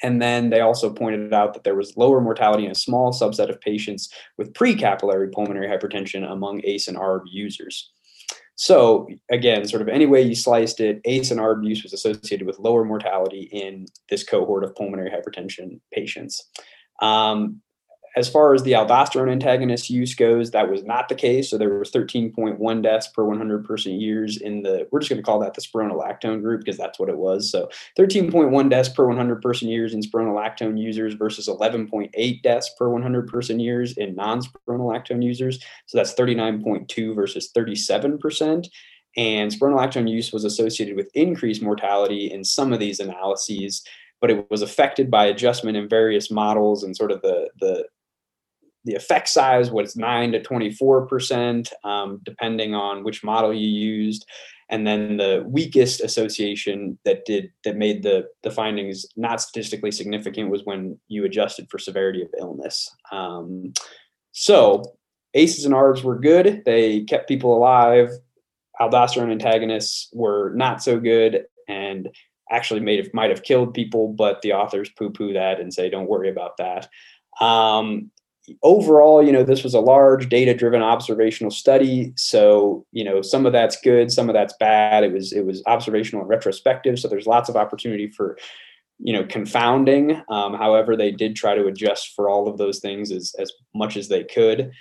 And 0.00 0.22
then 0.22 0.50
they 0.50 0.60
also 0.60 0.92
pointed 0.92 1.34
out 1.34 1.54
that 1.54 1.64
there 1.64 1.74
was 1.74 1.96
lower 1.96 2.20
mortality 2.20 2.64
in 2.66 2.70
a 2.70 2.76
small 2.76 3.12
subset 3.12 3.50
of 3.50 3.60
patients 3.60 4.12
with 4.36 4.54
pre-capillary 4.54 5.30
pulmonary 5.30 5.66
hypertension 5.66 6.30
among 6.30 6.64
ace 6.64 6.86
and 6.86 6.96
arb 6.96 7.22
users 7.26 7.90
so 8.60 9.08
again, 9.30 9.68
sort 9.68 9.82
of 9.82 9.88
any 9.88 10.04
way 10.04 10.20
you 10.20 10.34
sliced 10.34 10.80
it, 10.80 11.00
ACE 11.04 11.30
and 11.30 11.38
ARB 11.38 11.64
use 11.64 11.84
was 11.84 11.92
associated 11.92 12.44
with 12.44 12.58
lower 12.58 12.84
mortality 12.84 13.48
in 13.52 13.86
this 14.10 14.24
cohort 14.24 14.64
of 14.64 14.74
pulmonary 14.74 15.10
hypertension 15.10 15.78
patients. 15.92 16.50
Um, 17.00 17.62
as 18.18 18.28
far 18.28 18.52
as 18.52 18.64
the 18.64 18.72
aldosterone 18.72 19.30
antagonist 19.30 19.88
use 19.88 20.12
goes, 20.12 20.50
that 20.50 20.68
was 20.68 20.82
not 20.82 21.08
the 21.08 21.14
case. 21.14 21.48
So 21.48 21.56
there 21.56 21.78
was 21.78 21.92
13.1 21.92 22.82
deaths 22.82 23.06
per 23.06 23.22
100 23.22 23.64
person 23.64 24.00
years 24.00 24.36
in 24.38 24.62
the, 24.62 24.88
we're 24.90 24.98
just 24.98 25.08
going 25.08 25.22
to 25.22 25.24
call 25.24 25.38
that 25.38 25.54
the 25.54 25.60
spironolactone 25.60 26.42
group 26.42 26.60
because 26.64 26.76
that's 26.76 26.98
what 26.98 27.08
it 27.08 27.16
was. 27.16 27.48
So 27.48 27.70
13.1 27.96 28.68
deaths 28.68 28.88
per 28.88 29.06
100 29.06 29.40
person 29.40 29.68
years 29.68 29.94
in 29.94 30.00
spironolactone 30.00 30.76
users 30.76 31.14
versus 31.14 31.46
11.8 31.46 32.42
deaths 32.42 32.70
per 32.76 32.88
100 32.88 33.28
person 33.28 33.60
years 33.60 33.96
in 33.96 34.16
non-spironolactone 34.16 35.22
users. 35.22 35.60
So 35.86 35.96
that's 35.96 36.14
39.2 36.14 37.14
versus 37.14 37.52
37%. 37.56 38.68
And 39.16 39.52
spironolactone 39.52 40.10
use 40.10 40.32
was 40.32 40.44
associated 40.44 40.96
with 40.96 41.08
increased 41.14 41.62
mortality 41.62 42.32
in 42.32 42.42
some 42.42 42.72
of 42.72 42.80
these 42.80 42.98
analyses 42.98 43.84
but 44.20 44.30
it 44.30 44.50
was 44.50 44.62
affected 44.62 45.12
by 45.12 45.26
adjustment 45.26 45.76
in 45.76 45.88
various 45.88 46.28
models 46.28 46.82
and 46.82 46.96
sort 46.96 47.12
of 47.12 47.22
the 47.22 47.48
the 47.60 47.86
the 48.84 48.94
effect 48.94 49.28
size 49.28 49.70
was 49.70 49.96
9 49.96 50.32
to 50.32 50.40
24%, 50.40 51.72
um, 51.84 52.20
depending 52.24 52.74
on 52.74 53.04
which 53.04 53.24
model 53.24 53.52
you 53.52 53.68
used. 53.68 54.26
And 54.70 54.86
then 54.86 55.16
the 55.16 55.44
weakest 55.46 56.00
association 56.00 56.98
that 57.04 57.24
did 57.24 57.50
that 57.64 57.76
made 57.76 58.02
the 58.02 58.28
the 58.42 58.50
findings 58.50 59.06
not 59.16 59.40
statistically 59.40 59.90
significant 59.90 60.50
was 60.50 60.64
when 60.64 60.98
you 61.08 61.24
adjusted 61.24 61.68
for 61.70 61.78
severity 61.78 62.20
of 62.22 62.28
illness. 62.38 62.94
Um, 63.10 63.72
so 64.32 64.84
ACEs 65.32 65.64
and 65.64 65.74
ARBs 65.74 66.02
were 66.02 66.18
good; 66.18 66.62
they 66.66 67.04
kept 67.04 67.28
people 67.28 67.56
alive. 67.56 68.10
Aldosterone 68.78 69.32
antagonists 69.32 70.10
were 70.12 70.52
not 70.54 70.82
so 70.82 71.00
good 71.00 71.46
and 71.66 72.08
actually 72.50 72.80
made 72.80 73.12
might 73.14 73.30
have 73.30 73.42
killed 73.42 73.74
people, 73.74 74.08
but 74.08 74.42
the 74.42 74.52
authors 74.52 74.90
poo-poo 74.90 75.32
that 75.32 75.60
and 75.60 75.72
say 75.72 75.88
don't 75.88 76.08
worry 76.08 76.28
about 76.28 76.58
that. 76.58 76.88
Um, 77.40 78.10
overall, 78.62 79.24
you 79.24 79.32
know, 79.32 79.42
this 79.42 79.62
was 79.62 79.74
a 79.74 79.80
large 79.80 80.28
data 80.28 80.54
driven 80.54 80.82
observational 80.82 81.50
study. 81.50 82.12
So, 82.16 82.84
you 82.92 83.04
know, 83.04 83.22
some 83.22 83.46
of 83.46 83.52
that's 83.52 83.80
good, 83.80 84.10
some 84.10 84.28
of 84.28 84.34
that's 84.34 84.54
bad. 84.58 85.04
It 85.04 85.12
was, 85.12 85.32
it 85.32 85.44
was 85.44 85.62
observational 85.66 86.22
and 86.22 86.30
retrospective. 86.30 86.98
So 86.98 87.08
there's 87.08 87.26
lots 87.26 87.48
of 87.48 87.56
opportunity 87.56 88.08
for, 88.08 88.38
you 88.98 89.12
know, 89.12 89.24
confounding. 89.24 90.22
Um, 90.28 90.54
however, 90.54 90.96
they 90.96 91.10
did 91.10 91.36
try 91.36 91.54
to 91.54 91.66
adjust 91.66 92.14
for 92.14 92.28
all 92.28 92.48
of 92.48 92.58
those 92.58 92.80
things 92.80 93.12
as, 93.12 93.34
as 93.38 93.52
much 93.74 93.96
as 93.96 94.08
they 94.08 94.24
could. 94.24 94.72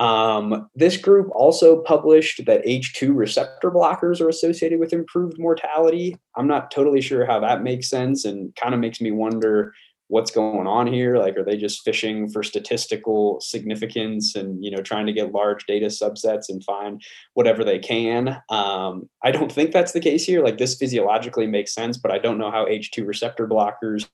Um, 0.00 0.68
this 0.74 0.96
group 0.96 1.28
also 1.32 1.80
published 1.82 2.44
that 2.46 2.64
H2 2.64 3.14
receptor 3.14 3.70
blockers 3.70 4.20
are 4.20 4.28
associated 4.28 4.80
with 4.80 4.92
improved 4.92 5.38
mortality. 5.38 6.16
I'm 6.36 6.48
not 6.48 6.70
totally 6.70 7.00
sure 7.00 7.24
how 7.24 7.40
that 7.40 7.62
makes 7.62 7.88
sense 7.88 8.24
and 8.24 8.54
kind 8.56 8.74
of 8.74 8.80
makes 8.80 9.00
me 9.00 9.12
wonder 9.12 9.72
what's 10.08 10.30
going 10.30 10.66
on 10.66 10.86
here 10.86 11.16
like 11.16 11.36
are 11.36 11.44
they 11.44 11.56
just 11.56 11.82
fishing 11.82 12.28
for 12.28 12.42
statistical 12.42 13.40
significance 13.40 14.34
and 14.34 14.62
you 14.62 14.70
know 14.70 14.82
trying 14.82 15.06
to 15.06 15.12
get 15.12 15.32
large 15.32 15.64
data 15.66 15.86
subsets 15.86 16.48
and 16.48 16.62
find 16.64 17.02
whatever 17.34 17.64
they 17.64 17.78
can 17.78 18.40
um, 18.50 19.08
i 19.22 19.30
don't 19.30 19.52
think 19.52 19.72
that's 19.72 19.92
the 19.92 20.00
case 20.00 20.24
here 20.24 20.42
like 20.42 20.58
this 20.58 20.76
physiologically 20.76 21.46
makes 21.46 21.74
sense 21.74 21.96
but 21.96 22.10
i 22.10 22.18
don't 22.18 22.38
know 22.38 22.50
how 22.50 22.66
h2 22.66 23.06
receptor 23.06 23.46
blockers 23.46 24.06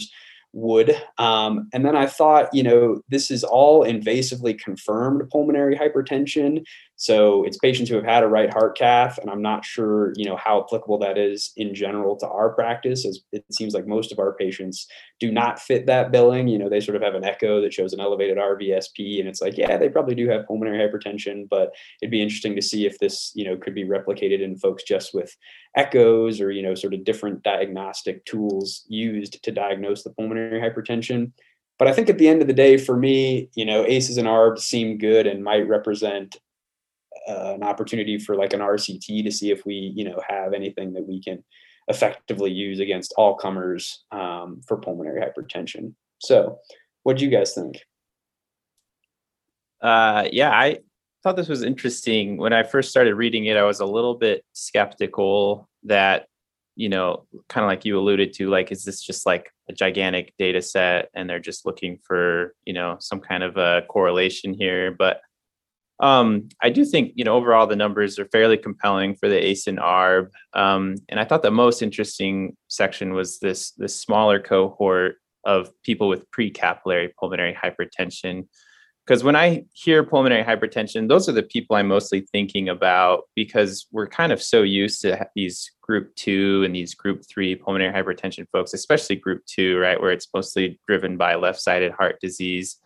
would. 0.52 1.00
Um, 1.18 1.68
and 1.72 1.84
then 1.84 1.96
I 1.96 2.06
thought, 2.06 2.52
you 2.52 2.62
know, 2.62 3.02
this 3.08 3.30
is 3.30 3.44
all 3.44 3.84
invasively 3.84 4.58
confirmed 4.58 5.28
pulmonary 5.30 5.76
hypertension. 5.76 6.64
So 7.00 7.44
it's 7.44 7.56
patients 7.56 7.88
who 7.88 7.96
have 7.96 8.04
had 8.04 8.22
a 8.22 8.28
right 8.28 8.52
heart 8.52 8.76
cath, 8.76 9.16
and 9.16 9.30
I'm 9.30 9.40
not 9.40 9.64
sure, 9.64 10.12
you 10.16 10.26
know, 10.26 10.36
how 10.36 10.60
applicable 10.60 10.98
that 10.98 11.16
is 11.16 11.50
in 11.56 11.74
general 11.74 12.14
to 12.18 12.28
our 12.28 12.50
practice, 12.50 13.06
as 13.06 13.20
it 13.32 13.42
seems 13.50 13.72
like 13.72 13.86
most 13.86 14.12
of 14.12 14.18
our 14.18 14.34
patients 14.34 14.86
do 15.18 15.32
not 15.32 15.58
fit 15.58 15.86
that 15.86 16.12
billing. 16.12 16.46
You 16.46 16.58
know, 16.58 16.68
they 16.68 16.78
sort 16.78 16.96
of 16.96 17.02
have 17.02 17.14
an 17.14 17.24
echo 17.24 17.62
that 17.62 17.72
shows 17.72 17.94
an 17.94 18.00
elevated 18.00 18.36
RVSP, 18.36 19.18
and 19.18 19.30
it's 19.30 19.40
like, 19.40 19.56
yeah, 19.56 19.78
they 19.78 19.88
probably 19.88 20.14
do 20.14 20.28
have 20.28 20.46
pulmonary 20.46 20.76
hypertension, 20.76 21.48
but 21.48 21.74
it'd 22.02 22.10
be 22.10 22.20
interesting 22.20 22.54
to 22.54 22.60
see 22.60 22.84
if 22.84 22.98
this, 22.98 23.32
you 23.34 23.46
know, 23.46 23.56
could 23.56 23.74
be 23.74 23.84
replicated 23.84 24.42
in 24.42 24.58
folks 24.58 24.82
just 24.82 25.14
with 25.14 25.34
echoes 25.78 26.38
or, 26.38 26.50
you 26.50 26.62
know, 26.62 26.74
sort 26.74 26.92
of 26.92 27.02
different 27.04 27.42
diagnostic 27.42 28.26
tools 28.26 28.84
used 28.88 29.42
to 29.42 29.50
diagnose 29.50 30.02
the 30.02 30.10
pulmonary 30.10 30.60
hypertension. 30.60 31.32
But 31.78 31.88
I 31.88 31.94
think 31.94 32.10
at 32.10 32.18
the 32.18 32.28
end 32.28 32.42
of 32.42 32.46
the 32.46 32.52
day, 32.52 32.76
for 32.76 32.94
me, 32.94 33.48
you 33.54 33.64
know, 33.64 33.86
ACEs 33.86 34.18
and 34.18 34.28
ARBs 34.28 34.58
seem 34.58 34.98
good 34.98 35.26
and 35.26 35.42
might 35.42 35.66
represent 35.66 36.36
uh, 37.30 37.54
an 37.54 37.62
opportunity 37.62 38.18
for 38.18 38.34
like 38.34 38.52
an 38.52 38.60
RCT 38.60 39.24
to 39.24 39.30
see 39.30 39.50
if 39.50 39.64
we, 39.64 39.92
you 39.94 40.04
know, 40.04 40.20
have 40.28 40.52
anything 40.52 40.92
that 40.94 41.06
we 41.06 41.22
can 41.22 41.44
effectively 41.88 42.50
use 42.50 42.80
against 42.80 43.14
all 43.16 43.34
comers 43.34 44.04
um, 44.12 44.60
for 44.66 44.76
pulmonary 44.78 45.20
hypertension. 45.20 45.94
So, 46.18 46.58
what 47.02 47.16
do 47.16 47.24
you 47.24 47.30
guys 47.30 47.54
think? 47.54 47.78
Uh, 49.80 50.28
yeah, 50.30 50.50
I 50.50 50.78
thought 51.22 51.36
this 51.36 51.48
was 51.48 51.62
interesting. 51.62 52.36
When 52.36 52.52
I 52.52 52.62
first 52.62 52.90
started 52.90 53.14
reading 53.14 53.46
it, 53.46 53.56
I 53.56 53.62
was 53.62 53.80
a 53.80 53.86
little 53.86 54.14
bit 54.14 54.44
skeptical 54.52 55.68
that, 55.84 56.26
you 56.76 56.88
know, 56.88 57.26
kind 57.48 57.64
of 57.64 57.68
like 57.68 57.84
you 57.84 57.98
alluded 57.98 58.34
to, 58.34 58.50
like, 58.50 58.70
is 58.72 58.84
this 58.84 59.02
just 59.02 59.24
like 59.24 59.50
a 59.68 59.72
gigantic 59.72 60.34
data 60.38 60.60
set 60.60 61.08
and 61.14 61.28
they're 61.28 61.40
just 61.40 61.64
looking 61.64 61.98
for, 62.06 62.54
you 62.64 62.72
know, 62.72 62.96
some 63.00 63.20
kind 63.20 63.42
of 63.42 63.56
a 63.56 63.82
correlation 63.88 64.52
here? 64.54 64.90
But 64.90 65.22
um, 66.00 66.48
I 66.62 66.70
do 66.70 66.84
think, 66.84 67.12
you 67.14 67.24
know, 67.24 67.36
overall 67.36 67.66
the 67.66 67.76
numbers 67.76 68.18
are 68.18 68.26
fairly 68.26 68.56
compelling 68.56 69.14
for 69.14 69.28
the 69.28 69.36
ACE 69.36 69.66
and 69.66 69.78
ARB. 69.78 70.28
Um, 70.54 70.96
and 71.08 71.20
I 71.20 71.24
thought 71.24 71.42
the 71.42 71.50
most 71.50 71.82
interesting 71.82 72.56
section 72.68 73.12
was 73.12 73.38
this 73.38 73.72
this 73.72 73.94
smaller 73.94 74.40
cohort 74.40 75.16
of 75.44 75.70
people 75.82 76.08
with 76.08 76.30
pre-capillary 76.30 77.12
pulmonary 77.18 77.54
hypertension. 77.54 78.46
Because 79.06 79.24
when 79.24 79.36
I 79.36 79.64
hear 79.72 80.04
pulmonary 80.04 80.44
hypertension, 80.44 81.08
those 81.08 81.28
are 81.28 81.32
the 81.32 81.42
people 81.42 81.76
I'm 81.76 81.88
mostly 81.88 82.20
thinking 82.32 82.68
about 82.68 83.24
because 83.34 83.86
we're 83.90 84.06
kind 84.06 84.32
of 84.32 84.42
so 84.42 84.62
used 84.62 85.00
to 85.02 85.26
these 85.34 85.70
group 85.82 86.14
two 86.14 86.62
and 86.64 86.74
these 86.74 86.94
group 86.94 87.24
three 87.28 87.56
pulmonary 87.56 87.92
hypertension 87.92 88.46
folks, 88.52 88.72
especially 88.72 89.16
group 89.16 89.44
two, 89.46 89.78
right, 89.78 90.00
where 90.00 90.12
it's 90.12 90.28
mostly 90.32 90.78
driven 90.86 91.16
by 91.16 91.34
left 91.34 91.60
sided 91.60 91.92
heart 91.92 92.18
disease 92.20 92.76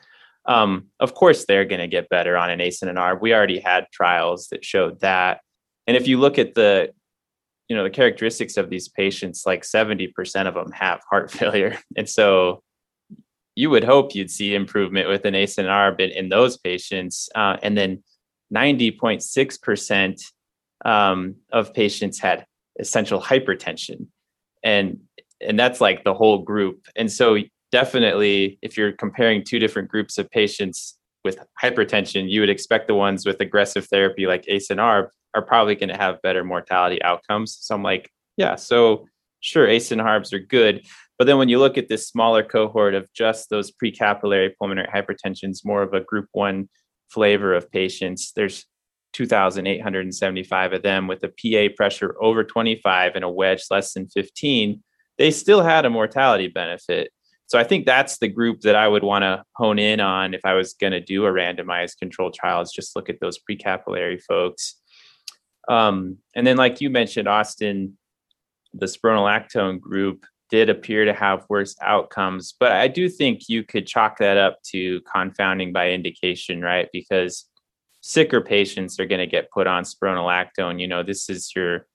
um, 0.47 0.87
of 1.01 1.15
course 1.15 1.47
they're 1.47 1.65
going 1.65 1.81
to 1.81 1.89
get 1.89 2.09
better 2.09 2.37
on 2.37 2.51
an 2.51 2.61
ACE 2.61 2.83
and 2.83 2.91
an 2.91 2.97
ARB. 2.97 3.21
We 3.21 3.35
already 3.35 3.59
had 3.59 3.87
trials 3.93 4.49
that 4.49 4.65
showed 4.65 5.01
that. 5.01 5.41
And 5.87 5.97
if 5.97 6.07
you 6.07 6.19
look 6.19 6.39
at 6.39 6.55
the, 6.55 6.91
you 7.69 7.77
know, 7.77 7.85
the 7.85 7.91
characteristics 7.91 8.57
of 8.57 8.71
these 8.71 8.89
patients, 8.89 9.45
like 9.47 9.63
70% 9.63 10.13
of 10.47 10.55
them 10.55 10.71
have 10.73 11.01
heart 11.09 11.31
failure. 11.31 11.79
And 11.97 12.09
so 12.09 12.63
you 13.55 13.71
would 13.71 13.85
hope 13.85 14.15
you'd 14.15 14.31
see 14.31 14.55
improvement 14.55 15.09
with 15.09 15.25
an 15.25 15.35
ACE 15.35 15.59
and 15.59 15.69
ARB 15.69 16.01
in, 16.01 16.11
in 16.11 16.29
those 16.29 16.57
patients. 16.57 17.29
Uh, 17.35 17.57
and 17.63 17.77
then 17.77 18.03
90.6% 18.55 20.23
um, 20.85 21.37
of 21.53 21.73
patients 21.73 22.19
had 22.19 22.45
essential 22.79 23.21
hypertension. 23.21 24.09
And 24.63 25.01
and 25.41 25.59
that's 25.59 25.81
like 25.81 26.05
the 26.05 26.15
whole 26.15 26.39
group. 26.39 26.87
And 26.97 27.11
so 27.11 27.37
definitely 27.75 28.57
if 28.63 28.77
you're 28.77 28.93
comparing 28.93 29.43
two 29.43 29.59
different 29.59 29.89
groups 29.89 30.17
of 30.17 30.31
patients 30.31 30.97
with 31.25 31.41
hypertension, 31.61 32.31
you 32.31 32.39
would 32.39 32.49
expect 32.49 32.87
the 32.87 32.95
ones 32.95 33.27
with 33.27 33.41
aggressive 33.41 33.85
therapy 33.89 34.29
like 34.29 34.45
ACE 34.47 34.71
and 34.71 34.79
ARB 34.79 35.09
are 35.35 35.43
probably 35.43 35.75
going 35.75 35.89
to 35.89 35.97
have 35.97 36.23
better 36.23 36.45
mortality 36.45 37.03
outcomes. 37.03 37.59
So 37.61 37.75
I'm 37.75 37.83
like, 37.83 38.13
yeah, 38.37 38.55
so 38.55 39.09
sure, 39.41 39.67
ACE 39.67 39.91
and 39.91 40.01
ARBs 40.01 40.33
are 40.33 40.39
good. 40.39 40.87
But 41.19 41.27
then 41.27 41.37
when 41.37 41.49
you 41.49 41.59
look 41.59 41.77
at 41.77 41.89
this 41.89 42.07
smaller 42.07 42.45
cohort 42.45 42.95
of 42.95 43.13
just 43.13 43.51
those 43.51 43.73
precapillary 43.73 44.53
pulmonary 44.57 44.87
hypertensions, 44.87 45.65
more 45.65 45.83
of 45.83 45.95
a 45.95 46.01
group 46.01 46.29
one 46.31 46.69
flavor 47.11 47.55
of 47.55 47.69
patients, 47.73 48.31
there's 48.37 48.67
2,875 49.15 50.73
of 50.75 50.83
them 50.83 51.09
with 51.09 51.25
a 51.25 51.29
PA 51.29 51.75
pressure 51.75 52.15
over 52.21 52.45
25 52.45 53.17
and 53.17 53.25
a 53.25 53.29
wedge 53.29 53.65
less 53.69 53.95
than 53.95 54.07
15. 54.07 54.81
They 55.19 55.33
still 55.33 55.63
had 55.63 55.85
a 55.85 55.91
mortality 55.91 56.47
benefit. 56.47 57.11
So 57.47 57.59
I 57.59 57.65
think 57.65 57.87
that's 57.87 58.19
the 58.19 58.29
group 58.29 58.61
that 58.63 58.75
I 58.75 58.89
would 58.89 59.03
want 59.03 59.23
to 59.23 59.45
hone 59.55 59.79
in 59.79 60.01
on 60.01 60.35
if 60.35 60.41
I 60.45 60.55
was 60.55 60.75
going 60.75 60.93
to 60.93 61.01
do 61.01 61.27
a 61.27 61.31
randomized 61.31 61.99
controlled 61.99 62.35
trial 62.35 62.63
is 62.63 62.73
just 62.73 62.97
look 62.97 63.09
at 63.09 63.21
those 63.21 63.39
precapillary 63.39 64.21
folks. 64.23 64.77
Um, 65.69 66.19
and 66.35 66.47
then, 66.47 66.57
like 66.57 66.81
you 66.81 66.91
mentioned, 66.91 67.29
Austin, 67.29 67.99
the 68.73 68.87
spironolactone 68.87 69.81
group 69.81 70.25
did 70.51 70.69
appear 70.69 71.05
to 71.05 71.13
have 71.13 71.47
worse 71.49 71.75
outcomes. 71.83 72.55
But 72.59 72.73
I 72.73 72.89
do 72.89 73.09
think 73.09 73.49
you 73.49 73.63
could 73.63 73.87
chalk 73.87 74.19
that 74.19 74.37
up 74.37 74.63
to 74.71 75.01
confounding 75.03 75.73
by 75.73 75.91
indication, 75.91 76.61
right? 76.61 76.89
Because 76.93 77.47
sicker 78.01 78.41
patients 78.41 79.01
are 79.01 79.07
going 79.07 79.21
to 79.21 79.27
get 79.27 79.51
put 79.51 79.67
on 79.67 79.85
spironolactone. 79.85 80.81
You 80.81 80.89
know, 80.89 81.03
this 81.03 81.31
is 81.31 81.51
your 81.57 81.87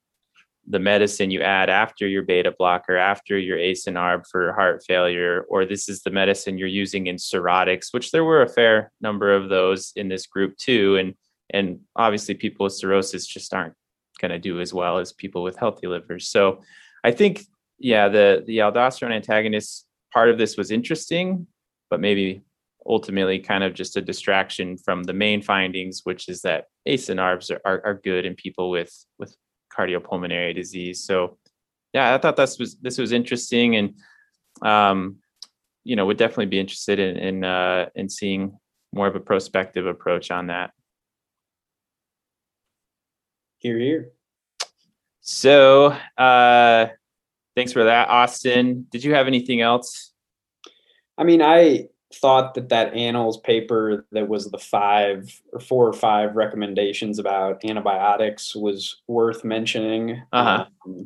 the 0.70 0.80
medicine 0.80 1.32
you 1.32 1.42
add 1.42 1.70
after 1.70 2.08
your 2.08 2.22
beta 2.22 2.54
blocker, 2.58 2.96
after 2.96 3.38
your 3.38 3.58
ACE 3.58 3.88
and 3.88 3.98
ARB 3.98 4.26
for 4.30 4.54
heart 4.54 4.84
failure, 4.88 5.46
or 5.50 5.66
this 5.66 5.90
is 5.90 6.04
the 6.04 6.12
medicine 6.12 6.60
you're 6.60 6.68
using 6.68 7.08
in 7.08 7.16
cirrhotics, 7.16 7.92
which 7.92 8.12
there 8.12 8.24
were 8.24 8.44
a 8.44 8.50
fair 8.50 8.92
number 9.02 9.34
of 9.34 9.50
those 9.50 9.92
in 9.96 10.08
this 10.08 10.28
group 10.28 10.56
too. 10.58 10.98
And 10.98 11.16
and 11.52 11.80
obviously 11.96 12.36
people 12.36 12.66
with 12.66 12.74
cirrhosis 12.74 13.26
just 13.26 13.52
aren't 13.54 13.74
going 14.22 14.32
to 14.32 14.38
do 14.38 14.62
as 14.62 14.72
well 14.72 15.00
as 15.00 15.12
people 15.12 15.42
with 15.42 15.58
healthy 15.58 15.88
livers. 15.88 16.30
So 16.30 16.62
I 17.04 17.12
think 17.12 17.46
yeah, 17.80 18.08
the 18.08 18.44
the 18.46 18.60
aldosterone 18.60 19.16
antagonist 19.16 19.88
part 20.14 20.30
of 20.30 20.38
this 20.38 20.56
was 20.56 20.70
interesting, 20.70 21.48
but 21.90 22.00
maybe 22.00 22.44
ultimately 22.86 23.40
kind 23.40 23.64
of 23.64 23.74
just 23.74 23.98
a 23.98 24.02
distraction 24.02 24.78
from 24.78 25.04
the 25.04 25.14
main 25.14 25.42
findings, 25.42 26.02
which 26.04 26.30
is 26.30 26.42
that 26.42 26.66
ACE 26.86 27.10
and 27.10 27.20
ARBs 27.20 27.52
are, 27.52 27.62
are, 27.66 27.82
are 27.86 28.02
good 28.04 28.26
in 28.26 28.36
people 28.36 28.70
with 28.70 28.94
with 29.18 29.36
cardiopulmonary 29.80 30.54
disease. 30.56 31.04
So 31.04 31.38
yeah, 31.94 32.14
I 32.14 32.18
thought 32.18 32.36
this 32.36 32.60
was 32.60 32.76
this 32.76 32.98
was 32.98 33.12
interesting 33.12 33.76
and 33.76 33.94
um, 34.62 35.18
you 35.84 35.96
know 35.96 36.06
would 36.06 36.18
definitely 36.18 36.48
be 36.48 36.60
interested 36.60 37.00
in 37.00 37.18
in 37.18 37.44
uh, 37.44 37.90
in 37.96 38.10
seeing 38.10 38.60
more 38.94 39.08
of 39.08 39.16
a 39.16 39.20
prospective 39.20 39.86
approach 39.86 40.32
on 40.32 40.48
that. 40.48 40.72
Here, 43.60 43.78
here. 43.78 44.12
So 45.22 45.96
uh, 46.18 46.88
thanks 47.56 47.74
for 47.74 47.84
that, 47.84 48.10
Austin. 48.10 48.88
Did 48.90 49.04
you 49.04 49.14
have 49.14 49.28
anything 49.28 49.62
else? 49.62 50.14
I 51.18 51.24
mean, 51.24 51.42
I 51.42 51.90
thought 52.14 52.56
that 52.56 52.70
that 52.70 52.94
annals 52.94 53.38
paper 53.38 54.06
that 54.12 54.28
was 54.28 54.50
the 54.50 54.58
five 54.58 55.42
or 55.54 55.60
four 55.60 55.88
or 55.88 55.94
five 55.94 56.36
recommendations 56.36 57.20
about 57.20 57.64
antibiotics 57.64 58.56
was 58.56 59.02
worth 59.08 59.44
mentioning. 59.44 60.22
Uh-huh. 60.34 60.66
Um, 60.86 61.06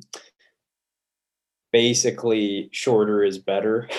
basically, 1.73 2.69
shorter 2.71 3.23
is 3.23 3.37
better. 3.37 3.89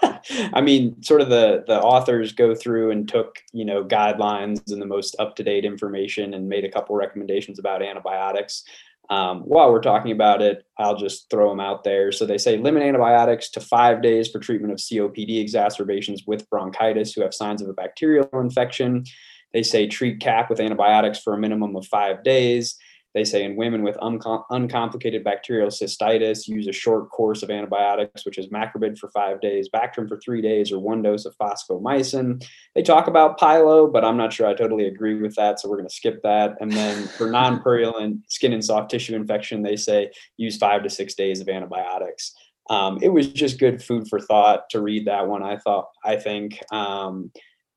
I 0.54 0.62
mean, 0.62 1.02
sort 1.02 1.20
of 1.20 1.28
the 1.28 1.64
the 1.66 1.78
authors 1.78 2.32
go 2.32 2.54
through 2.54 2.92
and 2.92 3.06
took 3.06 3.42
you 3.52 3.66
know 3.66 3.84
guidelines 3.84 4.72
and 4.72 4.80
the 4.80 4.86
most 4.86 5.16
up 5.18 5.36
to 5.36 5.42
date 5.42 5.66
information 5.66 6.32
and 6.32 6.48
made 6.48 6.64
a 6.64 6.70
couple 6.70 6.96
recommendations 6.96 7.58
about 7.58 7.82
antibiotics. 7.82 8.64
Um, 9.10 9.40
while 9.40 9.70
we're 9.70 9.82
talking 9.82 10.12
about 10.12 10.40
it, 10.40 10.64
I'll 10.78 10.96
just 10.96 11.28
throw 11.30 11.50
them 11.50 11.60
out 11.60 11.84
there. 11.84 12.10
So 12.10 12.24
they 12.24 12.38
say 12.38 12.56
limit 12.56 12.82
antibiotics 12.82 13.50
to 13.50 13.60
five 13.60 14.02
days 14.02 14.30
for 14.30 14.38
treatment 14.38 14.72
of 14.72 14.78
COPD 14.78 15.40
exacerbations 15.40 16.24
with 16.26 16.48
bronchitis 16.48 17.12
who 17.12 17.22
have 17.22 17.34
signs 17.34 17.60
of 17.60 17.68
a 17.68 17.74
bacterial 17.74 18.28
infection. 18.34 19.04
They 19.52 19.62
say 19.62 19.86
treat 19.86 20.20
CAP 20.20 20.50
with 20.50 20.60
antibiotics 20.60 21.18
for 21.18 21.34
a 21.34 21.38
minimum 21.38 21.76
of 21.76 21.86
five 21.86 22.24
days. 22.24 22.76
They 23.14 23.24
say 23.24 23.44
in 23.44 23.54
women 23.54 23.82
with 23.82 23.96
uncom- 23.98 24.44
uncomplicated 24.50 25.22
bacterial 25.22 25.68
cystitis, 25.68 26.48
use 26.48 26.66
a 26.66 26.72
short 26.72 27.10
course 27.10 27.44
of 27.44 27.50
antibiotics, 27.50 28.26
which 28.26 28.38
is 28.38 28.48
macrobid 28.48 28.98
for 28.98 29.08
five 29.10 29.40
days, 29.40 29.68
Bactrim 29.72 30.08
for 30.08 30.18
three 30.18 30.42
days, 30.42 30.72
or 30.72 30.80
one 30.80 31.00
dose 31.00 31.24
of 31.24 31.36
fosfomycin. 31.36 32.44
They 32.74 32.82
talk 32.82 33.06
about 33.06 33.38
pyelo, 33.38 33.92
but 33.92 34.04
I'm 34.04 34.16
not 34.16 34.32
sure 34.32 34.48
I 34.48 34.54
totally 34.54 34.88
agree 34.88 35.14
with 35.14 35.36
that, 35.36 35.60
so 35.60 35.68
we're 35.68 35.76
going 35.76 35.88
to 35.88 35.94
skip 35.94 36.22
that. 36.24 36.56
And 36.60 36.72
then 36.72 37.06
for 37.06 37.30
non-purulent 37.30 38.28
skin 38.28 38.52
and 38.52 38.64
soft 38.64 38.90
tissue 38.90 39.14
infection, 39.14 39.62
they 39.62 39.76
say 39.76 40.10
use 40.36 40.56
five 40.56 40.82
to 40.82 40.90
six 40.90 41.14
days 41.14 41.40
of 41.40 41.48
antibiotics. 41.48 42.34
Um, 42.68 42.98
it 43.00 43.10
was 43.10 43.28
just 43.28 43.60
good 43.60 43.82
food 43.82 44.08
for 44.08 44.18
thought 44.18 44.70
to 44.70 44.80
read 44.80 45.06
that 45.06 45.28
one. 45.28 45.42
I 45.42 45.58
thought, 45.58 45.90
I 46.04 46.16
think. 46.16 46.60
Um, 46.72 47.30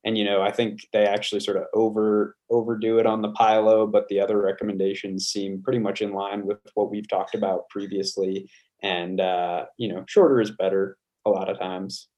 and 0.04 0.16
you 0.16 0.24
know 0.24 0.42
i 0.42 0.50
think 0.50 0.86
they 0.92 1.04
actually 1.06 1.40
sort 1.40 1.56
of 1.56 1.64
over 1.74 2.36
overdo 2.50 2.98
it 2.98 3.06
on 3.06 3.22
the 3.22 3.32
pyelo 3.32 3.90
but 3.90 4.08
the 4.08 4.20
other 4.20 4.40
recommendations 4.40 5.26
seem 5.28 5.62
pretty 5.62 5.78
much 5.78 6.02
in 6.02 6.12
line 6.12 6.46
with 6.46 6.58
what 6.74 6.90
we've 6.90 7.08
talked 7.08 7.34
about 7.34 7.68
previously. 7.68 8.50
And 8.82 9.20
uh, 9.20 9.66
you 9.76 9.92
know 9.92 10.04
shorter 10.06 10.40
is 10.40 10.52
better 10.52 10.96
a 11.26 11.30
lot 11.30 11.50
of 11.50 11.58
times. 11.58 12.08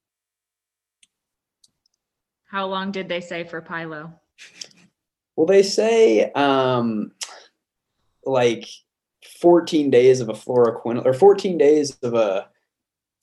How 2.44 2.66
long 2.66 2.90
did 2.90 3.08
they 3.08 3.20
say 3.20 3.44
for 3.44 3.62
pyelo? 3.62 4.12
Well 5.36 5.46
they 5.46 5.62
say 5.62 6.30
um 6.32 7.12
like 8.26 8.66
14 9.40 9.90
days 9.90 10.20
of 10.20 10.28
a 10.28 10.34
fluoroquinol 10.34 11.06
or 11.06 11.14
14 11.14 11.56
days 11.56 11.96
of 12.02 12.12
a 12.12 12.49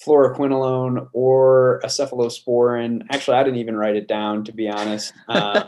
fluoroquinolone 0.06 1.08
or 1.14 1.78
a 1.80 1.88
cephalosporin. 1.88 3.06
Actually, 3.10 3.38
I 3.38 3.44
didn't 3.44 3.60
even 3.60 3.76
write 3.76 3.96
it 3.96 4.08
down 4.08 4.44
to 4.46 4.52
be 4.52 4.70
honest. 4.70 5.14
Um, 5.30 5.68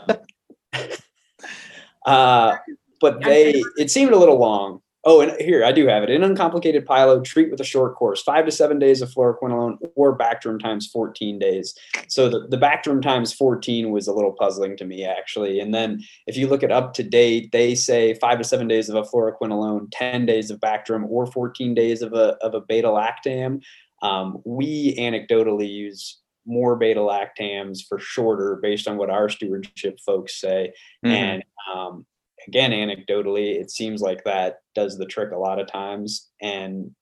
uh, 2.06 2.56
but 3.00 3.22
they, 3.24 3.62
it 3.76 3.90
seemed 3.90 4.12
a 4.12 4.16
little 4.16 4.38
long. 4.38 4.80
Oh, 5.04 5.22
and 5.22 5.32
here 5.40 5.64
I 5.64 5.72
do 5.72 5.86
have 5.86 6.02
it. 6.02 6.10
In 6.10 6.22
uncomplicated 6.22 6.86
pyelo, 6.86 7.24
treat 7.24 7.50
with 7.50 7.60
a 7.60 7.64
short 7.64 7.94
course, 7.94 8.20
five 8.20 8.44
to 8.44 8.50
seven 8.50 8.78
days 8.78 9.00
of 9.00 9.10
fluoroquinolone 9.10 9.78
or 9.94 10.16
Bactrim 10.16 10.60
times 10.60 10.86
14 10.88 11.38
days. 11.38 11.74
So 12.08 12.28
the, 12.28 12.46
the 12.48 12.58
Bactrim 12.58 13.00
times 13.00 13.32
14 13.32 13.90
was 13.90 14.06
a 14.06 14.12
little 14.12 14.32
puzzling 14.32 14.76
to 14.76 14.84
me, 14.84 15.04
actually. 15.04 15.58
And 15.58 15.72
then 15.74 16.02
if 16.26 16.36
you 16.36 16.48
look 16.48 16.62
at 16.62 16.70
up 16.70 16.92
to 16.94 17.02
date, 17.02 17.50
they 17.50 17.74
say 17.74 18.12
five 18.14 18.36
to 18.38 18.44
seven 18.44 18.68
days 18.68 18.90
of 18.90 18.94
a 18.94 19.02
fluoroquinolone, 19.02 19.88
10 19.90 20.26
days 20.26 20.50
of 20.50 20.60
Bactrim, 20.60 21.08
or 21.08 21.24
14 21.24 21.74
days 21.74 22.02
of 22.02 22.12
a, 22.12 22.36
of 22.42 22.52
a 22.54 22.60
beta 22.60 22.88
lactam. 22.88 23.62
Um, 24.02 24.38
we 24.44 24.96
anecdotally 24.96 25.70
use 25.70 26.20
more 26.46 26.76
beta 26.76 27.00
lactams 27.00 27.80
for 27.86 27.98
shorter 27.98 28.58
based 28.62 28.88
on 28.88 28.96
what 28.96 29.10
our 29.10 29.28
stewardship 29.28 29.98
folks 30.04 30.40
say. 30.40 30.72
Mm-hmm. 31.04 31.14
And 31.14 31.44
um, 31.72 32.06
again, 32.46 32.70
anecdotally, 32.72 33.60
it 33.60 33.70
seems 33.70 34.00
like 34.00 34.24
that 34.24 34.56
does 34.74 34.98
the 34.98 35.06
trick 35.06 35.32
a 35.32 35.38
lot 35.38 35.60
of 35.60 35.66
times. 35.66 36.28
And 36.40 36.92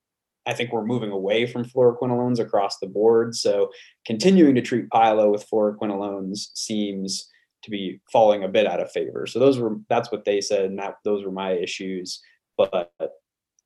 I 0.45 0.53
think 0.53 0.71
we're 0.71 0.85
moving 0.85 1.11
away 1.11 1.45
from 1.45 1.65
fluoroquinolones 1.65 2.39
across 2.39 2.79
the 2.79 2.87
board. 2.87 3.35
So 3.35 3.69
continuing 4.05 4.55
to 4.55 4.61
treat 4.61 4.89
pyelo 4.89 5.31
with 5.31 5.47
fluoroquinolones 5.49 6.47
seems 6.53 7.29
to 7.63 7.69
be 7.69 7.99
falling 8.11 8.43
a 8.43 8.47
bit 8.47 8.65
out 8.65 8.79
of 8.79 8.91
favor. 8.91 9.27
So 9.27 9.39
those 9.39 9.59
were 9.59 9.77
that's 9.89 10.11
what 10.11 10.25
they 10.25 10.41
said, 10.41 10.65
and 10.65 10.79
that 10.79 10.95
those 11.03 11.25
were 11.25 11.31
my 11.31 11.51
issues. 11.51 12.21
But 12.57 12.91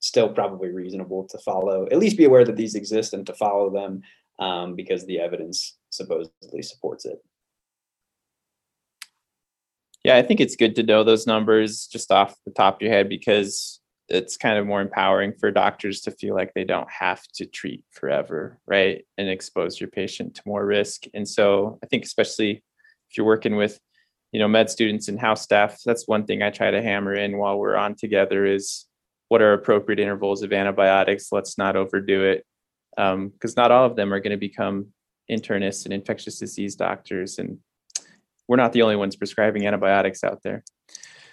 still 0.04 0.28
probably 0.28 0.70
reasonable 0.70 1.26
to 1.30 1.38
follow. 1.40 1.88
At 1.90 1.98
least 1.98 2.18
be 2.18 2.26
aware 2.26 2.44
that 2.44 2.58
these 2.58 2.76
exist 2.76 3.14
and 3.14 3.26
to 3.26 3.34
follow 3.34 3.70
them 3.70 4.02
um, 4.38 4.76
because 4.76 5.06
the 5.06 5.20
evidence 5.20 5.78
supposedly 5.90 6.62
supports 6.62 7.06
it. 7.06 7.24
Yeah, 10.04 10.18
I 10.18 10.22
think 10.22 10.42
it's 10.42 10.58
good 10.58 10.76
to 10.76 10.84
know 10.84 11.06
those 11.06 11.26
numbers 11.26 11.88
just 11.88 12.12
off 12.12 12.36
the 12.46 12.52
top 12.52 12.76
of 12.76 12.82
your 12.82 12.92
head 12.92 13.08
because 13.08 13.80
it's 14.10 14.36
kind 14.36 14.58
of 14.58 14.68
more 14.68 14.82
empowering 14.82 15.34
for 15.40 15.50
doctors 15.50 16.02
to 16.02 16.12
feel 16.12 16.36
like 16.36 16.54
they 16.54 16.66
don't 16.66 16.92
have 16.92 17.24
to 17.36 17.46
treat 17.46 17.86
forever, 17.92 18.60
right? 18.68 19.06
And 19.18 19.30
expose 19.30 19.80
your 19.80 19.90
patient 19.90 20.36
to 20.36 20.42
more 20.46 20.66
risk. 20.66 21.04
And 21.14 21.28
so 21.28 21.80
I 21.82 21.88
think 21.88 22.04
especially 22.04 22.62
if 23.10 23.18
you're 23.18 23.26
working 23.26 23.56
with, 23.56 23.80
you 24.34 24.40
know, 24.40 24.50
med 24.50 24.70
students 24.70 25.08
and 25.08 25.18
house 25.18 25.42
staff, 25.42 25.80
that's 25.86 26.10
one 26.10 26.26
thing 26.26 26.42
I 26.42 26.50
try 26.50 26.72
to 26.72 26.82
hammer 26.82 27.14
in 27.14 27.38
while 27.38 27.58
we're 27.58 27.78
on 27.78 27.96
together 27.96 28.46
is 28.46 28.86
what 29.30 29.42
are 29.42 29.54
appropriate 29.54 30.00
intervals 30.00 30.44
of 30.44 30.54
antibiotics. 30.54 31.32
Let's 31.32 31.58
not 31.58 31.76
overdo 31.76 32.24
it 32.24 32.46
because 32.96 33.14
um, 33.14 33.54
not 33.58 33.72
all 33.72 33.86
of 33.86 33.96
them 33.96 34.14
are 34.14 34.20
going 34.20 34.32
to 34.32 34.38
become 34.38 34.88
internists 35.32 35.86
and 35.86 35.94
infectious 35.94 36.40
disease 36.40 36.76
doctors, 36.76 37.40
and 37.40 37.60
we're 38.48 38.58
not 38.58 38.74
the 38.74 38.82
only 38.82 38.96
ones 38.96 39.16
prescribing 39.16 39.66
antibiotics 39.66 40.24
out 40.24 40.42
there. 40.44 40.64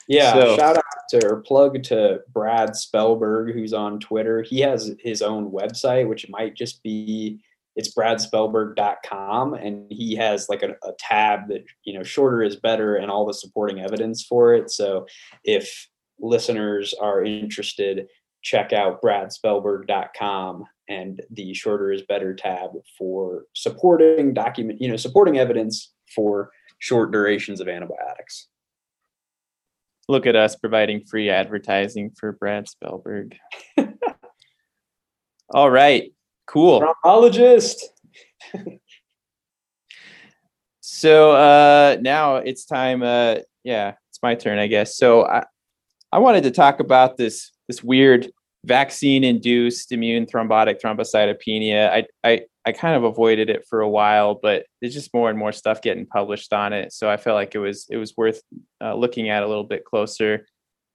Yeah, 0.09 0.33
so, 0.33 0.57
shout 0.57 0.77
out 0.77 0.85
to 1.11 1.27
or 1.27 1.37
plug 1.43 1.83
to 1.85 2.21
Brad 2.33 2.71
Spellberg, 2.71 3.53
who's 3.53 3.73
on 3.73 4.01
Twitter. 4.01 4.43
He 4.43 4.61
has 4.61 4.95
his 4.99 5.23
own 5.23 5.51
website, 5.51 6.09
which 6.09 6.29
might 6.29 6.55
just 6.55 6.83
be 6.83 7.41
it's 7.77 7.95
bradspellberg.com 7.95 9.55
and 9.55 9.87
he 9.91 10.17
has 10.17 10.49
like 10.49 10.63
a, 10.63 10.71
a, 10.87 10.93
tab 10.99 11.49
that 11.49 11.65
you 11.85 11.95
know 11.95 12.03
shorter 12.03 12.43
is 12.43 12.57
better 12.57 12.97
and 12.97 13.11
all 13.11 13.25
the 13.25 13.33
supporting 13.33 13.81
evidence 13.81 14.25
for 14.25 14.55
it 14.55 14.71
so 14.71 15.07
if 15.45 15.89
listeners 16.21 16.95
are 17.01 17.25
interested, 17.25 18.07
check 18.43 18.73
out 18.73 19.03
bradspellberg.com 19.03 20.65
and 20.89 21.23
the 21.31 21.55
shorter 21.55 21.93
is 21.93 22.03
better 22.03 22.35
tab 22.35 22.71
for 22.99 23.45
supporting 23.55 24.35
document, 24.35 24.81
you 24.81 24.89
know, 24.89 24.97
supporting 24.97 25.39
evidence 25.39 25.93
for 26.15 26.51
short 26.79 27.13
durations 27.13 27.61
of 27.61 27.69
antibiotics. 27.69 28.49
Look 30.09 30.27
at 30.27 30.35
us 30.35 30.57
providing 30.57 31.05
free 31.05 31.31
advertising 31.31 32.11
for 32.19 32.33
Brad 32.33 32.67
Spellberg. 32.67 33.35
All 35.51 35.71
right, 35.71 36.13
cool. 36.47 36.81
Thrombologist. 37.05 37.83
so 40.81 41.31
uh 41.33 41.97
now 42.01 42.37
it's 42.37 42.65
time 42.65 43.03
uh 43.03 43.37
yeah, 43.63 43.95
it's 44.09 44.19
my 44.23 44.35
turn, 44.35 44.59
I 44.59 44.67
guess. 44.67 44.97
So 44.97 45.27
I 45.27 45.45
I 46.13 46.19
wanted 46.19 46.43
to 46.45 46.51
talk 46.51 46.81
about 46.81 47.17
this 47.17 47.51
this 47.69 47.85
weird 47.85 48.31
vaccine 48.65 49.25
induced 49.25 49.93
immune 49.93 50.27
thrombotic 50.27 50.81
thrombocytopenia. 50.81 51.91
I, 51.91 52.07
I, 52.25 52.41
I 52.67 52.73
kind 52.73 52.95
of 52.95 53.05
avoided 53.05 53.49
it 53.49 53.65
for 53.69 53.81
a 53.81 53.89
while, 53.89 54.35
but 54.35 54.67
there's 54.81 54.93
just 54.93 55.15
more 55.15 55.31
and 55.31 55.39
more 55.39 55.53
stuff 55.53 55.81
getting 55.81 56.05
published 56.05 56.53
on 56.53 56.73
it. 56.73 56.93
So 56.93 57.09
I 57.09 57.17
felt 57.17 57.37
like 57.37 57.55
it 57.55 57.59
was 57.59 57.87
it 57.91 57.97
was 57.97 58.17
worth 58.17 58.43
uh, 58.83 58.95
looking 58.95 59.29
at 59.29 59.43
a 59.43 59.49
little 59.49 59.65
bit 59.65 59.85
closer. 59.85 60.47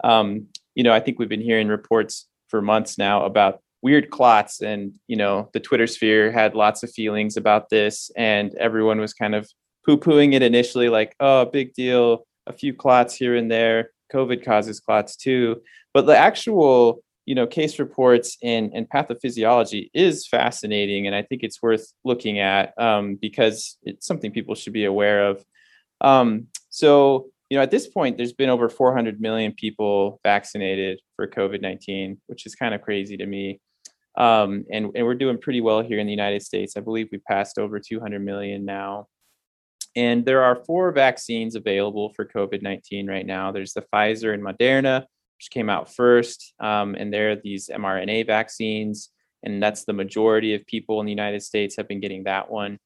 Um, 0.03 0.47
you 0.75 0.83
know, 0.83 0.93
I 0.93 0.99
think 0.99 1.17
we've 1.17 1.29
been 1.29 1.41
hearing 1.41 1.67
reports 1.67 2.27
for 2.49 2.61
months 2.61 2.97
now 2.97 3.25
about 3.25 3.61
weird 3.81 4.09
clots, 4.09 4.61
and 4.61 4.93
you 5.07 5.15
know, 5.15 5.49
the 5.53 5.59
Twitter 5.59 5.87
sphere 5.87 6.31
had 6.31 6.55
lots 6.55 6.83
of 6.83 6.91
feelings 6.91 7.37
about 7.37 7.69
this, 7.69 8.11
and 8.15 8.53
everyone 8.55 8.99
was 8.99 9.13
kind 9.13 9.33
of 9.33 9.49
poo-pooing 9.85 10.33
it 10.33 10.41
initially, 10.41 10.89
like, 10.89 11.15
"Oh, 11.19 11.45
big 11.45 11.73
deal, 11.73 12.25
a 12.47 12.53
few 12.53 12.73
clots 12.73 13.15
here 13.15 13.35
and 13.35 13.49
there." 13.49 13.91
COVID 14.15 14.43
causes 14.43 14.79
clots 14.79 15.15
too, 15.15 15.61
but 15.93 16.05
the 16.05 16.17
actual 16.17 17.03
you 17.25 17.35
know 17.35 17.47
case 17.47 17.79
reports 17.79 18.37
and, 18.43 18.71
and 18.73 18.89
pathophysiology 18.89 19.89
is 19.93 20.27
fascinating 20.27 21.07
and 21.07 21.15
i 21.15 21.23
think 21.23 21.41
it's 21.43 21.61
worth 21.61 21.91
looking 22.03 22.39
at 22.39 22.73
um, 22.77 23.15
because 23.15 23.77
it's 23.83 24.05
something 24.05 24.31
people 24.31 24.55
should 24.55 24.73
be 24.73 24.85
aware 24.85 25.25
of. 25.25 25.43
Um, 26.01 26.47
so 26.69 27.27
you 27.49 27.57
know 27.57 27.63
at 27.63 27.71
this 27.71 27.87
point 27.87 28.17
there's 28.17 28.33
been 28.33 28.49
over 28.49 28.69
400 28.69 29.19
million 29.19 29.53
people 29.53 30.19
vaccinated 30.23 30.99
for 31.15 31.27
covid-19 31.27 32.17
which 32.27 32.45
is 32.45 32.55
kind 32.55 32.73
of 32.73 32.81
crazy 32.81 33.17
to 33.17 33.25
me. 33.25 33.59
Um, 34.17 34.63
and, 34.71 34.91
and 34.95 35.05
we're 35.05 35.15
doing 35.15 35.37
pretty 35.37 35.59
well 35.59 35.81
here 35.81 35.99
in 35.99 36.07
the 36.07 36.13
united 36.13 36.41
states. 36.41 36.77
I 36.77 36.79
believe 36.79 37.09
we 37.11 37.17
passed 37.17 37.57
over 37.57 37.79
200 37.79 38.23
million 38.23 38.63
now 38.63 39.07
and 39.95 40.25
there 40.25 40.43
are 40.43 40.63
four 40.65 40.91
vaccines 40.91 41.55
available 41.55 42.11
for 42.15 42.25
covid-19 42.25 43.07
right 43.07 43.25
now 43.25 43.51
there's 43.51 43.73
the 43.73 43.85
pfizer 43.93 44.33
and 44.33 44.43
moderna 44.43 45.05
which 45.37 45.51
came 45.51 45.69
out 45.69 45.93
first. 45.93 46.53
Um, 46.59 46.95
and 46.95 47.13
they're 47.13 47.35
these 47.35 47.69
mRNA 47.69 48.27
vaccines. 48.27 49.09
And 49.43 49.61
that's 49.61 49.85
the 49.85 49.93
majority 49.93 50.55
of 50.55 50.65
people 50.65 50.99
in 50.99 51.05
the 51.05 51.11
United 51.11 51.43
States 51.43 51.75
have 51.77 51.87
been 51.87 51.99
getting 51.99 52.23
that 52.23 52.49
one. 52.49 52.79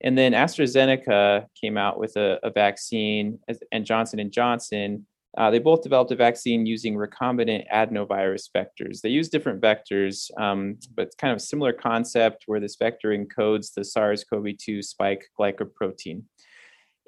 And 0.00 0.16
then 0.16 0.32
AstraZeneca 0.32 1.46
came 1.60 1.76
out 1.76 1.98
with 1.98 2.16
a, 2.16 2.38
a 2.42 2.50
vaccine, 2.50 3.40
and 3.72 3.84
Johnson 3.84 4.20
and 4.20 4.32
Johnson. 4.32 5.06
Uh, 5.36 5.50
they 5.50 5.58
both 5.58 5.82
developed 5.82 6.10
a 6.12 6.16
vaccine 6.16 6.64
using 6.64 6.94
recombinant 6.94 7.68
adenovirus 7.70 8.48
vectors. 8.56 9.00
They 9.02 9.10
use 9.10 9.28
different 9.28 9.60
vectors, 9.60 10.30
um, 10.40 10.78
but 10.96 11.10
kind 11.18 11.34
of 11.34 11.42
similar 11.42 11.72
concept 11.72 12.44
where 12.46 12.60
this 12.60 12.76
vector 12.76 13.10
encodes 13.10 13.74
the 13.74 13.84
SARS-CoV-2 13.84 14.82
spike 14.84 15.26
glycoprotein. 15.38 16.22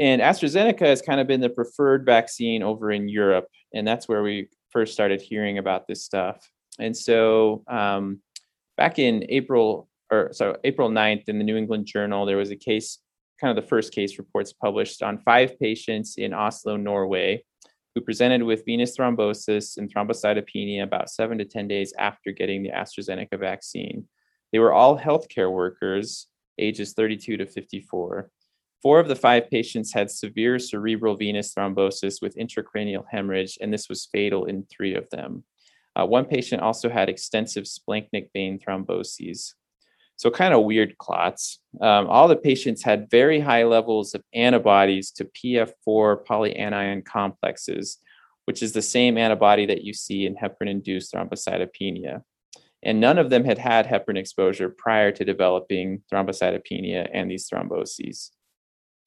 And 0.01 0.23
AstraZeneca 0.23 0.81
has 0.81 1.03
kind 1.03 1.21
of 1.21 1.27
been 1.27 1.43
the 1.43 1.51
preferred 1.51 2.07
vaccine 2.07 2.63
over 2.63 2.91
in 2.91 3.07
Europe, 3.07 3.49
and 3.75 3.87
that's 3.87 4.09
where 4.09 4.23
we 4.23 4.49
first 4.71 4.95
started 4.95 5.21
hearing 5.21 5.59
about 5.59 5.87
this 5.87 6.03
stuff. 6.03 6.51
And 6.79 6.97
so 6.97 7.63
um, 7.69 8.21
back 8.79 8.99
in 8.99 9.27
April, 9.29 9.89
or 10.11 10.31
so 10.33 10.57
April 10.65 10.89
9th 10.89 11.29
in 11.29 11.37
the 11.37 11.45
New 11.45 11.59
England 11.59 11.85
Journal, 11.85 12.25
there 12.25 12.39
was 12.39 12.51
a 12.51 12.57
case, 12.57 12.99
kind 13.39 13.57
of 13.57 13.63
the 13.63 13.69
first 13.69 13.93
case 13.93 14.19
reports 14.19 14.55
published 14.55 15.03
on 15.03 15.19
five 15.19 15.59
patients 15.61 16.15
in 16.17 16.33
Oslo, 16.33 16.79
Norway, 16.79 17.45
who 17.95 18.01
presented 18.01 18.43
with 18.43 18.65
venous 18.65 18.97
thrombosis 18.97 19.77
and 19.77 19.93
thrombocytopenia 19.93 20.83
about 20.83 21.11
seven 21.11 21.37
to 21.37 21.45
10 21.45 21.69
days 21.69 21.93
after 21.99 22.33
getting 22.33 22.63
the 22.63 22.71
AstraZeneca 22.71 23.39
vaccine. 23.39 24.09
They 24.51 24.61
were 24.61 24.73
all 24.73 24.99
healthcare 24.99 25.53
workers, 25.53 26.27
ages 26.59 26.95
32 26.95 27.37
to 27.37 27.47
54. 27.47 28.31
Four 28.83 28.99
of 28.99 29.09
the 29.09 29.17
five 29.17 29.51
patients 29.51 29.93
had 29.93 30.11
severe 30.11 30.59
cerebral 30.59 31.17
venous 31.17 31.55
thrombosis 31.55 32.23
with 32.23 32.37
intracranial 32.37 33.05
hemorrhage, 33.11 33.59
and 33.61 33.73
this 33.73 33.89
was 33.91 34.09
fatal 34.11 34.47
in 34.47 34.65
three 34.65 34.95
of 34.95 35.09
them. 35.11 35.45
Uh, 35.95 36.07
one 36.07 36.25
patient 36.25 36.63
also 36.63 36.89
had 36.89 37.09
extensive 37.09 37.65
splanchnic 37.65 38.31
vein 38.33 38.59
thromboses. 38.59 39.53
So, 40.17 40.31
kind 40.31 40.55
of 40.55 40.65
weird 40.65 40.97
clots. 40.99 41.61
Um, 41.81 42.07
all 42.07 42.29
the 42.29 42.37
patients 42.37 42.83
had 42.83 43.11
very 43.11 43.41
high 43.41 43.65
levels 43.65 44.15
of 44.15 44.23
antibodies 44.35 45.11
to 45.13 45.25
PF4 45.25 46.25
polyanion 46.27 47.05
complexes, 47.05 47.99
which 48.45 48.63
is 48.63 48.73
the 48.73 48.83
same 48.83 49.19
antibody 49.19 49.67
that 49.67 49.83
you 49.83 49.93
see 49.93 50.27
in 50.27 50.37
heparin 50.37 50.69
induced 50.69 51.13
thrombocytopenia. 51.13 52.23
And 52.83 53.01
none 53.01 53.19
of 53.19 53.29
them 53.29 53.45
had 53.45 53.59
had 53.59 53.87
heparin 53.87 54.17
exposure 54.17 54.71
prior 54.71 55.13
to 55.13 55.25
developing 55.25 56.03
thrombocytopenia 56.13 57.11
and 57.13 57.31
these 57.31 57.49
thromboses. 57.49 58.31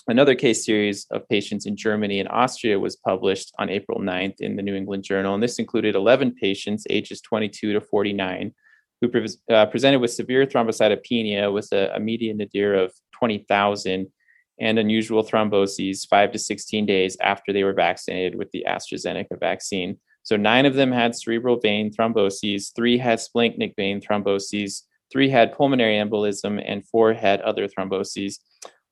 Another 0.08 0.36
case 0.36 0.66
series 0.66 1.08
of 1.12 1.28
patients 1.30 1.66
in 1.66 1.78
Germany 1.78 2.20
and 2.20 2.28
Austria 2.28 2.78
was 2.78 2.97
published 2.97 3.54
on 3.58 3.70
April 3.70 3.99
9th 3.99 4.41
in 4.41 4.58
the 4.58 4.62
New 4.62 4.76
England 4.76 5.04
Journal. 5.04 5.34
And 5.34 5.41
this 5.41 5.60
included 5.60 5.95
11 5.95 6.36
patients, 6.36 6.86
ages 6.89 7.22
22 7.22 7.72
to 7.72 7.80
49, 7.80 8.54
who 8.99 9.08
pre- 9.08 9.30
uh, 9.49 9.66
presented 9.68 9.99
with 9.99 10.12
severe 10.12 10.45
thrombocytopenia 10.45 11.54
with 11.54 11.70
a, 11.72 11.95
a 11.95 12.01
median 12.01 12.38
nadir 12.38 12.74
of 12.74 12.93
20,000 13.18 14.12
and 14.60 14.80
unusual 14.80 15.24
thromboses 15.24 16.08
five 16.08 16.32
to 16.34 16.39
16 16.39 16.86
days 16.86 17.18
after 17.22 17.54
they 17.54 17.64
were 17.64 17.74
vaccinated 17.74 18.36
with 18.36 18.51
the 18.51 18.66
AstraZeneca 18.68 19.39
vaccine. 19.39 19.97
So 20.24 20.36
nine 20.36 20.66
of 20.66 20.76
them 20.76 20.91
had 20.91 21.16
cerebral 21.16 21.60
vein 21.60 21.91
thromboses, 21.91 22.74
three 22.76 22.97
had 22.97 23.20
splanchnic 23.20 23.76
vein 23.78 24.01
thromboses, 24.01 24.84
three 25.12 25.30
had 25.30 25.54
pulmonary 25.54 25.95
embolism, 25.95 26.62
and 26.66 26.86
four 26.88 27.14
had 27.14 27.41
other 27.41 27.68
thromboses. 27.68 28.39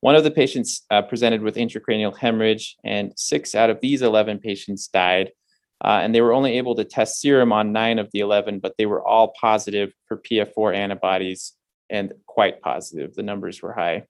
One 0.02 0.16
of 0.16 0.24
the 0.24 0.32
patients 0.32 0.84
uh, 0.90 1.04
presented 1.04 1.42
with 1.42 1.56
intracranial 1.56 2.18
hemorrhage, 2.18 2.76
and 2.84 3.14
six 3.16 3.56
out 3.56 3.70
of 3.70 3.80
these 3.82 4.02
11 4.02 4.40
patients 4.40 4.88
died. 4.88 5.32
Uh, 5.84 6.00
and 6.04 6.14
they 6.14 6.22
were 6.22 6.34
only 6.34 6.58
able 6.58 6.76
to 6.76 6.84
test 6.84 7.22
serum 7.22 7.52
on 7.52 7.72
nine 7.72 7.98
of 7.98 8.10
the 8.12 8.20
11, 8.20 8.60
but 8.60 8.76
they 8.78 8.86
were 8.86 9.06
all 9.06 9.34
positive 9.40 9.92
for 10.08 10.18
PF4 10.18 10.76
antibodies 10.76 11.54
and 11.90 12.14
quite 12.28 12.62
positive. 12.62 13.14
The 13.16 13.24
numbers 13.24 13.62
were 13.62 13.74
high. 13.74 14.06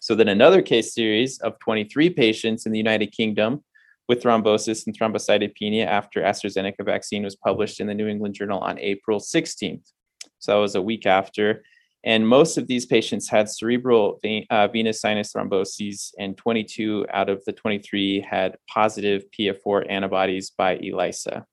So 0.00 0.14
then 0.14 0.28
another 0.28 0.62
case 0.62 0.94
series 0.94 1.40
of 1.40 1.58
23 1.60 2.10
patients 2.10 2.66
in 2.66 2.72
the 2.72 2.78
United 2.78 3.08
Kingdom 3.12 3.64
with 4.08 4.22
thrombosis 4.22 4.86
and 4.86 4.96
thrombocytopenia 4.96 5.84
after 5.84 6.22
AstraZeneca 6.22 6.84
vaccine 6.84 7.24
was 7.24 7.34
published 7.34 7.80
in 7.80 7.86
the 7.86 7.94
New 7.94 8.06
England 8.06 8.34
Journal 8.34 8.60
on 8.60 8.78
April 8.78 9.18
16th. 9.18 9.92
So 10.38 10.52
that 10.52 10.60
was 10.60 10.74
a 10.74 10.82
week 10.82 11.06
after. 11.06 11.64
And 12.04 12.26
most 12.26 12.56
of 12.56 12.68
these 12.68 12.86
patients 12.86 13.28
had 13.28 13.50
cerebral 13.50 14.18
vein, 14.22 14.46
uh, 14.50 14.68
venous 14.68 15.00
sinus 15.00 15.32
thromboses, 15.32 16.12
and 16.18 16.36
22 16.36 17.06
out 17.12 17.28
of 17.28 17.44
the 17.44 17.52
23 17.52 18.20
had 18.20 18.56
positive 18.68 19.24
PF4 19.36 19.90
antibodies 19.90 20.50
by 20.50 20.78
ELISA. 20.78 21.44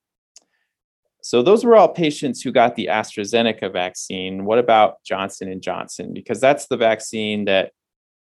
So 1.23 1.41
those 1.41 1.63
were 1.63 1.75
all 1.75 1.87
patients 1.87 2.41
who 2.41 2.51
got 2.51 2.75
the 2.75 2.89
AstraZeneca 2.91 3.71
vaccine. 3.71 4.43
What 4.43 4.59
about 4.59 5.01
Johnson 5.05 5.49
and 5.49 5.61
Johnson? 5.61 6.13
Because 6.13 6.41
that's 6.41 6.67
the 6.67 6.77
vaccine 6.77 7.45
that 7.45 7.71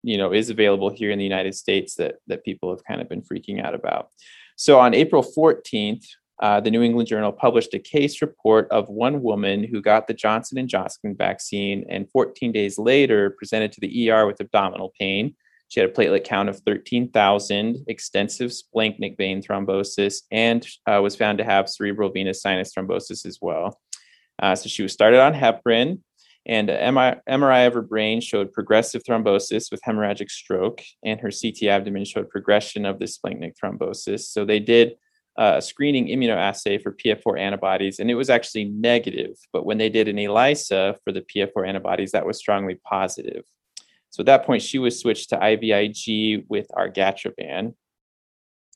you 0.05 0.17
know 0.17 0.33
is 0.33 0.51
available 0.51 0.89
here 0.89 1.11
in 1.11 1.19
the 1.19 1.25
United 1.25 1.55
States 1.55 1.97
that 1.97 2.17
that 2.29 2.45
people 2.45 2.71
have 2.71 2.85
kind 2.85 3.01
of 3.01 3.09
been 3.09 3.23
freaking 3.23 3.63
out 3.63 3.75
about. 3.75 4.09
So 4.57 4.79
on 4.79 4.95
April 4.95 5.23
14th, 5.23 6.05
uh, 6.41 6.61
the 6.61 6.71
New 6.71 6.83
England 6.83 7.09
Journal 7.09 7.33
published 7.33 7.75
a 7.75 7.79
case 7.79 8.21
report 8.23 8.69
of 8.71 8.89
one 8.89 9.23
woman 9.23 9.65
who 9.65 9.81
got 9.81 10.07
the 10.07 10.15
Johnson 10.15 10.59
and 10.59 10.69
Johnson 10.69 11.15
vaccine 11.17 11.85
and 11.89 12.11
14 12.11 12.53
days 12.53 12.79
later 12.79 13.31
presented 13.31 13.73
to 13.73 13.81
the 13.81 14.11
ER 14.11 14.27
with 14.27 14.41
abdominal 14.41 14.93
pain. 14.99 15.35
She 15.69 15.81
had 15.81 15.89
a 15.89 15.93
platelet 15.93 16.25
count 16.25 16.49
of 16.49 16.61
13,000, 16.61 17.85
extensive 17.87 18.51
splanchnic 18.51 19.17
vein 19.17 19.43
thrombosis, 19.43 20.23
and 20.31 20.67
uh, 20.87 21.01
was 21.03 21.17
found 21.17 21.39
to 21.39 21.45
have 21.45 21.69
cerebral 21.69 22.11
venous 22.11 22.43
sinus 22.43 22.75
thrombosis 22.75 23.25
as 23.25 23.39
well. 23.41 23.81
Uh, 24.43 24.55
so 24.55 24.69
she 24.69 24.83
was 24.83 24.93
started 24.93 25.21
on 25.21 25.33
heparin, 25.33 26.01
and 26.45 26.69
MRI 26.69 27.67
of 27.67 27.75
her 27.75 27.83
brain 27.83 28.21
showed 28.21 28.53
progressive 28.53 29.03
thrombosis 29.05 29.71
with 29.71 29.81
hemorrhagic 29.83 30.31
stroke, 30.31 30.83
and 31.05 31.21
her 31.21 31.31
CT 31.31 31.63
abdomen 31.69 32.05
showed 32.05 32.29
progression 32.29 32.85
of 32.85 32.99
the 32.99 33.07
splanchnic 33.07 33.55
thrombosis. 33.57 34.25
So 34.25 34.45
they 34.45 34.61
did 34.61 34.97
uh, 35.39 35.55
a 35.57 35.63
screening 35.63 36.09
immunoassay 36.09 36.83
for 36.83 36.93
PF4 36.93 37.39
antibodies, 37.41 37.99
and 37.99 38.11
it 38.11 38.15
was 38.15 38.31
actually 38.31 38.65
negative. 38.65 39.37
But 39.53 39.65
when 39.65 39.79
they 39.79 39.89
did 39.89 40.09
an 40.09 40.19
ELISA 40.19 40.97
for 41.05 41.13
the 41.13 41.23
PF4 41.23 41.67
antibodies, 41.67 42.13
that 42.13 42.27
was 42.27 42.39
strongly 42.39 42.79
positive. 42.85 43.45
So 44.11 44.21
at 44.21 44.27
that 44.27 44.45
point, 44.45 44.63
she 44.63 44.79
was 44.79 45.01
switched 45.01 45.31
to 45.31 45.39
IVIG 45.39 46.45
with 46.49 46.69
argatroban, 46.77 47.75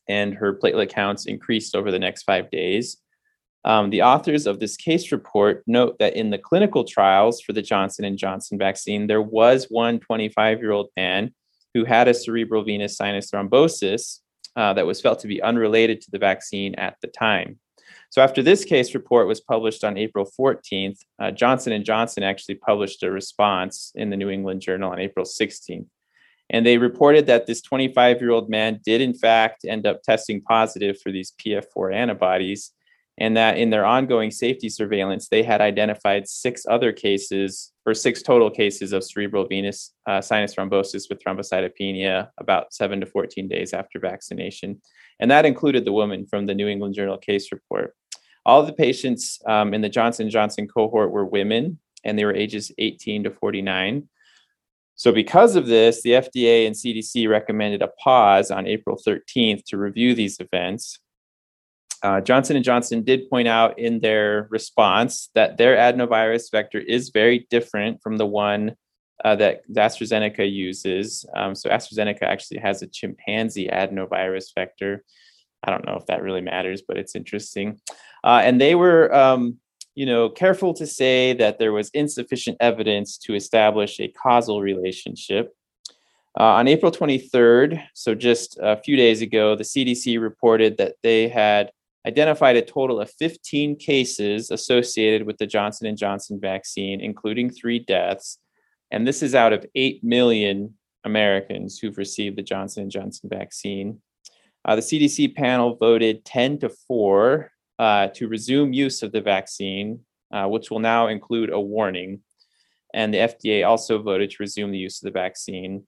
and 0.09 0.35
her 0.35 0.55
platelet 0.55 0.89
counts 0.89 1.27
increased 1.27 1.77
over 1.77 1.91
the 1.91 1.99
next 1.99 2.23
five 2.23 2.51
days. 2.51 2.97
Um, 3.67 3.91
the 3.91 4.03
authors 4.03 4.47
of 4.47 4.61
this 4.61 4.77
case 4.77 5.11
report 5.11 5.65
note 5.67 5.99
that 5.99 6.15
in 6.15 6.31
the 6.31 6.39
clinical 6.39 6.85
trials 6.85 7.41
for 7.41 7.53
the 7.53 7.63
Johnson 7.63 8.05
and 8.05 8.17
Johnson 8.17 8.57
vaccine, 8.57 9.09
there 9.09 9.21
was 9.21 9.67
one 9.69 9.99
25-year-old 9.99 10.89
man 10.97 11.35
who 11.75 11.85
had 11.85 12.09
a 12.09 12.15
cerebral 12.15 12.65
venous 12.65 12.97
sinus 12.97 13.31
thrombosis 13.31 14.21
uh, 14.57 14.73
that 14.73 14.87
was 14.87 15.01
felt 15.01 15.21
to 15.21 15.29
be 15.29 15.43
unrelated 15.43 16.01
to 16.01 16.11
the 16.11 16.19
vaccine 16.19 16.75
at 16.77 16.97
the 17.03 17.09
time. 17.09 17.59
So 18.11 18.23
after 18.23 18.43
this 18.43 18.65
case 18.65 18.95
report 18.95 19.27
was 19.27 19.41
published 19.41 19.85
on 19.85 19.99
April 19.99 20.29
14th, 20.39 20.99
uh, 21.19 21.31
Johnson 21.31 21.85
& 21.85 21.85
Johnson 21.85 22.23
actually 22.23 22.55
published 22.55 23.03
a 23.03 23.11
response 23.11 23.93
in 23.95 24.11
the 24.11 24.17
New 24.17 24.31
England 24.31 24.63
Journal 24.63 24.93
on 24.93 25.01
April 25.01 25.27
16th. 25.27 25.87
And 26.51 26.65
they 26.65 26.79
reported 26.79 27.27
that 27.27 27.47
this 27.47 27.61
25 27.61 28.21
year 28.21 28.31
old 28.31 28.49
man 28.49 28.81
did, 28.85 29.01
in 29.01 29.15
fact, 29.15 29.65
end 29.67 29.87
up 29.87 30.03
testing 30.03 30.41
positive 30.41 30.99
for 31.01 31.11
these 31.11 31.33
PF4 31.33 31.95
antibodies. 31.95 32.73
And 33.19 33.37
that 33.37 33.57
in 33.57 33.71
their 33.71 33.87
ongoing 33.87 34.31
safety 34.31 34.69
surveillance, 34.69 35.29
they 35.29 35.43
had 35.43 35.61
identified 35.61 36.29
six 36.29 36.67
other 36.69 36.93
cases 36.93 37.73
or 37.87 37.95
six 37.95 38.23
total 38.23 38.51
cases 38.51 38.93
of 38.93 39.05
cerebral 39.05 39.47
venous 39.47 39.95
uh, 40.07 40.21
sinus 40.21 40.55
thrombosis 40.55 41.09
with 41.09 41.23
thrombocytopenia 41.23 42.29
about 42.39 42.75
seven 42.75 43.01
to 43.01 43.07
14 43.07 43.49
days 43.49 43.73
after 43.73 43.99
vaccination. 43.99 44.81
And 45.19 45.31
that 45.31 45.47
included 45.47 45.85
the 45.85 45.93
woman 45.93 46.27
from 46.27 46.47
the 46.47 46.55
New 46.55 46.69
England 46.69 46.95
Journal 46.95 47.17
case 47.17 47.51
report. 47.53 47.95
All 48.45 48.63
the 48.63 48.73
patients 48.73 49.41
um, 49.47 49.73
in 49.73 49.81
the 49.81 49.89
Johnson 49.89 50.29
Johnson 50.29 50.69
cohort 50.69 51.11
were 51.11 51.25
women, 51.25 51.79
and 52.05 52.19
they 52.19 52.25
were 52.25 52.35
ages 52.35 52.71
18 52.79 53.25
to 53.25 53.31
49. 53.31 54.09
So, 54.95 55.13
because 55.13 55.57
of 55.57 55.67
this, 55.67 56.03
the 56.03 56.11
FDA 56.11 56.67
and 56.67 56.75
CDC 56.75 57.29
recommended 57.29 57.83
a 57.83 57.89
pause 58.03 58.51
on 58.51 58.67
April 58.67 58.97
13th 58.97 59.65
to 59.67 59.77
review 59.77 60.15
these 60.15 60.41
events. 60.41 60.99
Uh, 62.03 62.21
Johnson 62.21 62.63
& 62.63 62.65
Johnson 62.65 63.03
did 63.03 63.29
point 63.31 63.49
out 63.49 63.79
in 63.79 64.01
their 64.01 64.49
response 64.51 65.31
that 65.35 65.57
their 65.57 65.77
adenovirus 65.77 66.51
vector 66.51 66.79
is 66.79 67.11
very 67.11 67.47
different 67.51 68.03
from 68.03 68.17
the 68.17 68.27
one 68.27 68.77
uh, 69.25 69.35
that 69.37 69.69
AstraZeneca 69.71 70.51
uses. 70.51 71.25
Um, 71.35 71.55
so 71.55 71.71
AstraZeneca 71.71 72.23
actually 72.23 72.61
has 72.61 72.83
a 72.83 72.87
chimpanzee 72.87 73.69
adenovirus 73.69 74.55
vector. 74.55 75.05
I 75.65 75.71
don't 75.71 75.87
know 75.87 75.97
if 75.97 76.07
that 76.07 76.23
really 76.23 76.43
matters, 76.43 76.83
but 76.87 76.99
it's 76.99 77.17
interesting. 77.17 77.81
Uh, 78.23 78.41
and 78.45 78.61
they 78.61 78.75
were, 78.75 79.13
um, 79.15 79.57
you 79.95 80.07
know, 80.07 80.29
careful 80.29 80.75
to 80.75 80.87
say 80.87 81.33
that 81.35 81.59
there 81.59 81.73
was 81.73 81.91
insufficient 81.91 82.59
evidence 82.61 83.17
to 83.19 83.35
establish 83.35 83.99
a 83.99 84.09
causal 84.09 84.61
relationship. 84.61 85.55
Uh, 86.39 86.45
on 86.45 86.69
April 86.69 86.93
23rd, 86.93 87.83
so 87.95 88.15
just 88.15 88.59
a 88.61 88.77
few 88.77 88.95
days 88.95 89.23
ago, 89.23 89.57
the 89.57 89.65
CDC 89.65 90.21
reported 90.21 90.77
that 90.77 90.97
they 91.03 91.29
had 91.29 91.71
identified 92.07 92.57
a 92.57 92.63
total 92.63 93.01
of 93.01 93.11
15 93.19 93.77
cases 93.77 94.51
associated 94.51 95.27
with 95.27 95.39
the 95.39 95.47
Johnson 95.47 95.95
& 95.97 95.99
Johnson 95.99 96.39
vaccine, 96.41 97.01
including 97.01 97.51
three 97.51 97.81
deaths. 97.81 98.39
And 98.91 99.07
this 99.07 99.23
is 99.23 99.35
out 99.35 99.53
of 99.53 99.67
8 99.75 100.05
million 100.05 100.75
Americans 101.05 101.79
who've 101.79 101.99
received 101.99 102.39
the 102.39 102.43
Johnson 102.43 102.89
& 102.91 102.91
Johnson 102.91 103.29
vaccine. 103.29 104.01
Uh, 104.65 104.77
the 104.77 104.83
CDC 104.83 105.35
panel 105.35 105.77
voted 105.77 106.25
10 106.25 106.61
to 106.61 106.69
4 106.69 107.51
uh, 107.79 108.09
to 108.09 108.29
resume 108.29 108.73
use 108.73 109.03
of 109.03 109.13
the 109.13 109.21
vaccine, 109.21 110.01
uh, 110.33 110.47
which 110.47 110.71
will 110.71 110.81
now 110.81 111.09
include 111.09 111.51
a 111.51 111.61
warning. 111.61 112.21
And 112.95 113.13
the 113.13 113.19
FDA 113.19 113.67
also 113.67 114.01
voted 114.01 114.31
to 114.31 114.37
resume 114.41 114.71
the 114.71 114.79
use 114.79 115.03
of 115.03 115.07
the 115.07 115.19
vaccine. 115.19 115.85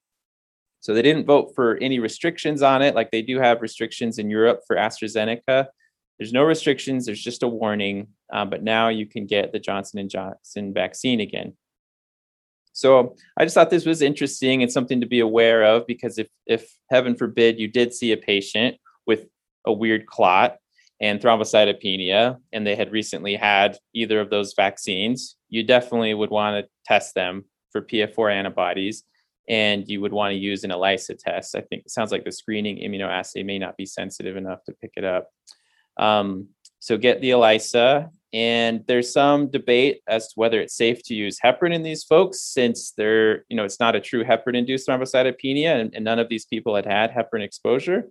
So 0.80 0.94
they 0.94 1.02
didn't 1.02 1.26
vote 1.26 1.52
for 1.54 1.76
any 1.78 1.98
restrictions 1.98 2.62
on 2.62 2.82
it, 2.82 2.94
like 2.94 3.10
they 3.10 3.22
do 3.22 3.38
have 3.38 3.62
restrictions 3.62 4.18
in 4.18 4.30
Europe 4.30 4.60
for 4.66 4.76
AstraZeneca. 4.76 5.68
There's 6.18 6.32
no 6.32 6.42
restrictions. 6.42 7.06
There's 7.06 7.22
just 7.22 7.42
a 7.42 7.48
warning. 7.48 8.08
Uh, 8.32 8.44
but 8.44 8.62
now 8.62 8.88
you 8.88 9.06
can 9.06 9.26
get 9.26 9.52
the 9.52 9.58
Johnson 9.58 10.00
and 10.00 10.10
Johnson 10.10 10.74
vaccine 10.74 11.20
again. 11.20 11.54
So 12.72 13.16
I 13.36 13.44
just 13.44 13.54
thought 13.54 13.70
this 13.70 13.86
was 13.86 14.02
interesting 14.02 14.62
and 14.62 14.70
something 14.70 15.00
to 15.00 15.06
be 15.06 15.20
aware 15.20 15.64
of 15.64 15.86
because 15.86 16.18
if, 16.18 16.28
if 16.46 16.70
heaven 16.90 17.16
forbid, 17.16 17.58
you 17.58 17.66
did 17.66 17.92
see 17.92 18.12
a 18.12 18.16
patient 18.16 18.76
with 19.06 19.26
a 19.66 19.72
weird 19.72 20.06
clot 20.06 20.58
and 21.00 21.20
thrombocytopenia, 21.20 22.38
and 22.52 22.66
they 22.66 22.74
had 22.74 22.92
recently 22.92 23.36
had 23.36 23.78
either 23.94 24.20
of 24.20 24.30
those 24.30 24.54
vaccines, 24.54 25.36
you 25.48 25.62
definitely 25.62 26.14
would 26.14 26.30
want 26.30 26.64
to 26.64 26.70
test 26.84 27.14
them 27.14 27.44
for 27.70 27.82
PF4 27.82 28.32
antibodies, 28.32 29.04
and 29.48 29.88
you 29.88 30.00
would 30.00 30.12
want 30.12 30.32
to 30.32 30.38
use 30.38 30.64
an 30.64 30.70
ELISA 30.70 31.14
test. 31.14 31.54
I 31.54 31.60
think 31.60 31.82
it 31.84 31.90
sounds 31.90 32.10
like 32.10 32.24
the 32.24 32.32
screening 32.32 32.78
immunoassay 32.78 33.44
may 33.44 33.58
not 33.58 33.76
be 33.76 33.86
sensitive 33.86 34.36
enough 34.36 34.64
to 34.64 34.72
pick 34.72 34.92
it 34.96 35.04
up. 35.04 35.28
Um, 35.98 36.48
so 36.78 36.96
get 36.96 37.20
the 37.20 37.30
ELISA. 37.30 38.10
And 38.34 38.84
there's 38.86 39.10
some 39.10 39.50
debate 39.50 40.02
as 40.06 40.28
to 40.28 40.32
whether 40.34 40.60
it's 40.60 40.76
safe 40.76 41.02
to 41.04 41.14
use 41.14 41.38
heparin 41.42 41.74
in 41.74 41.82
these 41.82 42.04
folks, 42.04 42.42
since 42.42 42.92
they're, 42.92 43.46
you 43.48 43.56
know, 43.56 43.64
it's 43.64 43.80
not 43.80 43.96
a 43.96 44.00
true 44.00 44.22
heparin-induced 44.22 44.86
thrombocytopenia, 44.86 45.80
and, 45.80 45.94
and 45.94 46.04
none 46.04 46.18
of 46.18 46.28
these 46.28 46.44
people 46.44 46.76
had 46.76 46.84
had 46.84 47.10
heparin 47.10 47.42
exposure. 47.42 48.04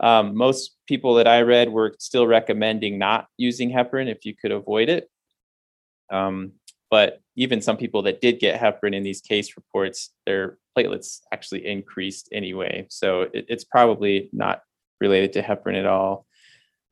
Um, 0.00 0.36
most 0.36 0.76
people 0.88 1.14
that 1.14 1.28
I 1.28 1.42
read 1.42 1.68
were 1.70 1.94
still 2.00 2.26
recommending 2.26 2.98
not 2.98 3.28
using 3.36 3.70
heparin 3.70 4.10
if 4.10 4.24
you 4.24 4.34
could 4.34 4.50
avoid 4.50 4.88
it. 4.88 5.08
Um, 6.10 6.54
but 6.90 7.20
even 7.36 7.62
some 7.62 7.76
people 7.76 8.02
that 8.02 8.20
did 8.20 8.40
get 8.40 8.60
heparin 8.60 8.96
in 8.96 9.04
these 9.04 9.20
case 9.20 9.56
reports, 9.56 10.10
their 10.26 10.58
platelets 10.76 11.20
actually 11.32 11.64
increased 11.66 12.28
anyway. 12.32 12.86
So 12.90 13.22
it, 13.32 13.46
it's 13.48 13.64
probably 13.64 14.28
not 14.32 14.62
related 15.00 15.34
to 15.34 15.42
heparin 15.42 15.78
at 15.78 15.86
all. 15.86 16.26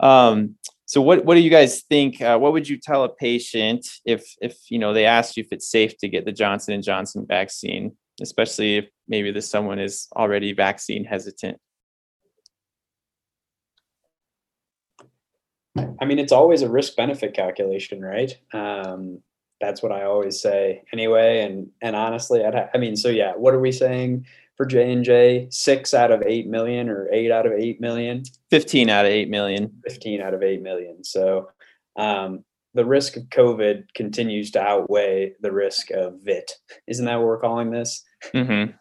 Um, 0.01 0.57
so 0.87 1.01
what 1.01 1.25
what 1.25 1.37
do 1.37 1.41
you 1.41 1.51
guys 1.51 1.83
think? 1.83 2.21
Uh, 2.21 2.39
what 2.39 2.53
would 2.53 2.69
you 2.69 2.77
tell 2.77 3.05
a 3.05 3.09
patient 3.09 3.87
if 4.05 4.35
if 4.41 4.59
you 4.71 4.79
know 4.79 4.93
they 4.93 5.05
asked 5.05 5.37
you 5.37 5.43
if 5.43 5.53
it's 5.53 5.71
safe 5.71 5.97
to 5.99 6.09
get 6.09 6.25
the 6.25 6.33
Johnson 6.33 6.75
and 6.75 6.83
Johnson 6.83 7.27
vaccine, 7.29 7.97
especially 8.21 8.79
if 8.79 8.89
maybe 9.07 9.31
this 9.31 9.49
someone 9.49 9.79
is 9.79 10.09
already 10.17 10.53
vaccine 10.53 11.05
hesitant? 11.05 11.59
I 16.01 16.05
mean, 16.07 16.19
it's 16.19 16.33
always 16.33 16.63
a 16.63 16.69
risk 16.69 16.97
benefit 16.97 17.35
calculation, 17.35 18.01
right? 18.01 18.37
Um, 18.53 19.23
that's 19.61 19.83
what 19.83 19.93
I 19.93 20.05
always 20.05 20.41
say 20.41 20.83
anyway. 20.93 21.43
And 21.43 21.71
and 21.83 21.95
honestly, 21.95 22.45
I'd 22.45 22.55
ha- 22.55 22.71
I 22.75 22.79
mean, 22.79 22.97
so 22.97 23.09
yeah, 23.09 23.33
what 23.37 23.55
are 23.55 23.61
we 23.61 23.71
saying? 23.71 24.27
For 24.61 24.67
J 24.67 24.93
and 24.93 25.03
J, 25.03 25.47
six 25.51 25.95
out 25.95 26.11
of 26.11 26.23
eight 26.27 26.47
million 26.47 26.91
or 26.91 27.09
eight 27.11 27.31
out 27.31 27.47
of 27.47 27.53
eight 27.53 27.81
million. 27.81 28.25
Fifteen 28.51 28.91
out 28.91 29.07
of 29.07 29.11
eight 29.11 29.31
million. 29.31 29.73
Fifteen 29.89 30.21
out 30.21 30.35
of 30.35 30.43
eight 30.43 30.61
million. 30.61 31.03
So 31.03 31.49
um, 31.97 32.45
the 32.75 32.85
risk 32.85 33.17
of 33.17 33.23
COVID 33.31 33.85
continues 33.95 34.51
to 34.51 34.61
outweigh 34.61 35.33
the 35.41 35.51
risk 35.51 35.91
of 35.93 36.21
VIT. 36.23 36.53
Isn't 36.87 37.07
that 37.07 37.17
what 37.17 37.25
we're 37.25 37.41
calling 37.41 37.71
this? 37.71 38.05
Mm-hmm. 38.35 38.73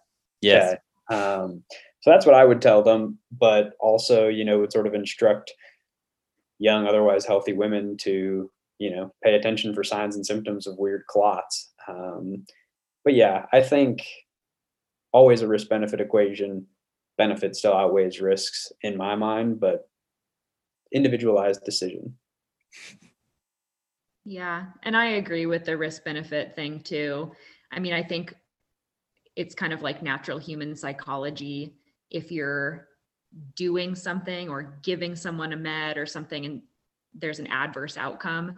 Yes. 0.42 0.76
Yeah. 1.10 1.16
Um, 1.16 1.64
so 2.02 2.12
that's 2.12 2.26
what 2.26 2.36
I 2.36 2.44
would 2.44 2.62
tell 2.62 2.84
them, 2.84 3.18
but 3.32 3.72
also, 3.80 4.28
you 4.28 4.44
know, 4.44 4.60
would 4.60 4.74
sort 4.74 4.86
of 4.86 4.94
instruct 4.94 5.54
young, 6.58 6.88
otherwise 6.88 7.26
healthy 7.26 7.54
women 7.54 7.96
to, 8.02 8.52
you 8.80 8.92
know, 8.94 9.14
pay 9.24 9.36
attention 9.36 9.74
for 9.74 9.86
signs 9.86 10.18
and 10.18 10.26
symptoms 10.26 10.68
of 10.68 10.78
weird 10.78 11.06
clots. 11.08 11.72
Um, 11.88 12.46
but 13.06 13.14
yeah, 13.14 13.46
I 13.54 13.62
think 13.62 14.04
always 15.12 15.42
a 15.42 15.48
risk 15.48 15.70
benefit 15.70 16.02
equation. 16.02 16.68
Benefit 17.18 17.56
still 17.56 17.74
outweighs 17.74 18.22
risks 18.22 18.72
in 18.82 18.98
my 18.98 19.16
mind, 19.16 19.60
but 19.60 19.90
individualized 20.94 21.64
decision. 21.64 22.16
Yeah, 24.26 24.68
and 24.84 24.96
I 24.96 25.06
agree 25.06 25.46
with 25.46 25.66
the 25.66 25.78
risk 25.78 26.04
benefit 26.04 26.56
thing 26.56 26.82
too. 26.82 27.32
I 27.72 27.80
mean, 27.80 27.94
I 27.94 28.04
think 28.04 28.36
it's 29.36 29.56
kind 29.56 29.74
of 29.74 29.82
like 29.82 30.04
natural 30.04 30.38
human 30.38 30.76
psychology. 30.76 31.76
If 32.12 32.32
you're 32.32 32.88
doing 33.56 33.96
something 33.96 34.50
or 34.50 34.80
giving 34.84 35.16
someone 35.16 35.54
a 35.54 35.58
med 35.58 35.98
or 35.98 36.06
something 36.06 36.46
and 36.46 36.62
there's 37.14 37.40
an 37.40 37.48
adverse 37.48 37.98
outcome, 37.98 38.58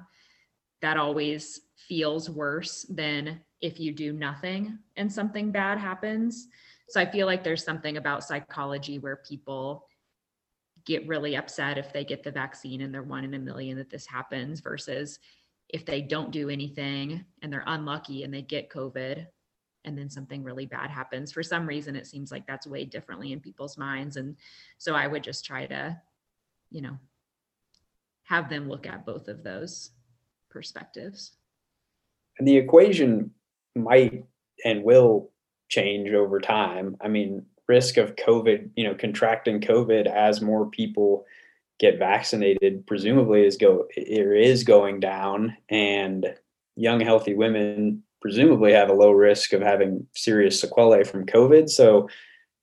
that 0.82 0.98
always 0.98 1.62
feels 1.76 2.30
worse 2.30 2.86
than 2.90 3.42
if 3.62 3.80
you 3.80 3.92
do 3.92 4.14
nothing 4.14 4.80
and 4.96 5.12
something 5.12 5.52
bad 5.52 5.78
happens. 5.78 6.48
So 6.90 7.00
I 7.00 7.10
feel 7.10 7.28
like 7.28 7.44
there's 7.44 7.64
something 7.64 7.98
about 7.98 8.24
psychology 8.24 9.00
where 9.00 9.18
people 9.18 9.88
get 10.86 11.08
really 11.08 11.36
upset 11.36 11.78
if 11.78 11.94
they 11.94 12.04
get 12.04 12.24
the 12.24 12.32
vaccine 12.32 12.82
and 12.82 12.94
they're 12.94 13.04
one 13.04 13.24
in 13.24 13.36
a 13.36 13.40
million 13.40 13.78
that 13.78 13.90
this 13.90 14.08
happens 14.08 14.60
versus 14.60 15.20
if 15.70 15.86
they 15.86 16.02
don't 16.02 16.32
do 16.32 16.50
anything 16.50 17.24
and 17.42 17.54
they're 17.54 17.64
unlucky 17.68 18.24
and 18.24 18.34
they 18.34 18.42
get 18.42 18.70
COVID 18.70 19.28
and 19.86 19.98
then 19.98 20.10
something 20.10 20.44
really 20.44 20.66
bad 20.66 20.90
happens. 20.90 21.32
For 21.32 21.44
some 21.44 21.66
reason, 21.66 21.96
it 21.96 22.08
seems 22.08 22.32
like 22.32 22.46
that's 22.46 22.68
weighed 22.68 22.90
differently 22.90 23.32
in 23.32 23.40
people's 23.40 23.78
minds. 23.78 24.18
And 24.18 24.36
so 24.78 24.94
I 24.96 25.08
would 25.08 25.24
just 25.24 25.46
try 25.46 25.66
to, 25.68 26.00
you 26.70 26.82
know, 26.82 26.98
have 28.24 28.50
them 28.50 28.68
look 28.68 28.86
at 28.86 29.06
both 29.06 29.28
of 29.28 29.44
those 29.44 29.92
perspectives. 30.52 31.32
And 32.38 32.48
the 32.48 32.58
equation 32.58 33.32
might 33.76 34.26
and 34.64 34.84
will 34.84 35.32
change 35.70 36.12
over 36.12 36.40
time. 36.40 36.98
I 37.02 37.08
mean, 37.08 37.46
risk 37.68 37.98
of 37.98 38.16
COVID, 38.16 38.70
you 38.76 38.84
know, 38.84 38.94
contracting 38.94 39.62
COVID 39.62 40.06
as 40.06 40.42
more 40.42 40.70
people 40.70 41.26
get 41.80 41.98
vaccinated, 41.98 42.86
presumably 42.86 43.46
is 43.46 43.58
go 43.58 43.88
it 43.96 44.48
is 44.48 44.64
going 44.64 45.00
down, 45.00 45.56
and 45.70 46.36
young 46.76 47.00
healthy 47.00 47.34
women 47.34 48.04
presumably 48.22 48.72
have 48.72 48.90
a 48.90 48.94
low 48.94 49.12
risk 49.12 49.52
of 49.54 49.62
having 49.62 50.06
serious 50.16 50.62
sequelae 50.62 51.04
from 51.04 51.26
COVID. 51.26 51.70
So, 51.70 52.08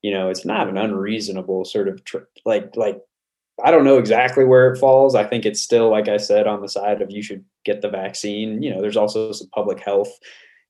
you 0.01 0.11
know, 0.11 0.29
it's 0.29 0.45
not 0.45 0.69
an 0.69 0.77
unreasonable 0.77 1.65
sort 1.65 1.89
of 1.89 2.03
tr- 2.05 2.29
like 2.45 2.75
like 2.75 3.01
I 3.63 3.71
don't 3.71 3.83
know 3.83 3.97
exactly 3.97 4.45
where 4.45 4.71
it 4.71 4.77
falls. 4.77 5.15
I 5.15 5.23
think 5.23 5.45
it's 5.45 5.61
still, 5.61 5.89
like 5.89 6.07
I 6.07 6.17
said, 6.17 6.47
on 6.47 6.61
the 6.61 6.69
side 6.69 7.01
of 7.01 7.11
you 7.11 7.21
should 7.21 7.43
get 7.65 7.81
the 7.81 7.89
vaccine. 7.89 8.61
You 8.61 8.73
know, 8.73 8.81
there's 8.81 8.97
also 8.97 9.31
some 9.31 9.49
public 9.49 9.79
health 9.79 10.11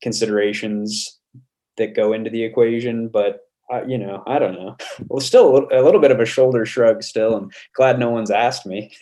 considerations 0.01 1.19
that 1.77 1.95
go 1.95 2.13
into 2.13 2.29
the 2.29 2.43
equation, 2.43 3.07
but 3.07 3.41
uh, 3.71 3.85
you 3.85 3.97
know, 3.97 4.23
I 4.25 4.39
don't 4.39 4.55
know. 4.55 4.75
Well, 5.07 5.21
still 5.21 5.49
a 5.49 5.53
little, 5.53 5.69
a 5.71 5.83
little 5.83 6.01
bit 6.01 6.11
of 6.11 6.19
a 6.19 6.25
shoulder 6.25 6.65
shrug 6.65 7.03
still, 7.03 7.37
and 7.37 7.51
glad 7.75 7.99
no 7.99 8.09
one's 8.09 8.31
asked 8.31 8.65
me. 8.65 8.91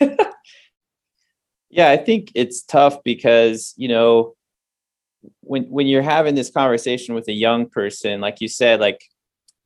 Yeah, 1.70 1.90
I 1.90 1.96
think 1.96 2.32
it's 2.34 2.62
tough 2.62 3.02
because, 3.04 3.74
you 3.76 3.88
know, 3.88 4.34
when 5.40 5.64
when 5.64 5.86
you're 5.86 6.02
having 6.02 6.34
this 6.34 6.50
conversation 6.50 7.14
with 7.14 7.28
a 7.28 7.32
young 7.32 7.68
person, 7.68 8.20
like 8.20 8.40
you 8.40 8.48
said, 8.48 8.80
like 8.80 9.02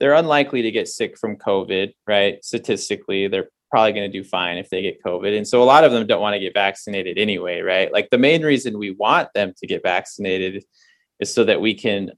they're 0.01 0.15
unlikely 0.15 0.63
to 0.63 0.71
get 0.71 0.89
sick 0.89 1.17
from 1.17 1.37
COVID, 1.37 1.95
right? 2.07 2.45
Statistically, 2.45 3.29
they're 3.29 3.51
probably 3.73 3.93
going 3.95 4.13
to 4.13 4.19
do 4.19 4.23
fine 4.23 4.59
if 4.59 4.69
they 4.69 4.83
get 4.83 5.03
COVID. 5.03 5.35
And 5.35 5.49
so 5.49 5.63
a 5.63 5.65
lot 5.65 5.83
of 5.83 5.93
them 5.93 6.07
don't 6.07 6.21
want 6.21 6.35
to 6.35 6.41
get 6.41 6.53
vaccinated 6.53 7.17
anyway, 7.17 7.63
right? 7.63 7.91
Like 7.91 8.11
the 8.11 8.19
main 8.19 8.43
reason 8.43 8.79
we 8.79 8.91
want 8.91 9.31
them 9.35 9.55
to 9.57 9.67
get 9.67 9.83
vaccinated 9.83 10.63
is 11.21 11.33
so 11.33 11.43
that 11.45 11.63
we 11.63 11.75
can, 11.75 12.11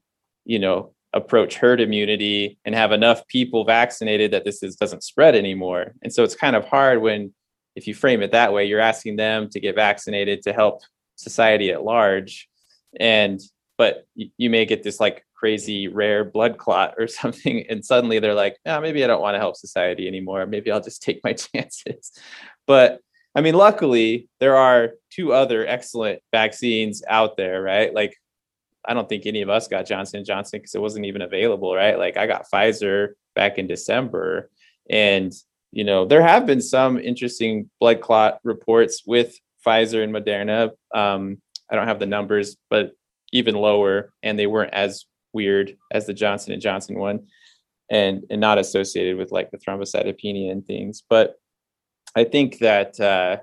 you 0.43 0.59
know, 0.59 0.93
approach 1.13 1.55
herd 1.55 1.79
immunity 1.79 2.59
and 2.65 2.75
have 2.75 2.91
enough 2.91 3.25
people 3.27 3.63
vaccinated 3.63 4.31
that 4.31 4.43
this 4.43 4.61
is, 4.61 4.75
doesn't 4.75 5.01
spread 5.01 5.33
anymore. 5.33 5.93
And 6.03 6.11
so 6.11 6.25
it's 6.25 6.35
kind 6.35 6.57
of 6.57 6.65
hard 6.65 7.01
when, 7.01 7.33
if 7.77 7.87
you 7.87 7.95
frame 7.95 8.21
it 8.21 8.33
that 8.33 8.51
way, 8.51 8.65
you're 8.65 8.81
asking 8.81 9.15
them 9.15 9.49
to 9.51 9.59
get 9.61 9.75
vaccinated 9.75 10.41
to 10.41 10.51
help 10.51 10.81
society 11.15 11.71
at 11.71 11.85
large. 11.85 12.49
And, 12.99 13.39
but 13.77 14.07
you 14.15 14.49
may 14.49 14.65
get 14.65 14.83
this 14.83 14.99
like 14.99 15.25
crazy 15.33 15.87
rare 15.87 16.23
blood 16.23 16.57
clot 16.57 16.95
or 16.97 17.07
something. 17.19 17.65
And 17.69 17.83
suddenly 17.83 18.19
they're 18.19 18.33
like, 18.33 18.57
oh, 18.65 18.79
maybe 18.81 19.03
I 19.03 19.07
don't 19.07 19.21
want 19.21 19.35
to 19.35 19.39
help 19.39 19.55
society 19.55 20.07
anymore. 20.07 20.45
Maybe 20.45 20.71
I'll 20.71 20.81
just 20.81 21.03
take 21.03 21.21
my 21.23 21.33
chances. 21.53 22.11
But 22.65 23.01
I 23.35 23.41
mean, 23.41 23.55
luckily, 23.55 24.29
there 24.39 24.55
are 24.55 24.93
two 25.11 25.33
other 25.33 25.67
excellent 25.67 26.21
vaccines 26.31 27.03
out 27.07 27.35
there, 27.35 27.61
right? 27.61 27.93
Like 27.93 28.15
I 28.87 28.93
don't 28.93 29.09
think 29.09 29.25
any 29.25 29.41
of 29.41 29.49
us 29.49 29.67
got 29.67 29.85
Johnson 29.85 30.23
Johnson 30.23 30.59
because 30.59 30.75
it 30.75 30.81
wasn't 30.81 31.05
even 31.05 31.21
available, 31.21 31.75
right? 31.75 31.97
Like 31.97 32.17
I 32.17 32.27
got 32.27 32.45
Pfizer 32.51 33.13
back 33.35 33.57
in 33.57 33.67
December, 33.67 34.49
and 34.89 35.33
you 35.71 35.83
know 35.83 36.05
there 36.05 36.21
have 36.21 36.45
been 36.45 36.61
some 36.61 36.97
interesting 36.97 37.69
blood 37.79 37.99
clot 37.99 38.39
reports 38.43 39.03
with 39.05 39.37
Pfizer 39.65 40.03
and 40.03 40.13
Moderna. 40.13 40.71
Um, 40.93 41.41
I 41.69 41.75
don't 41.75 41.87
have 41.87 41.99
the 41.99 42.05
numbers, 42.05 42.55
but 42.69 42.93
even 43.35 43.55
lower, 43.55 44.13
and 44.23 44.39
they 44.39 44.47
weren't 44.47 44.73
as 44.73 45.05
weird 45.33 45.75
as 45.91 46.05
the 46.05 46.13
Johnson 46.13 46.53
and 46.53 46.61
Johnson 46.61 46.97
one, 46.97 47.27
and 47.89 48.23
and 48.29 48.41
not 48.41 48.57
associated 48.57 49.17
with 49.17 49.31
like 49.31 49.51
the 49.51 49.57
thrombocytopenia 49.57 50.51
and 50.51 50.65
things. 50.65 51.03
But 51.09 51.35
I 52.15 52.23
think 52.23 52.59
that 52.59 52.99
uh, 52.99 53.37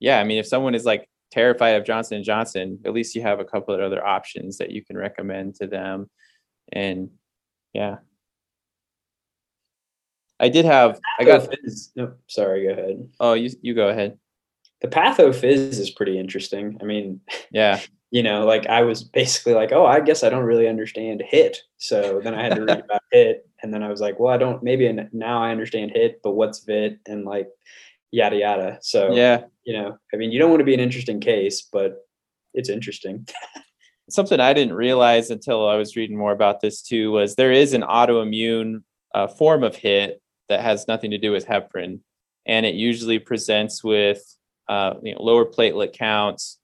yeah, 0.00 0.18
I 0.18 0.24
mean, 0.24 0.38
if 0.38 0.46
someone 0.46 0.74
is 0.74 0.84
like 0.84 1.08
terrified 1.30 1.76
of 1.76 1.84
Johnson 1.84 2.16
and 2.16 2.24
Johnson, 2.24 2.78
at 2.84 2.92
least 2.92 3.14
you 3.14 3.22
have 3.22 3.40
a 3.40 3.44
couple 3.44 3.74
of 3.74 3.80
other 3.80 4.04
options 4.04 4.58
that 4.58 4.70
you 4.70 4.84
can 4.84 4.96
recommend 4.96 5.56
to 5.56 5.66
them. 5.66 6.08
And 6.72 7.10
yeah. 7.72 7.96
I 10.40 10.48
did 10.48 10.64
have 10.64 11.00
I 11.18 11.24
got 11.24 11.48
no, 11.96 12.14
sorry, 12.28 12.66
go 12.66 12.72
ahead. 12.72 13.08
Oh, 13.20 13.34
you 13.34 13.50
you 13.62 13.74
go 13.74 13.88
ahead. 13.88 14.18
The 14.80 14.88
pathophys 14.88 15.78
is 15.78 15.90
pretty 15.90 16.18
interesting. 16.18 16.78
I 16.80 16.84
mean, 16.84 17.20
yeah. 17.50 17.80
You 18.14 18.22
know, 18.22 18.46
like 18.46 18.66
I 18.66 18.82
was 18.82 19.02
basically 19.02 19.54
like, 19.54 19.72
oh, 19.72 19.86
I 19.86 19.98
guess 19.98 20.22
I 20.22 20.30
don't 20.30 20.44
really 20.44 20.68
understand 20.68 21.22
HIT. 21.26 21.58
So 21.78 22.20
then 22.22 22.34
I 22.34 22.42
had 22.42 22.54
to 22.54 22.62
read 22.62 22.80
about 22.84 23.02
HIT. 23.10 23.48
And 23.62 23.74
then 23.74 23.82
I 23.82 23.88
was 23.88 24.00
like, 24.00 24.20
well, 24.20 24.32
I 24.32 24.36
don't, 24.36 24.62
maybe 24.62 24.90
now 25.12 25.42
I 25.42 25.50
understand 25.50 25.90
HIT, 25.94 26.20
but 26.22 26.32
what's 26.32 26.64
VIT? 26.64 27.00
And 27.06 27.24
like, 27.24 27.48
yada 28.14 28.36
yada. 28.36 28.78
So 28.80 29.12
yeah, 29.12 29.42
you 29.64 29.72
know, 29.72 29.98
I 30.12 30.16
mean, 30.16 30.30
you 30.30 30.38
don't 30.38 30.50
want 30.50 30.60
to 30.60 30.64
be 30.64 30.74
an 30.74 30.80
interesting 30.80 31.20
case, 31.20 31.62
but 31.62 32.06
it's 32.54 32.68
interesting. 32.68 33.26
Something 34.10 34.38
I 34.38 34.52
didn't 34.52 34.74
realize 34.74 35.30
until 35.30 35.68
I 35.68 35.76
was 35.76 35.96
reading 35.96 36.16
more 36.16 36.32
about 36.32 36.60
this 36.60 36.82
too 36.82 37.10
was 37.10 37.34
there 37.34 37.52
is 37.52 37.72
an 37.72 37.82
autoimmune 37.82 38.82
uh, 39.14 39.26
form 39.26 39.64
of 39.64 39.74
HIT 39.74 40.22
that 40.48 40.60
has 40.60 40.86
nothing 40.86 41.10
to 41.10 41.18
do 41.18 41.32
with 41.32 41.46
heparin, 41.46 42.00
and 42.46 42.64
it 42.64 42.74
usually 42.74 43.18
presents 43.18 43.82
with 43.82 44.22
uh, 44.68 44.94
you 45.02 45.14
know, 45.14 45.22
lower 45.22 45.44
platelet 45.44 45.94
counts, 45.94 46.58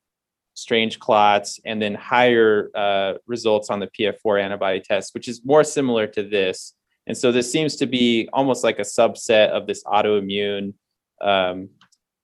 strange 0.54 0.98
clots, 0.98 1.58
and 1.64 1.80
then 1.80 1.94
higher 1.94 2.70
uh, 2.74 3.14
results 3.26 3.70
on 3.70 3.80
the 3.80 3.88
PF4 3.88 4.42
antibody 4.42 4.80
test, 4.80 5.14
which 5.14 5.28
is 5.28 5.44
more 5.44 5.64
similar 5.64 6.06
to 6.08 6.22
this. 6.22 6.74
And 7.06 7.16
so 7.16 7.32
this 7.32 7.50
seems 7.50 7.76
to 7.76 7.86
be 7.86 8.28
almost 8.32 8.62
like 8.62 8.78
a 8.78 8.82
subset 8.82 9.48
of 9.48 9.66
this 9.66 9.82
autoimmune 9.84 10.74
um, 11.20 11.70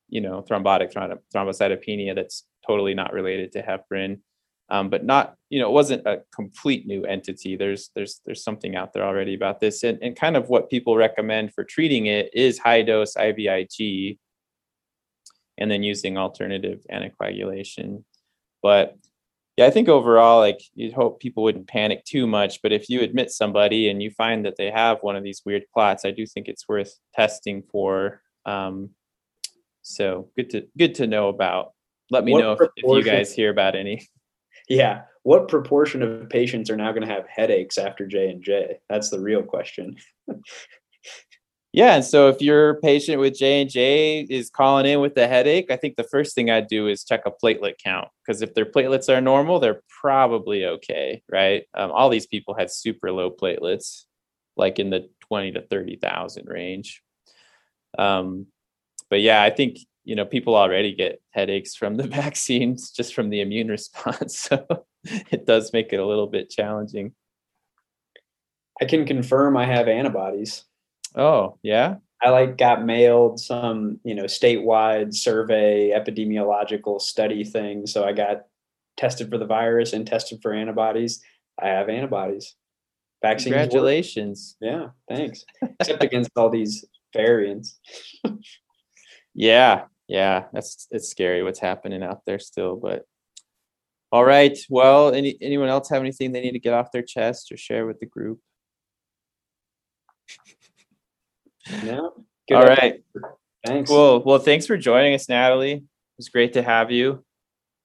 you 0.08 0.20
know, 0.20 0.42
thrombotic 0.42 0.92
thrombocytopenia 1.34 2.14
that's 2.14 2.44
totally 2.66 2.94
not 2.94 3.12
related 3.12 3.52
to 3.52 3.62
heparin, 3.62 4.20
um, 4.68 4.88
but 4.88 5.04
not, 5.04 5.34
you 5.50 5.60
know, 5.60 5.68
it 5.68 5.72
wasn't 5.72 6.06
a 6.06 6.22
complete 6.34 6.86
new 6.86 7.04
entity. 7.04 7.56
There's 7.56 7.90
there's 7.94 8.20
there's 8.24 8.42
something 8.42 8.76
out 8.76 8.92
there 8.92 9.04
already 9.04 9.34
about 9.34 9.60
this, 9.60 9.82
and 9.84 9.98
and 10.02 10.16
kind 10.16 10.36
of 10.36 10.48
what 10.48 10.70
people 10.70 10.96
recommend 10.96 11.52
for 11.54 11.64
treating 11.64 12.06
it 12.06 12.30
is 12.32 12.58
high 12.58 12.82
dose 12.82 13.14
IVIG, 13.14 14.18
and 15.58 15.70
then 15.70 15.82
using 15.82 16.16
alternative 16.16 16.84
anticoagulation. 16.90 18.04
But 18.62 18.96
yeah, 19.57 19.66
I 19.66 19.70
think 19.70 19.88
overall, 19.88 20.38
like 20.38 20.61
you'd 20.74 20.92
hope 20.92 21.20
people 21.20 21.42
wouldn't 21.42 21.66
panic 21.66 22.04
too 22.04 22.26
much. 22.26 22.61
But 22.62 22.72
if 22.72 22.90
you 22.90 23.00
admit 23.00 23.30
somebody 23.30 23.88
and 23.88 24.02
you 24.02 24.11
find 24.11 24.44
that 24.44 24.57
they 24.57 24.70
have 24.70 24.98
one 25.00 25.16
of 25.16 25.24
these 25.24 25.42
weird 25.46 25.64
clots, 25.72 26.04
I 26.04 26.11
do 26.11 26.26
think 26.26 26.48
it's 26.48 26.68
worth 26.68 26.92
testing 27.14 27.62
for 27.70 28.20
um, 28.44 28.90
so 29.82 30.30
good 30.36 30.50
to 30.50 30.66
good 30.76 30.94
to 30.96 31.07
know 31.07 31.28
about. 31.28 31.72
Let 32.11 32.24
me 32.24 32.32
what 32.32 32.40
know 32.40 32.52
if, 32.52 32.61
if 32.76 32.84
you 32.84 33.02
guys 33.02 33.34
hear 33.34 33.50
about 33.50 33.74
any. 33.74 34.07
Yeah, 34.68 35.02
what 35.22 35.46
proportion 35.46 36.02
of 36.02 36.28
patients 36.28 36.70
are 36.70 36.76
now 36.76 36.90
going 36.90 37.07
to 37.07 37.14
have 37.14 37.28
headaches 37.28 37.78
after 37.78 38.04
J 38.04 38.30
and 38.30 38.42
J? 38.42 38.78
That's 38.88 39.11
the 39.11 39.20
real 39.20 39.42
question. 39.44 39.96
yeah, 41.76 41.96
and 41.96 42.04
so 42.04 42.30
if 42.30 42.40
your 42.40 42.80
patient 42.80 43.20
with 43.20 43.36
J 43.36 43.60
and 43.60 43.68
J 43.68 44.26
is 44.30 44.48
calling 44.48 44.86
in 44.86 45.00
with 45.00 45.14
a 45.18 45.28
headache, 45.28 45.70
I 45.70 45.76
think 45.76 45.96
the 45.96 46.04
first 46.04 46.34
thing 46.34 46.48
I'd 46.48 46.68
do 46.68 46.88
is 46.88 47.04
check 47.04 47.24
a 47.26 47.30
platelet 47.30 47.74
count 47.84 48.08
because 48.26 48.40
if 48.40 48.54
their 48.54 48.64
platelets 48.64 49.14
are 49.14 49.20
normal, 49.20 49.60
they're 49.60 49.82
probably 50.00 50.64
okay, 50.64 51.22
right? 51.30 51.64
Um, 51.74 51.92
all 51.92 52.08
these 52.08 52.26
people 52.26 52.54
had 52.54 52.70
super 52.70 53.12
low 53.12 53.30
platelets, 53.30 54.04
like 54.56 54.78
in 54.78 54.88
the 54.88 55.10
twenty 55.20 55.52
to 55.52 55.60
thirty 55.60 55.96
thousand 55.96 56.48
range. 56.48 57.02
Um, 57.98 58.46
but 59.10 59.20
yeah, 59.20 59.42
I 59.42 59.50
think 59.50 59.76
you 60.02 60.16
know 60.16 60.24
people 60.24 60.56
already 60.56 60.94
get 60.94 61.20
headaches 61.32 61.74
from 61.74 61.98
the 61.98 62.06
vaccines 62.06 62.90
just 62.90 63.14
from 63.14 63.28
the 63.28 63.42
immune 63.42 63.68
response, 63.68 64.38
so 64.48 64.64
it 65.04 65.44
does 65.44 65.74
make 65.74 65.92
it 65.92 66.00
a 66.00 66.06
little 66.06 66.26
bit 66.26 66.48
challenging. 66.48 67.14
I 68.80 68.86
can 68.86 69.04
confirm 69.04 69.58
I 69.58 69.66
have 69.66 69.88
antibodies. 69.88 70.64
Oh 71.16 71.58
yeah. 71.62 71.96
I 72.22 72.30
like 72.30 72.56
got 72.56 72.84
mailed 72.84 73.40
some, 73.40 74.00
you 74.04 74.14
know, 74.14 74.24
statewide 74.24 75.14
survey 75.14 75.90
epidemiological 75.90 77.00
study 77.00 77.44
thing. 77.44 77.86
So 77.86 78.04
I 78.04 78.12
got 78.12 78.46
tested 78.96 79.30
for 79.30 79.38
the 79.38 79.46
virus 79.46 79.92
and 79.92 80.06
tested 80.06 80.40
for 80.40 80.52
antibodies. 80.52 81.22
I 81.60 81.68
have 81.68 81.88
antibodies. 81.88 82.54
Vaccines. 83.22 83.54
Congratulations. 83.54 84.56
Work. 84.60 84.72
Yeah, 84.72 85.16
thanks. 85.16 85.44
Except 85.80 86.02
against 86.02 86.30
all 86.36 86.50
these 86.50 86.84
variants. 87.14 87.78
yeah, 89.34 89.84
yeah, 90.08 90.44
that's 90.52 90.86
it's 90.90 91.08
scary 91.08 91.42
what's 91.42 91.58
happening 91.58 92.02
out 92.02 92.22
there 92.26 92.38
still. 92.38 92.76
But 92.76 93.04
all 94.12 94.24
right, 94.24 94.56
well, 94.68 95.12
any 95.12 95.36
anyone 95.40 95.68
else 95.68 95.88
have 95.90 96.02
anything 96.02 96.32
they 96.32 96.42
need 96.42 96.52
to 96.52 96.58
get 96.58 96.74
off 96.74 96.92
their 96.92 97.02
chest 97.02 97.50
or 97.52 97.56
share 97.56 97.86
with 97.86 98.00
the 98.00 98.06
group? 98.06 98.40
No. 101.84 102.12
All 102.52 102.62
right. 102.62 103.02
Thanks. 103.64 103.90
Cool. 103.90 104.22
Well, 104.24 104.38
thanks 104.38 104.66
for 104.66 104.76
joining 104.76 105.14
us, 105.14 105.28
Natalie. 105.28 105.72
It 105.72 105.82
was 106.16 106.28
great 106.28 106.52
to 106.54 106.62
have 106.62 106.90
you. 106.90 107.24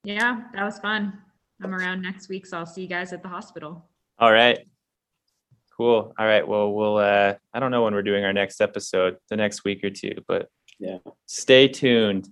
Yeah, 0.04 0.42
that 0.54 0.64
was 0.64 0.80
fun. 0.80 1.20
I'm 1.64 1.74
around 1.74 2.02
next 2.02 2.30
week, 2.30 2.46
so 2.46 2.58
I'll 2.58 2.66
see 2.66 2.82
you 2.82 2.88
guys 2.88 3.14
at 3.14 3.22
the 3.22 3.30
hospital. 3.30 3.86
All 4.20 4.32
right. 4.32 4.60
Cool. 5.78 6.14
All 6.18 6.26
right. 6.26 6.48
Well, 6.48 6.74
we'll 6.74 6.98
uh 6.98 7.36
I 7.54 7.60
don't 7.60 7.72
know 7.72 7.84
when 7.84 7.94
we're 7.94 8.04
doing 8.04 8.24
our 8.24 8.34
next 8.34 8.62
episode, 8.62 9.18
the 9.30 9.36
next 9.36 9.64
week 9.64 9.84
or 9.84 9.90
two, 9.90 10.14
but 10.28 10.48
yeah. 10.80 10.98
Stay 11.28 11.68
tuned. 11.68 12.30